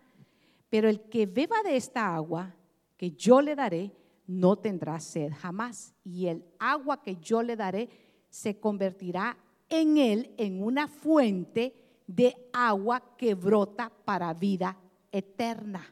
Pero 0.70 0.88
el 0.88 1.02
que 1.02 1.26
beba 1.26 1.62
de 1.64 1.76
esta 1.76 2.16
agua 2.16 2.56
que 2.96 3.12
yo 3.12 3.42
le 3.42 3.56
daré, 3.56 3.92
no 4.26 4.56
tendrá 4.56 5.00
sed 5.02 5.34
jamás. 5.38 5.94
Y 6.04 6.28
el 6.28 6.46
agua 6.60 7.02
que 7.02 7.18
yo 7.18 7.44
le 7.44 7.58
daré 7.58 7.90
se 8.30 8.60
convertirá 8.60 9.38
en 9.68 9.98
él 9.98 10.34
en 10.38 10.64
una 10.64 10.88
fuente 10.88 11.74
de 12.08 12.36
agua 12.54 13.16
que 13.18 13.36
brota 13.36 13.92
para 14.06 14.34
vida 14.34 14.78
eterna. 15.12 15.86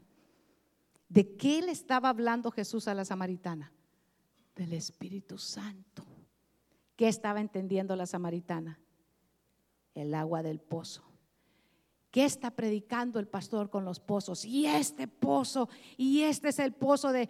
¿De 1.10 1.36
qué 1.36 1.62
le 1.62 1.72
estaba 1.72 2.10
hablando 2.10 2.52
Jesús 2.52 2.88
a 2.88 2.94
la 2.94 3.04
samaritana? 3.04 3.74
Del 4.56 4.74
Espíritu 4.74 5.38
Santo. 5.38 6.06
¿Qué 6.96 7.08
estaba 7.08 7.42
entendiendo 7.42 7.96
la 7.96 8.06
samaritana? 8.06 8.80
El 9.96 10.14
agua 10.14 10.44
del 10.44 10.60
pozo. 10.60 11.10
¿Qué 12.12 12.26
está 12.26 12.52
predicando 12.52 13.20
el 13.20 13.28
pastor 13.28 13.70
con 13.70 13.86
los 13.86 14.00
pozos? 14.00 14.44
Y 14.44 14.66
este 14.66 15.08
pozo, 15.08 15.70
y 15.96 16.22
este 16.22 16.50
es 16.50 16.58
el 16.58 16.74
pozo 16.74 17.12
de, 17.12 17.30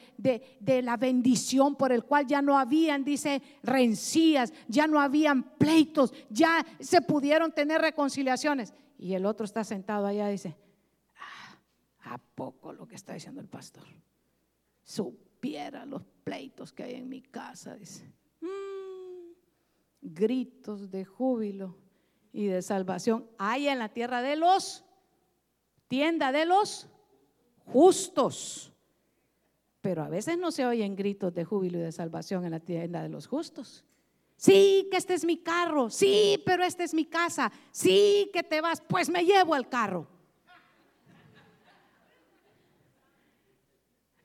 la 0.84 0.96
bendición 0.96 1.76
por 1.76 1.92
el 1.92 2.06
cual 2.06 2.28
ya 2.28 2.42
no 2.42 2.58
habían, 2.58 3.04
dice, 3.04 3.42
rencías, 3.62 4.54
ya 4.70 4.88
no 4.88 5.02
habían 5.02 5.58
pleitos, 5.58 6.14
ya 6.30 6.66
se 6.80 7.02
pudieron 7.02 7.52
tener 7.52 7.82
reconciliaciones. 7.82 8.74
Y 8.98 9.14
el 9.14 9.26
otro 9.26 9.46
está 9.46 9.66
sentado 9.66 10.06
allá 10.06 10.30
dice, 10.30 10.56
¿a 12.02 12.18
poco 12.18 12.74
lo 12.74 12.88
que 12.88 12.96
está 12.96 13.14
diciendo 13.14 13.42
el 13.42 13.48
pastor? 13.48 13.86
Supiera 14.84 15.86
los 15.86 16.04
pleitos 16.24 16.74
que 16.74 16.84
hay 16.84 16.96
en 16.96 17.10
mi 17.10 17.22
casa, 17.22 17.76
dice. 17.76 18.12
Mm, 18.42 19.34
gritos 20.02 20.90
de 20.90 21.06
júbilo 21.06 21.78
y 22.32 22.46
de 22.46 22.62
salvación 22.62 23.28
hay 23.38 23.68
en 23.68 23.80
la 23.80 23.90
tierra 23.90 24.22
de 24.22 24.36
los, 24.36 24.86
tienda 25.88 26.32
de 26.32 26.46
los 26.46 26.88
justos. 27.66 28.72
Pero 29.82 30.04
a 30.04 30.10
veces 30.10 30.38
no 30.38 30.52
se 30.52 30.66
oyen 30.66 30.96
gritos 30.96 31.34
de 31.34 31.46
júbilo 31.46 31.78
y 31.80 31.82
de 31.82 31.92
salvación 31.92 32.46
en 32.46 32.52
la 32.52 32.60
tienda 32.60 33.02
de 33.02 33.10
los 33.10 33.28
justos. 33.28 33.86
Sí, 34.36 34.88
que 34.90 34.98
este 34.98 35.14
es 35.14 35.26
mi 35.26 35.38
carro. 35.38 35.90
Sí, 35.90 36.42
pero 36.46 36.64
esta 36.64 36.84
es 36.84 36.94
mi 36.94 37.06
casa. 37.06 37.52
Sí, 37.72 38.30
que 38.34 38.42
te 38.42 38.62
vas. 38.62 38.82
Pues 38.82 39.10
me 39.10 39.26
llevo 39.26 39.56
el 39.56 39.68
carro. 39.68 40.08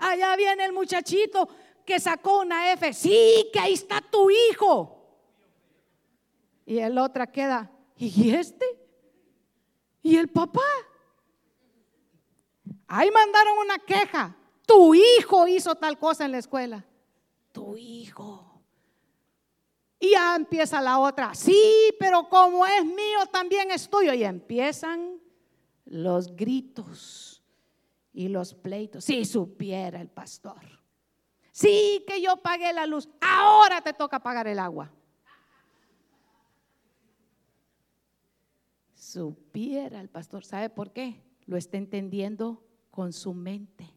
Allá 0.04 0.36
viene 0.36 0.66
el 0.66 0.72
muchachito 0.74 1.48
que 1.86 1.98
sacó 1.98 2.40
una 2.40 2.72
F. 2.72 2.92
Sí, 2.92 3.48
que 3.50 3.58
ahí 3.58 3.72
está 3.72 4.02
tu 4.02 4.30
hijo. 4.30 5.02
Y 6.66 6.78
el 6.78 6.98
otra 6.98 7.26
queda, 7.26 7.70
¿Y 7.96 8.30
este? 8.34 8.66
¿Y 10.02 10.16
el 10.16 10.28
papá? 10.28 10.60
Ahí 12.86 13.10
mandaron 13.10 13.58
una 13.58 13.78
queja. 13.78 14.36
Tu 14.66 14.94
hijo 14.94 15.46
hizo 15.46 15.74
tal 15.74 15.98
cosa 15.98 16.26
en 16.26 16.32
la 16.32 16.38
escuela. 16.38 16.84
Tu 17.52 17.76
hijo. 17.78 18.62
Y 19.98 20.10
ya 20.10 20.36
empieza 20.36 20.82
la 20.82 20.98
otra, 20.98 21.34
sí, 21.34 21.94
pero 21.98 22.28
como 22.28 22.66
es 22.66 22.84
mío, 22.84 23.24
también 23.32 23.70
es 23.70 23.88
tuyo. 23.88 24.12
Y 24.12 24.24
empiezan 24.24 25.18
los 25.86 26.36
gritos 26.36 27.33
y 28.14 28.28
los 28.28 28.54
pleitos. 28.54 29.04
Si 29.04 29.26
supiera 29.26 30.00
el 30.00 30.08
pastor. 30.08 30.80
Sí, 31.52 32.02
que 32.06 32.22
yo 32.22 32.38
pagué 32.38 32.72
la 32.72 32.86
luz. 32.86 33.08
Ahora 33.20 33.82
te 33.82 33.92
toca 33.92 34.20
pagar 34.20 34.46
el 34.46 34.58
agua. 34.58 34.90
Supiera 38.94 40.00
el 40.00 40.08
pastor. 40.08 40.44
¿Sabe 40.44 40.70
por 40.70 40.92
qué? 40.92 41.22
Lo 41.44 41.58
está 41.58 41.76
entendiendo 41.76 42.64
con 42.90 43.12
su 43.12 43.34
mente, 43.34 43.92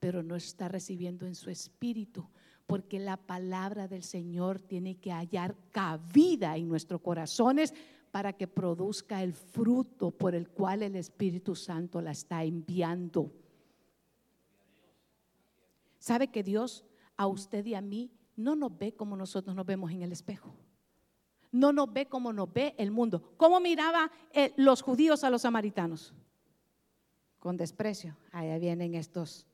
pero 0.00 0.22
no 0.22 0.34
está 0.34 0.66
recibiendo 0.68 1.26
en 1.26 1.36
su 1.36 1.50
espíritu 1.50 2.28
porque 2.70 3.00
la 3.00 3.16
palabra 3.16 3.88
del 3.88 4.04
Señor 4.04 4.60
tiene 4.60 4.94
que 4.94 5.10
hallar 5.10 5.56
cabida 5.72 6.56
en 6.56 6.68
nuestros 6.68 7.00
corazones 7.00 7.74
para 8.12 8.32
que 8.32 8.46
produzca 8.46 9.24
el 9.24 9.32
fruto 9.34 10.12
por 10.12 10.36
el 10.36 10.48
cual 10.50 10.84
el 10.84 10.94
Espíritu 10.94 11.56
Santo 11.56 12.00
la 12.00 12.12
está 12.12 12.44
enviando. 12.44 13.32
¿Sabe 16.00 16.32
que 16.32 16.42
Dios 16.42 16.84
a 17.16 17.28
usted 17.28 17.64
y 17.64 17.74
a 17.74 17.80
mí 17.80 18.10
no 18.34 18.56
nos 18.56 18.76
ve 18.76 18.92
como 18.92 19.16
nosotros 19.16 19.54
nos 19.54 19.64
vemos 19.64 19.92
en 19.92 20.02
el 20.02 20.10
espejo? 20.10 20.52
No 21.52 21.72
nos 21.72 21.92
ve 21.92 22.06
como 22.06 22.32
nos 22.32 22.52
ve 22.52 22.74
el 22.76 22.90
mundo. 22.90 23.34
¿Cómo 23.36 23.60
miraba 23.60 24.10
eh, 24.32 24.52
los 24.56 24.82
judíos 24.82 25.22
a 25.22 25.30
los 25.30 25.42
samaritanos? 25.42 26.12
Con 27.38 27.56
desprecio. 27.56 28.16
Allá 28.32 28.58
vienen 28.58 28.96
estos 28.96 29.46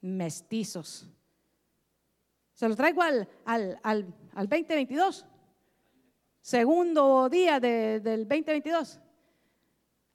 mestizos 0.00 1.08
se 2.62 2.68
lo 2.68 2.76
traigo 2.76 3.02
al, 3.02 3.28
al, 3.44 3.78
al, 3.82 4.48
2022. 4.48 5.26
Segundo 6.40 7.28
día 7.28 7.58
del 7.58 8.28
2022. 8.28 9.00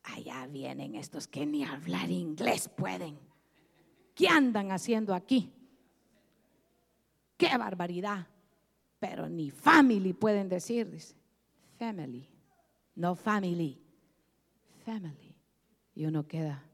Allá 0.04 0.48
vienen 0.48 0.96
estos 0.96 1.28
que 1.28 1.46
ni 1.46 1.66
hablar 1.66 2.10
inglés 2.10 2.70
pueden. 2.70 3.20
¿Qué 4.18 4.28
andan 4.28 4.72
haciendo 4.72 5.14
aquí? 5.14 5.54
¡Qué 7.38 7.56
barbaridad! 7.58 8.28
Pero 9.00 9.30
ni 9.30 9.52
family 9.52 10.14
pueden 10.14 10.50
decir, 10.50 10.90
dice. 10.90 11.16
Family, 11.78 12.28
no 12.96 13.16
family. 13.16 13.80
Family. 14.84 15.36
Y 15.94 16.06
uno 16.06 16.28
queda. 16.28 16.68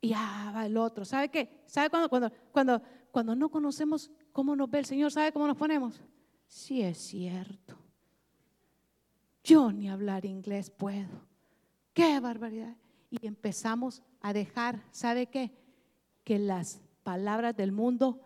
y 0.00 0.10
ya 0.10 0.52
va 0.54 0.66
el 0.66 0.76
otro. 0.76 1.04
¿Sabe 1.04 1.28
qué? 1.28 1.62
¿Sabe 1.66 1.90
cuando, 1.90 2.08
cuando, 2.08 2.30
cuando, 2.52 2.82
cuando 3.10 3.34
no 3.34 3.48
conocemos 3.48 4.10
cómo 4.32 4.54
nos 4.54 4.70
ve 4.70 4.80
el 4.80 4.84
Señor? 4.84 5.10
¿Sabe 5.10 5.32
cómo 5.32 5.46
nos 5.46 5.56
ponemos? 5.56 6.00
Sí 6.46 6.82
es 6.82 6.98
cierto. 6.98 7.76
Yo 9.42 9.72
ni 9.72 9.88
hablar 9.88 10.24
inglés 10.24 10.70
puedo. 10.70 11.26
Qué 11.92 12.20
barbaridad. 12.20 12.76
Y 13.20 13.26
empezamos 13.26 14.02
a 14.20 14.32
dejar, 14.32 14.82
¿sabe 14.90 15.26
qué? 15.26 15.52
Que 16.24 16.38
las 16.38 16.80
palabras 17.02 17.56
del 17.56 17.72
mundo, 17.72 18.20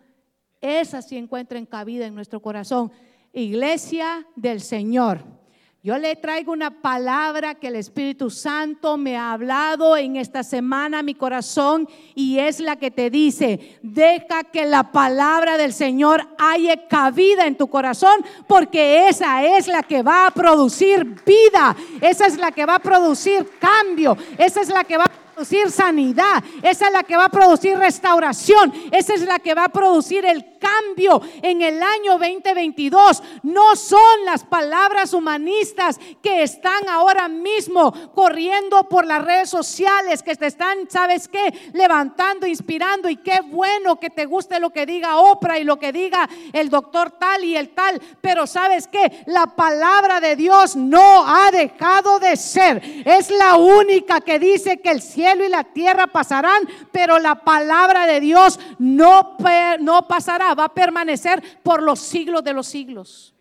esas 0.59 1.07
sí 1.07 1.17
encuentren 1.17 1.65
cabida 1.65 2.05
en 2.05 2.15
nuestro 2.15 2.41
corazón. 2.41 2.91
Iglesia 3.33 4.27
del 4.35 4.61
Señor. 4.61 5.40
Yo 5.83 5.97
le 5.97 6.15
traigo 6.15 6.51
una 6.51 6.69
palabra 6.69 7.55
que 7.55 7.69
el 7.69 7.75
Espíritu 7.75 8.29
Santo 8.29 8.97
me 8.97 9.17
ha 9.17 9.31
hablado 9.31 9.97
en 9.97 10.15
esta 10.15 10.43
semana 10.43 10.99
a 10.99 11.01
mi 11.03 11.15
corazón 11.15 11.89
y 12.13 12.37
es 12.37 12.59
la 12.59 12.75
que 12.75 12.91
te 12.91 13.09
dice, 13.09 13.79
deja 13.81 14.43
que 14.43 14.67
la 14.67 14.91
palabra 14.91 15.57
del 15.57 15.73
Señor 15.73 16.27
haya 16.37 16.87
cabida 16.87 17.47
en 17.47 17.57
tu 17.57 17.67
corazón 17.67 18.23
porque 18.45 19.07
esa 19.07 19.43
es 19.43 19.65
la 19.65 19.81
que 19.81 20.03
va 20.03 20.27
a 20.27 20.31
producir 20.31 21.03
vida, 21.25 21.75
esa 21.99 22.27
es 22.27 22.37
la 22.37 22.51
que 22.51 22.67
va 22.67 22.75
a 22.75 22.79
producir 22.79 23.49
cambio, 23.59 24.15
esa 24.37 24.61
es 24.61 24.69
la 24.69 24.83
que 24.83 24.97
va 24.97 25.05
a 25.05 25.20
producir 25.33 25.71
sanidad, 25.71 26.43
esa 26.61 26.87
es 26.87 26.91
la 26.91 27.03
que 27.03 27.17
va 27.17 27.25
a 27.25 27.29
producir 27.29 27.77
restauración, 27.77 28.73
esa 28.91 29.13
es 29.13 29.21
la 29.21 29.39
que 29.39 29.53
va 29.53 29.65
a 29.65 29.69
producir 29.69 30.25
el 30.25 30.59
cambio 30.59 31.21
en 31.41 31.61
el 31.61 31.81
año 31.81 32.17
2022. 32.17 33.23
No 33.43 33.75
son 33.75 34.25
las 34.25 34.43
palabras 34.43 35.13
humanistas 35.13 35.99
que 36.21 36.43
están 36.43 36.87
ahora 36.89 37.27
mismo 37.27 37.91
corriendo 38.13 38.83
por 38.89 39.05
las 39.05 39.23
redes 39.23 39.49
sociales, 39.49 40.21
que 40.21 40.35
te 40.35 40.47
están, 40.47 40.89
¿sabes 40.89 41.27
qué? 41.27 41.71
Levantando, 41.73 42.45
inspirando 42.45 43.09
y 43.09 43.17
qué 43.17 43.39
bueno 43.41 43.99
que 43.99 44.09
te 44.09 44.25
guste 44.25 44.59
lo 44.59 44.69
que 44.69 44.85
diga 44.85 45.17
Oprah 45.17 45.59
y 45.59 45.63
lo 45.63 45.79
que 45.79 45.91
diga 45.91 46.29
el 46.53 46.69
doctor 46.69 47.11
tal 47.11 47.43
y 47.43 47.55
el 47.55 47.69
tal, 47.69 48.01
pero 48.21 48.45
¿sabes 48.45 48.87
qué? 48.87 49.23
La 49.25 49.47
palabra 49.47 50.19
de 50.19 50.35
Dios 50.35 50.75
no 50.75 51.25
ha 51.25 51.51
dejado 51.51 52.19
de 52.19 52.35
ser. 52.35 52.81
Es 53.05 53.29
la 53.31 53.55
única 53.55 54.21
que 54.21 54.37
dice 54.37 54.79
que 54.79 54.91
el 54.91 55.01
cielo 55.01 55.20
y 55.21 55.49
la 55.49 55.63
tierra 55.63 56.07
pasarán, 56.07 56.63
pero 56.91 57.19
la 57.19 57.35
palabra 57.35 58.05
de 58.05 58.19
Dios 58.19 58.59
no, 58.79 59.37
no 59.79 60.07
pasará, 60.07 60.53
va 60.53 60.65
a 60.65 60.73
permanecer 60.73 61.61
por 61.63 61.81
los 61.81 61.99
siglos 61.99 62.43
de 62.43 62.53
los 62.53 62.67
siglos. 62.67 63.33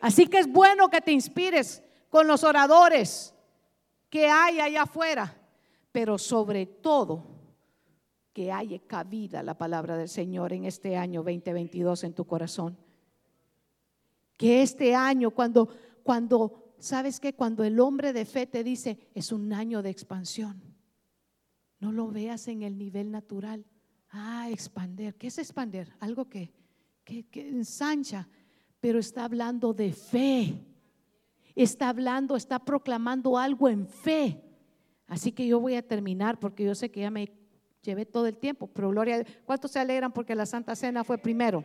Así 0.00 0.26
que 0.26 0.38
es 0.38 0.50
bueno 0.50 0.88
que 0.88 1.00
te 1.00 1.12
inspires 1.12 1.82
con 2.10 2.26
los 2.26 2.42
oradores 2.44 3.34
que 4.10 4.28
hay 4.28 4.60
allá 4.60 4.82
afuera, 4.82 5.34
pero 5.92 6.18
sobre 6.18 6.66
todo 6.66 7.32
que 8.32 8.50
haya 8.50 8.78
cabida 8.86 9.42
la 9.42 9.56
palabra 9.56 9.96
del 9.96 10.08
Señor 10.08 10.52
en 10.52 10.64
este 10.64 10.96
año 10.96 11.22
2022 11.22 12.04
en 12.04 12.14
tu 12.14 12.26
corazón. 12.26 12.76
Que 14.36 14.62
este 14.62 14.94
año, 14.94 15.30
cuando, 15.30 15.68
cuando, 16.02 16.61
¿sabes 16.82 17.20
que 17.20 17.34
Cuando 17.34 17.64
el 17.64 17.80
hombre 17.80 18.12
de 18.12 18.24
fe 18.24 18.46
te 18.46 18.64
dice, 18.64 18.98
es 19.14 19.32
un 19.32 19.52
año 19.52 19.82
de 19.82 19.90
expansión. 19.90 20.60
No 21.78 21.92
lo 21.92 22.08
veas 22.08 22.48
en 22.48 22.62
el 22.62 22.76
nivel 22.76 23.10
natural. 23.10 23.64
Ah, 24.10 24.48
expander. 24.50 25.14
¿Qué 25.14 25.28
es 25.28 25.38
expander? 25.38 25.92
Algo 26.00 26.28
que, 26.28 26.52
que, 27.04 27.26
ensancha, 27.34 28.28
pero 28.80 28.98
está 28.98 29.24
hablando 29.24 29.72
de 29.72 29.92
fe. 29.92 30.54
Está 31.54 31.88
hablando, 31.88 32.36
está 32.36 32.58
proclamando 32.58 33.38
algo 33.38 33.68
en 33.68 33.86
fe. 33.86 34.42
Así 35.06 35.32
que 35.32 35.46
yo 35.46 35.60
voy 35.60 35.74
a 35.76 35.86
terminar 35.86 36.38
porque 36.38 36.64
yo 36.64 36.74
sé 36.74 36.90
que 36.90 37.00
ya 37.00 37.10
me 37.10 37.32
llevé 37.82 38.06
todo 38.06 38.26
el 38.26 38.38
tiempo, 38.38 38.68
pero 38.68 38.90
gloria, 38.90 39.24
¿cuántos 39.44 39.72
se 39.72 39.78
alegran 39.78 40.12
porque 40.12 40.34
la 40.34 40.46
Santa 40.46 40.76
Cena 40.76 41.04
fue 41.04 41.18
primero? 41.18 41.64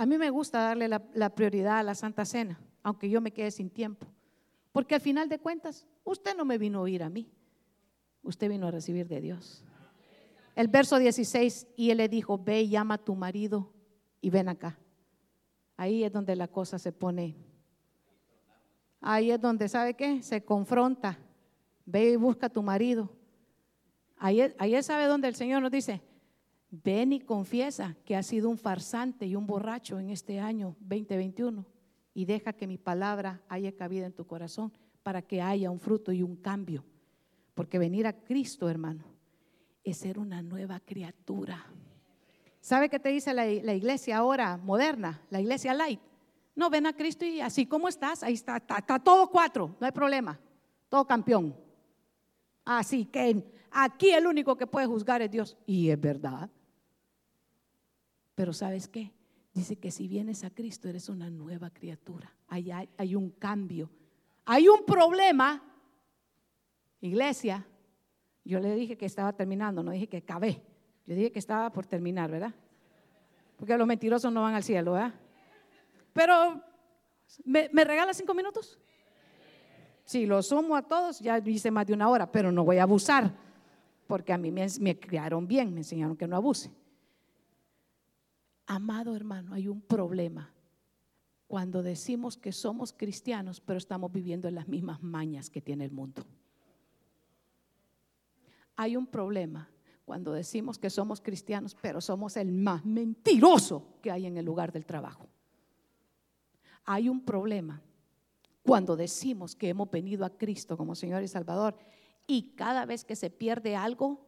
A 0.00 0.06
mí 0.06 0.16
me 0.16 0.30
gusta 0.30 0.60
darle 0.60 0.88
la, 0.88 1.34
prioridad 1.34 1.80
a 1.80 1.82
la 1.82 1.94
Santa 1.94 2.24
Cena, 2.24 2.58
aunque 2.82 3.10
yo 3.10 3.20
me 3.20 3.32
quede 3.32 3.50
sin 3.50 3.68
tiempo. 3.68 4.06
Porque 4.72 4.94
al 4.94 5.02
final 5.02 5.28
de 5.28 5.38
cuentas, 5.38 5.86
usted 6.04 6.34
no 6.34 6.46
me 6.46 6.56
vino 6.56 6.78
a 6.78 6.80
oír 6.80 7.02
a 7.02 7.10
mí 7.10 7.30
usted 8.22 8.48
vino 8.48 8.66
a 8.66 8.70
recibir 8.70 9.06
de 9.08 9.20
Dios. 9.20 9.62
El 10.54 10.68
verso 10.68 10.98
16, 10.98 11.66
y 11.76 11.90
él 11.90 11.98
le 11.98 12.08
dijo, 12.08 12.38
ve 12.38 12.62
y 12.62 12.70
llama 12.70 12.94
a 12.94 13.04
tu 13.04 13.14
marido 13.14 13.74
y 14.22 14.30
ven 14.30 14.48
acá. 14.48 14.78
Ahí 15.76 16.02
es 16.02 16.10
donde 16.10 16.34
la 16.34 16.48
cosa 16.48 16.78
se 16.78 16.92
pone. 16.92 17.36
Ahí 19.02 19.30
es 19.30 19.38
donde, 19.38 19.68
¿sabe 19.68 19.92
qué? 19.92 20.22
Se 20.22 20.42
confronta. 20.42 21.18
Ve 21.84 22.12
y 22.12 22.16
busca 22.16 22.46
a 22.46 22.50
tu 22.50 22.62
marido. 22.62 23.10
Ahí, 24.16 24.40
ahí 24.56 24.82
sabe 24.82 25.04
donde 25.04 25.28
el 25.28 25.34
Señor 25.34 25.60
nos 25.60 25.70
dice, 25.70 26.00
ven 26.70 27.12
y 27.12 27.20
confiesa 27.20 27.96
que 28.04 28.16
has 28.16 28.26
sido 28.26 28.48
un 28.48 28.58
farsante 28.58 29.26
y 29.26 29.36
un 29.36 29.46
borracho 29.46 29.98
en 29.98 30.10
este 30.10 30.38
año 30.38 30.76
2021 30.80 31.66
y 32.14 32.24
deja 32.24 32.52
que 32.52 32.66
mi 32.66 32.78
palabra 32.78 33.42
haya 33.48 33.72
cabida 33.72 34.06
en 34.06 34.12
tu 34.12 34.26
corazón 34.26 34.72
para 35.02 35.22
que 35.22 35.42
haya 35.42 35.70
un 35.70 35.80
fruto 35.80 36.12
y 36.12 36.22
un 36.22 36.36
cambio. 36.36 36.84
Porque 37.54 37.78
venir 37.78 38.06
a 38.06 38.12
Cristo, 38.12 38.68
hermano, 38.68 39.04
es 39.82 39.98
ser 39.98 40.18
una 40.18 40.42
nueva 40.42 40.80
criatura. 40.80 41.66
¿Sabe 42.60 42.88
qué 42.88 42.98
te 42.98 43.08
dice 43.08 43.32
la, 43.32 43.46
iglesia 43.48 44.18
ahora 44.18 44.56
moderna, 44.58 45.22
la 45.30 45.40
iglesia 45.40 45.74
light? 45.74 46.00
No, 46.54 46.68
ven 46.68 46.86
a 46.86 46.92
Cristo 46.92 47.24
y 47.24 47.40
así 47.40 47.66
como 47.66 47.88
estás, 47.88 48.22
ahí 48.22 48.34
está, 48.34 48.58
está, 48.58 48.98
todo 48.98 49.30
cuatro, 49.30 49.76
no 49.80 49.86
hay 49.86 49.92
problema, 49.92 50.38
todo 50.88 51.06
campeón. 51.06 51.56
Así 52.64 53.06
que 53.06 53.50
aquí 53.70 54.10
el 54.10 54.26
único 54.26 54.56
que 54.56 54.66
puede 54.66 54.86
juzgar 54.86 55.22
es 55.22 55.30
Dios. 55.30 55.56
Y 55.64 55.88
es 55.88 55.98
verdad. 55.98 56.50
Pero 58.40 58.54
¿sabes 58.54 58.88
qué? 58.88 59.12
Dice 59.52 59.76
que 59.76 59.90
si 59.90 60.08
vienes 60.08 60.44
a 60.44 60.50
Cristo 60.50 60.88
eres 60.88 61.10
una 61.10 61.28
nueva 61.28 61.68
criatura. 61.68 62.34
hay, 62.48 63.14
un 63.14 63.28
cambio. 63.32 63.90
Hay 64.46 64.66
un 64.66 64.82
problema, 64.86 65.62
Iglesia, 67.02 67.66
yo 68.42 68.58
le 68.58 68.74
dije 68.76 68.96
que 68.96 69.04
estaba 69.04 69.34
terminando, 69.34 69.82
no 69.82 69.90
dije 69.90 70.06
que 70.06 70.16
acabé. 70.16 70.62
Yo 71.04 71.14
dije 71.14 71.30
que 71.30 71.38
estaba 71.38 71.70
por 71.70 71.84
terminar, 71.84 72.30
¿verdad? 72.30 72.54
Porque 73.58 73.76
los 73.76 73.86
mentirosos 73.86 74.32
no 74.32 74.40
van 74.40 74.54
al 74.54 74.64
cielo, 74.64 74.92
¿verdad? 74.92 75.12
Pero, 76.14 76.62
¿me, 77.44 77.68
regala 77.84 78.14
cinco 78.14 78.32
minutos? 78.32 78.78
Si 80.02 80.24
lo 80.24 80.42
sumo 80.42 80.76
a 80.76 80.82
todos, 80.88 81.20
ya 81.20 81.36
hice 81.40 81.70
más 81.70 81.86
de 81.86 81.92
una 81.92 82.08
hora, 82.08 82.32
pero 82.32 82.50
no 82.50 82.64
voy 82.64 82.78
a 82.78 82.84
abusar, 82.84 83.34
porque 84.06 84.32
a 84.32 84.38
mí 84.38 84.50
me, 84.50 84.66
me 84.80 84.98
criaron 84.98 85.46
bien, 85.46 85.74
me 85.74 85.80
enseñaron 85.80 86.16
que 86.16 86.26
no 86.26 86.36
abuse. 86.36 86.70
Amado 88.72 89.16
hermano, 89.16 89.52
hay 89.52 89.66
un 89.66 89.80
problema 89.80 90.54
cuando 91.48 91.82
decimos 91.82 92.36
que 92.36 92.52
somos 92.52 92.92
cristianos, 92.92 93.60
pero 93.60 93.78
estamos 93.78 94.12
viviendo 94.12 94.46
en 94.46 94.54
las 94.54 94.68
mismas 94.68 95.02
mañas 95.02 95.50
que 95.50 95.60
tiene 95.60 95.84
el 95.84 95.90
mundo. 95.90 96.22
Hay 98.76 98.94
un 98.94 99.08
problema 99.08 99.68
cuando 100.04 100.32
decimos 100.32 100.78
que 100.78 100.88
somos 100.88 101.20
cristianos, 101.20 101.76
pero 101.82 102.00
somos 102.00 102.36
el 102.36 102.52
más 102.52 102.84
mentiroso 102.84 103.98
que 104.00 104.12
hay 104.12 104.26
en 104.26 104.36
el 104.36 104.44
lugar 104.44 104.70
del 104.70 104.86
trabajo. 104.86 105.26
Hay 106.84 107.08
un 107.08 107.24
problema 107.24 107.82
cuando 108.62 108.94
decimos 108.94 109.56
que 109.56 109.70
hemos 109.70 109.90
venido 109.90 110.24
a 110.24 110.38
Cristo 110.38 110.76
como 110.76 110.94
Señor 110.94 111.24
y 111.24 111.28
Salvador 111.28 111.76
y 112.24 112.52
cada 112.54 112.86
vez 112.86 113.04
que 113.04 113.16
se 113.16 113.30
pierde 113.30 113.74
algo, 113.74 114.24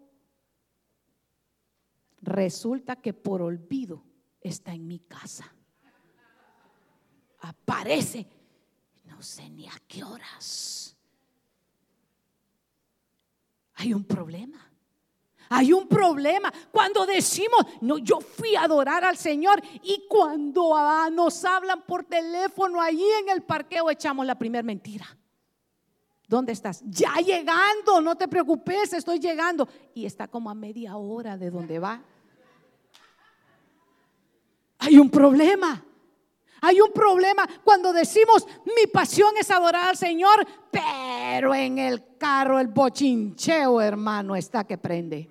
resulta 2.21 2.97
que 2.97 3.15
por 3.15 3.41
olvido 3.41 4.03
está 4.43 4.73
en 4.73 4.87
mi 4.87 4.99
casa. 5.01 5.53
Aparece, 7.41 8.27
no 9.05 9.23
sé 9.23 9.49
ni 9.51 9.67
a 9.67 9.75
qué 9.87 10.05
horas. 10.05 10.97
Hay 13.75 13.95
un 13.95 14.05
problema. 14.05 14.69
Hay 15.49 15.73
un 15.73 15.87
problema 15.87 16.51
cuando 16.71 17.05
decimos, 17.05 17.67
no, 17.83 17.99
yo 17.99 18.21
fui 18.21 18.57
a 18.57 18.63
adorar 18.63 19.05
al 19.05 19.19
Señor 19.19 19.63
y 19.83 20.07
cuando 20.09 20.75
ah, 20.75 21.11
nos 21.13 21.45
hablan 21.45 21.83
por 21.83 22.05
teléfono 22.05 22.81
allí 22.81 23.07
en 23.21 23.29
el 23.29 23.43
parqueo 23.43 23.91
echamos 23.91 24.25
la 24.25 24.39
primera 24.39 24.63
mentira. 24.63 25.07
¿Dónde 26.27 26.53
estás? 26.53 26.83
Ya 26.87 27.17
llegando, 27.17 28.01
no 28.01 28.17
te 28.17 28.29
preocupes, 28.29 28.95
estoy 28.95 29.19
llegando. 29.19 29.69
Y 29.95 30.07
está 30.07 30.27
como 30.27 30.49
a 30.49 30.55
media 30.55 30.97
hora 30.97 31.37
de 31.37 31.51
donde 31.51 31.79
va. 31.79 32.03
Hay 34.83 34.99
un 34.99 35.11
problema. 35.11 35.85
Hay 36.61 36.81
un 36.81 36.93
problema 36.93 37.49
cuando 37.65 37.93
decimos 37.93 38.47
mi 38.65 38.87
pasión 38.87 39.33
es 39.39 39.51
adorar 39.51 39.91
al 39.91 39.97
Señor, 39.97 40.47
pero 40.71 41.55
en 41.55 41.79
el 41.79 42.17
carro 42.19 42.59
el 42.61 42.69
bochincheo, 42.69 43.81
hermano, 43.81 44.37
está 44.37 44.65
que 44.65 44.79
prende. 44.79 45.29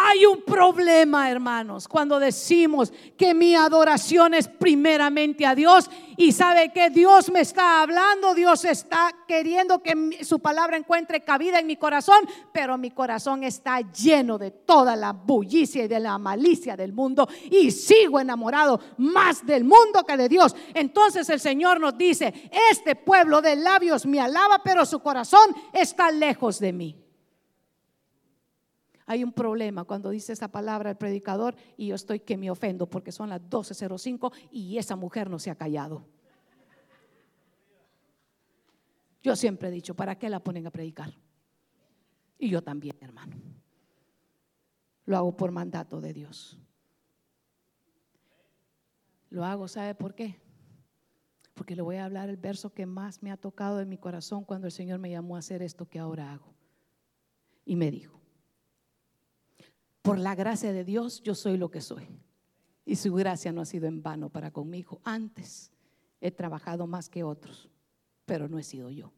Hay 0.00 0.24
un 0.26 0.42
problema, 0.42 1.28
hermanos, 1.28 1.88
cuando 1.88 2.20
decimos 2.20 2.92
que 3.16 3.34
mi 3.34 3.56
adoración 3.56 4.32
es 4.32 4.46
primeramente 4.46 5.44
a 5.44 5.56
Dios 5.56 5.90
y 6.16 6.30
sabe 6.30 6.72
que 6.72 6.88
Dios 6.88 7.30
me 7.32 7.40
está 7.40 7.82
hablando, 7.82 8.32
Dios 8.32 8.64
está 8.64 9.10
queriendo 9.26 9.82
que 9.82 10.24
su 10.24 10.38
palabra 10.38 10.76
encuentre 10.76 11.24
cabida 11.24 11.58
en 11.58 11.66
mi 11.66 11.76
corazón, 11.76 12.18
pero 12.52 12.78
mi 12.78 12.92
corazón 12.92 13.42
está 13.42 13.80
lleno 13.80 14.38
de 14.38 14.52
toda 14.52 14.94
la 14.94 15.12
bullicia 15.12 15.82
y 15.84 15.88
de 15.88 15.98
la 15.98 16.16
malicia 16.16 16.76
del 16.76 16.92
mundo 16.92 17.28
y 17.50 17.72
sigo 17.72 18.20
enamorado 18.20 18.80
más 18.98 19.44
del 19.44 19.64
mundo 19.64 20.04
que 20.06 20.16
de 20.16 20.28
Dios. 20.28 20.54
Entonces 20.74 21.28
el 21.28 21.40
Señor 21.40 21.80
nos 21.80 21.98
dice, 21.98 22.48
este 22.70 22.94
pueblo 22.94 23.42
de 23.42 23.56
labios 23.56 24.06
me 24.06 24.20
alaba, 24.20 24.60
pero 24.62 24.86
su 24.86 25.00
corazón 25.00 25.56
está 25.72 26.12
lejos 26.12 26.60
de 26.60 26.72
mí. 26.72 27.07
Hay 29.08 29.24
un 29.24 29.32
problema 29.32 29.84
cuando 29.84 30.10
dice 30.10 30.34
esa 30.34 30.48
palabra 30.48 30.90
el 30.90 30.96
predicador 30.98 31.56
y 31.78 31.86
yo 31.86 31.94
estoy 31.94 32.20
que 32.20 32.36
me 32.36 32.50
ofendo 32.50 32.90
porque 32.90 33.10
son 33.10 33.30
las 33.30 33.40
12.05 33.40 34.30
y 34.50 34.76
esa 34.76 34.96
mujer 34.96 35.30
no 35.30 35.38
se 35.38 35.50
ha 35.50 35.54
callado. 35.54 36.04
Yo 39.22 39.34
siempre 39.34 39.68
he 39.68 39.70
dicho, 39.70 39.94
¿para 39.94 40.18
qué 40.18 40.28
la 40.28 40.40
ponen 40.40 40.66
a 40.66 40.70
predicar? 40.70 41.14
Y 42.38 42.50
yo 42.50 42.62
también, 42.62 42.96
hermano. 43.00 43.36
Lo 45.06 45.16
hago 45.16 45.34
por 45.34 45.52
mandato 45.52 46.02
de 46.02 46.12
Dios. 46.12 46.58
Lo 49.30 49.42
hago, 49.42 49.68
¿sabe 49.68 49.94
por 49.94 50.14
qué? 50.14 50.38
Porque 51.54 51.74
le 51.74 51.80
voy 51.80 51.96
a 51.96 52.04
hablar 52.04 52.28
el 52.28 52.36
verso 52.36 52.74
que 52.74 52.84
más 52.84 53.22
me 53.22 53.32
ha 53.32 53.38
tocado 53.38 53.80
en 53.80 53.88
mi 53.88 53.96
corazón 53.96 54.44
cuando 54.44 54.66
el 54.66 54.72
Señor 54.72 54.98
me 54.98 55.10
llamó 55.10 55.36
a 55.36 55.38
hacer 55.38 55.62
esto 55.62 55.88
que 55.88 55.98
ahora 55.98 56.30
hago. 56.34 56.54
Y 57.64 57.74
me 57.74 57.90
dijo, 57.90 58.17
por 60.08 60.18
la 60.18 60.34
gracia 60.34 60.72
de 60.72 60.84
Dios 60.84 61.20
yo 61.22 61.34
soy 61.34 61.58
lo 61.58 61.70
que 61.70 61.82
soy. 61.82 62.08
Y 62.86 62.96
su 62.96 63.12
gracia 63.12 63.52
no 63.52 63.60
ha 63.60 63.66
sido 63.66 63.86
en 63.86 64.02
vano 64.02 64.30
para 64.30 64.50
conmigo. 64.50 65.02
Antes 65.04 65.70
he 66.22 66.30
trabajado 66.30 66.86
más 66.86 67.10
que 67.10 67.22
otros, 67.22 67.68
pero 68.24 68.48
no 68.48 68.58
he 68.58 68.62
sido 68.62 68.90
yo, 68.90 69.12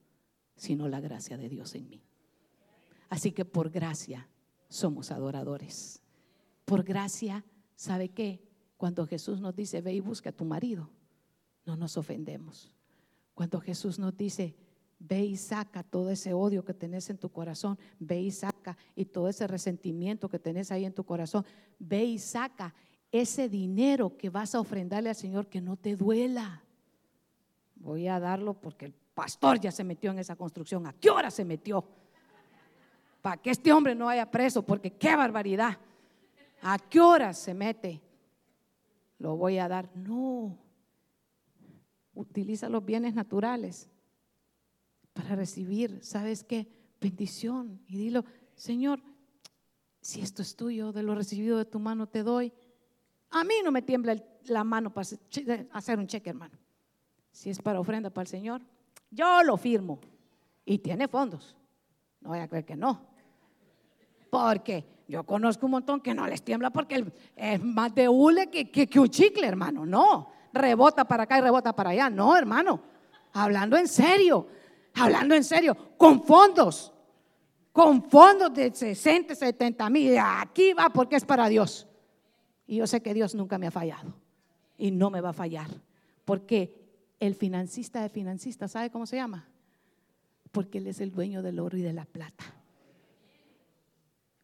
sino 0.57 0.89
la 0.89 0.99
gracia 0.99 1.37
de 1.37 1.49
Dios 1.49 1.77
en 1.77 1.89
mí. 1.89 2.03
Así 3.09 3.31
que 3.31 3.45
por 3.45 3.71
gracia 3.71 4.29
somos 4.69 5.13
adoradores. 5.13 6.03
Por 6.65 6.83
gracia, 6.83 7.45
¿sabe 7.77 8.09
qué? 8.09 8.43
Cuando 8.77 9.07
Jesús 9.07 9.41
nos 9.41 9.55
dice, 9.55 9.83
ve 9.83 9.95
y 9.95 10.01
busca 10.01 10.31
a 10.31 10.33
tu 10.33 10.45
marido, 10.45 10.91
no 11.67 11.77
nos 11.77 11.97
ofendemos. 11.97 12.73
Cuando 13.35 13.61
Jesús 13.61 14.01
nos 14.01 14.17
dice, 14.17 14.57
Ve 15.03 15.25
y 15.25 15.37
saca 15.39 15.83
todo 15.83 16.11
ese 16.11 16.35
odio 16.35 16.63
que 16.63 16.75
tenés 16.75 17.09
en 17.09 17.17
tu 17.17 17.31
corazón. 17.31 17.79
Ve 17.99 18.21
y 18.21 18.31
saca 18.31 18.50
y 18.95 19.07
todo 19.07 19.29
ese 19.29 19.47
resentimiento 19.47 20.29
que 20.29 20.39
tenés 20.39 20.71
ahí 20.71 20.85
en 20.85 20.93
tu 20.93 21.05
corazón. 21.05 21.45
Ve 21.79 22.05
y 22.05 22.19
saca 22.19 22.75
ese 23.13 23.49
dinero 23.49 24.17
que 24.17 24.31
vas 24.31 24.55
a 24.55 24.61
ofrendarle 24.61 25.09
al 25.09 25.17
Señor 25.17 25.49
que 25.49 25.61
no 25.61 25.77
te 25.77 25.97
duela. 25.97 26.63
Voy 27.75 28.07
a 28.09 28.21
darlo 28.21 28.55
porque 28.55 28.87
el 28.87 28.95
pastor 29.15 29.59
ya 29.59 29.71
se 29.71 29.85
metió 29.85 30.11
en 30.11 30.19
esa 30.19 30.37
construcción. 30.37 30.87
¿A 30.87 30.93
qué 30.93 31.11
hora 31.11 31.31
se 31.31 31.45
metió? 31.45 31.85
Para 33.23 33.37
que 33.37 33.51
este 33.51 33.73
hombre 33.73 33.95
no 33.95 34.07
vaya 34.07 34.31
preso, 34.31 34.63
porque 34.63 34.93
qué 34.93 35.15
barbaridad. 35.17 35.79
¿A 36.63 36.79
qué 36.79 37.01
hora 37.01 37.33
se 37.33 37.55
mete? 37.55 38.01
Lo 39.19 39.37
voy 39.37 39.59
a 39.59 39.69
dar. 39.69 39.95
No. 39.95 40.57
Utiliza 42.15 42.69
los 42.69 42.85
bienes 42.85 43.15
naturales 43.15 43.89
para 45.13 45.35
recibir, 45.37 46.01
¿sabes 46.03 46.45
qué? 46.45 46.69
Bendición. 47.01 47.81
Y 47.87 47.97
dilo, 47.97 48.25
Señor, 48.61 49.01
si 50.03 50.21
esto 50.21 50.43
es 50.43 50.55
tuyo, 50.55 50.93
de 50.93 51.03
lo 51.03 51.15
recibido 51.15 51.57
de 51.57 51.65
tu 51.65 51.79
mano 51.79 52.07
te 52.07 52.23
doy. 52.23 52.53
A 53.31 53.43
mí 53.43 53.55
no 53.65 53.73
me 53.73 53.81
tiembla 53.81 54.23
la 54.45 54.65
mano 54.65 54.93
para 54.93 55.09
hacer 55.73 55.99
un 55.99 56.07
cheque, 56.07 56.29
hermano. 56.29 56.59
Si 57.33 57.49
es 57.49 57.59
para 57.59 57.81
ofrenda 57.81 58.11
para 58.11 58.25
el 58.25 58.29
Señor, 58.29 58.61
yo 59.11 59.43
lo 59.45 59.57
firmo. 59.57 59.99
Y 60.67 60.77
tiene 60.77 61.09
fondos. 61.09 61.57
No 62.21 62.29
voy 62.29 62.41
a 62.41 62.49
creer 62.49 62.67
que 62.67 62.77
no. 62.77 63.01
Porque 64.29 64.85
yo 65.09 65.25
conozco 65.25 65.65
un 65.65 65.73
montón 65.73 66.03
que 66.03 66.13
no 66.13 66.27
les 66.27 66.43
tiembla 66.43 66.69
porque 66.69 67.03
es 67.37 67.65
más 67.65 67.95
de 67.95 68.11
hule 68.11 68.51
que, 68.51 68.71
que, 68.71 68.87
que 68.87 69.01
un 69.01 69.09
chicle, 69.09 69.47
hermano. 69.47 69.87
No, 69.87 70.33
rebota 70.53 71.07
para 71.07 71.23
acá 71.23 71.39
y 71.39 71.41
rebota 71.41 71.75
para 71.75 71.91
allá. 71.91 72.11
No, 72.11 72.37
hermano. 72.37 72.79
Hablando 73.33 73.79
en 73.79 73.89
serio 73.89 74.47
hablando 74.95 75.35
en 75.35 75.45
serio, 75.45 75.77
con 75.97 76.23
fondos, 76.23 76.93
con 77.73 78.03
fondos 78.11 78.53
de 78.53 78.75
60, 78.75 79.35
70 79.35 79.91
mil. 79.91 80.17
Aquí 80.19 80.73
va 80.73 80.91
porque 80.91 81.17
es 81.17 81.25
para 81.25 81.49
Dios. 81.49 81.87
Y 82.67 82.77
yo 82.77 82.87
sé 82.87 83.03
que 83.03 83.15
Dios 83.15 83.35
nunca 83.35 83.59
me 83.59 83.67
ha 83.67 83.71
fallado 83.71 84.15
y 84.77 84.91
no 84.91 85.11
me 85.11 85.21
va 85.21 85.31
a 85.31 85.35
fallar. 85.35 85.69
Porque 86.25 86.81
el 87.19 87.35
financista 87.35 88.03
de 88.03 88.09
financistas, 88.09 88.73
¿sabe 88.73 88.91
cómo 88.91 89.07
se 89.07 89.17
llama? 89.17 89.49
Porque 90.53 90.79
Él 90.79 90.87
es 90.87 91.01
el 91.01 91.11
dueño 91.11 91.43
del 91.43 91.59
oro 91.59 91.77
y 91.77 91.83
de 91.83 91.93
la 91.93 92.05
plata. 92.05 92.45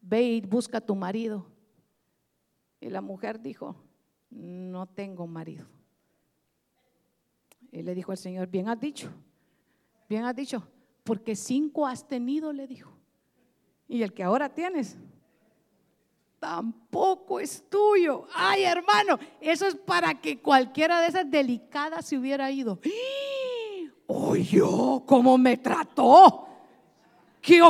Ve 0.01 0.23
y 0.23 0.41
busca 0.41 0.79
a 0.79 0.81
tu 0.81 0.95
marido. 0.95 1.47
Y 2.79 2.89
la 2.89 3.01
mujer 3.01 3.41
dijo, 3.41 3.75
no 4.29 4.87
tengo 4.87 5.27
marido. 5.27 5.65
Y 7.71 7.81
le 7.81 7.95
dijo 7.95 8.11
el 8.11 8.17
Señor, 8.17 8.47
bien 8.47 8.69
has 8.69 8.79
dicho, 8.79 9.11
Bien 10.07 10.23
has 10.23 10.35
dicho, 10.35 10.63
porque 11.03 11.35
cinco 11.35 11.85
has 11.85 12.07
tenido, 12.07 12.53
le 12.53 12.67
dijo. 12.67 12.96
Y 13.87 14.03
el 14.03 14.13
que 14.13 14.23
ahora 14.23 14.49
tienes, 14.49 14.97
tampoco 16.39 17.39
es 17.39 17.69
tuyo. 17.69 18.27
Ay, 18.33 18.63
hermano, 18.63 19.17
eso 19.39 19.67
es 19.67 19.75
para 19.75 20.19
que 20.19 20.41
cualquiera 20.41 21.01
de 21.01 21.07
esas 21.07 21.29
delicadas 21.29 22.05
se 22.05 22.17
hubiera 22.17 22.51
ido. 22.51 22.79
Oye, 24.07 24.61
¿cómo 25.05 25.37
me 25.37 25.57
trató? 25.57 26.47
¿Qué 27.41 27.61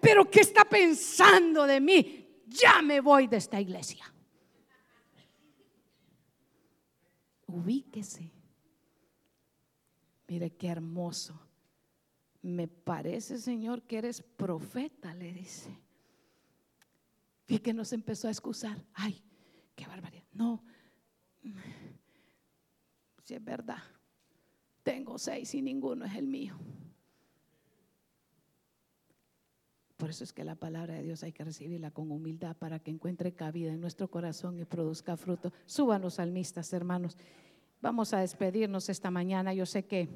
¿Pero 0.00 0.30
qué 0.30 0.40
está 0.40 0.64
pensando 0.64 1.66
de 1.66 1.80
mí? 1.80 2.42
Ya 2.46 2.80
me 2.80 3.00
voy 3.00 3.26
de 3.26 3.36
esta 3.36 3.60
iglesia. 3.60 4.04
Ubíquese. 7.46 8.32
Mire 10.28 10.50
qué 10.50 10.68
hermoso 10.68 11.45
me 12.46 12.68
parece, 12.68 13.38
Señor, 13.38 13.82
que 13.82 13.98
eres 13.98 14.22
profeta, 14.22 15.14
le 15.14 15.32
dice. 15.32 15.76
Y 17.48 17.58
que 17.58 17.74
nos 17.74 17.92
empezó 17.92 18.28
a 18.28 18.30
excusar. 18.30 18.84
Ay, 18.94 19.22
qué 19.74 19.86
barbaridad. 19.86 20.24
No, 20.32 20.62
si 23.22 23.34
es 23.34 23.44
verdad, 23.44 23.82
tengo 24.82 25.18
seis 25.18 25.54
y 25.54 25.62
ninguno 25.62 26.04
es 26.04 26.14
el 26.14 26.28
mío. 26.28 26.56
Por 29.96 30.10
eso 30.10 30.24
es 30.24 30.32
que 30.32 30.44
la 30.44 30.54
palabra 30.54 30.94
de 30.94 31.02
Dios 31.02 31.22
hay 31.22 31.32
que 31.32 31.42
recibirla 31.42 31.90
con 31.90 32.10
humildad 32.10 32.56
para 32.56 32.78
que 32.78 32.90
encuentre 32.90 33.34
cabida 33.34 33.72
en 33.72 33.80
nuestro 33.80 34.08
corazón 34.10 34.58
y 34.60 34.64
produzca 34.64 35.16
fruto. 35.16 35.52
Suban 35.64 36.02
los 36.02 36.14
salmistas, 36.14 36.72
hermanos. 36.72 37.16
Vamos 37.80 38.12
a 38.12 38.18
despedirnos 38.18 38.88
esta 38.88 39.10
mañana. 39.10 39.54
Yo 39.54 39.64
sé 39.64 39.86
que 39.86 40.08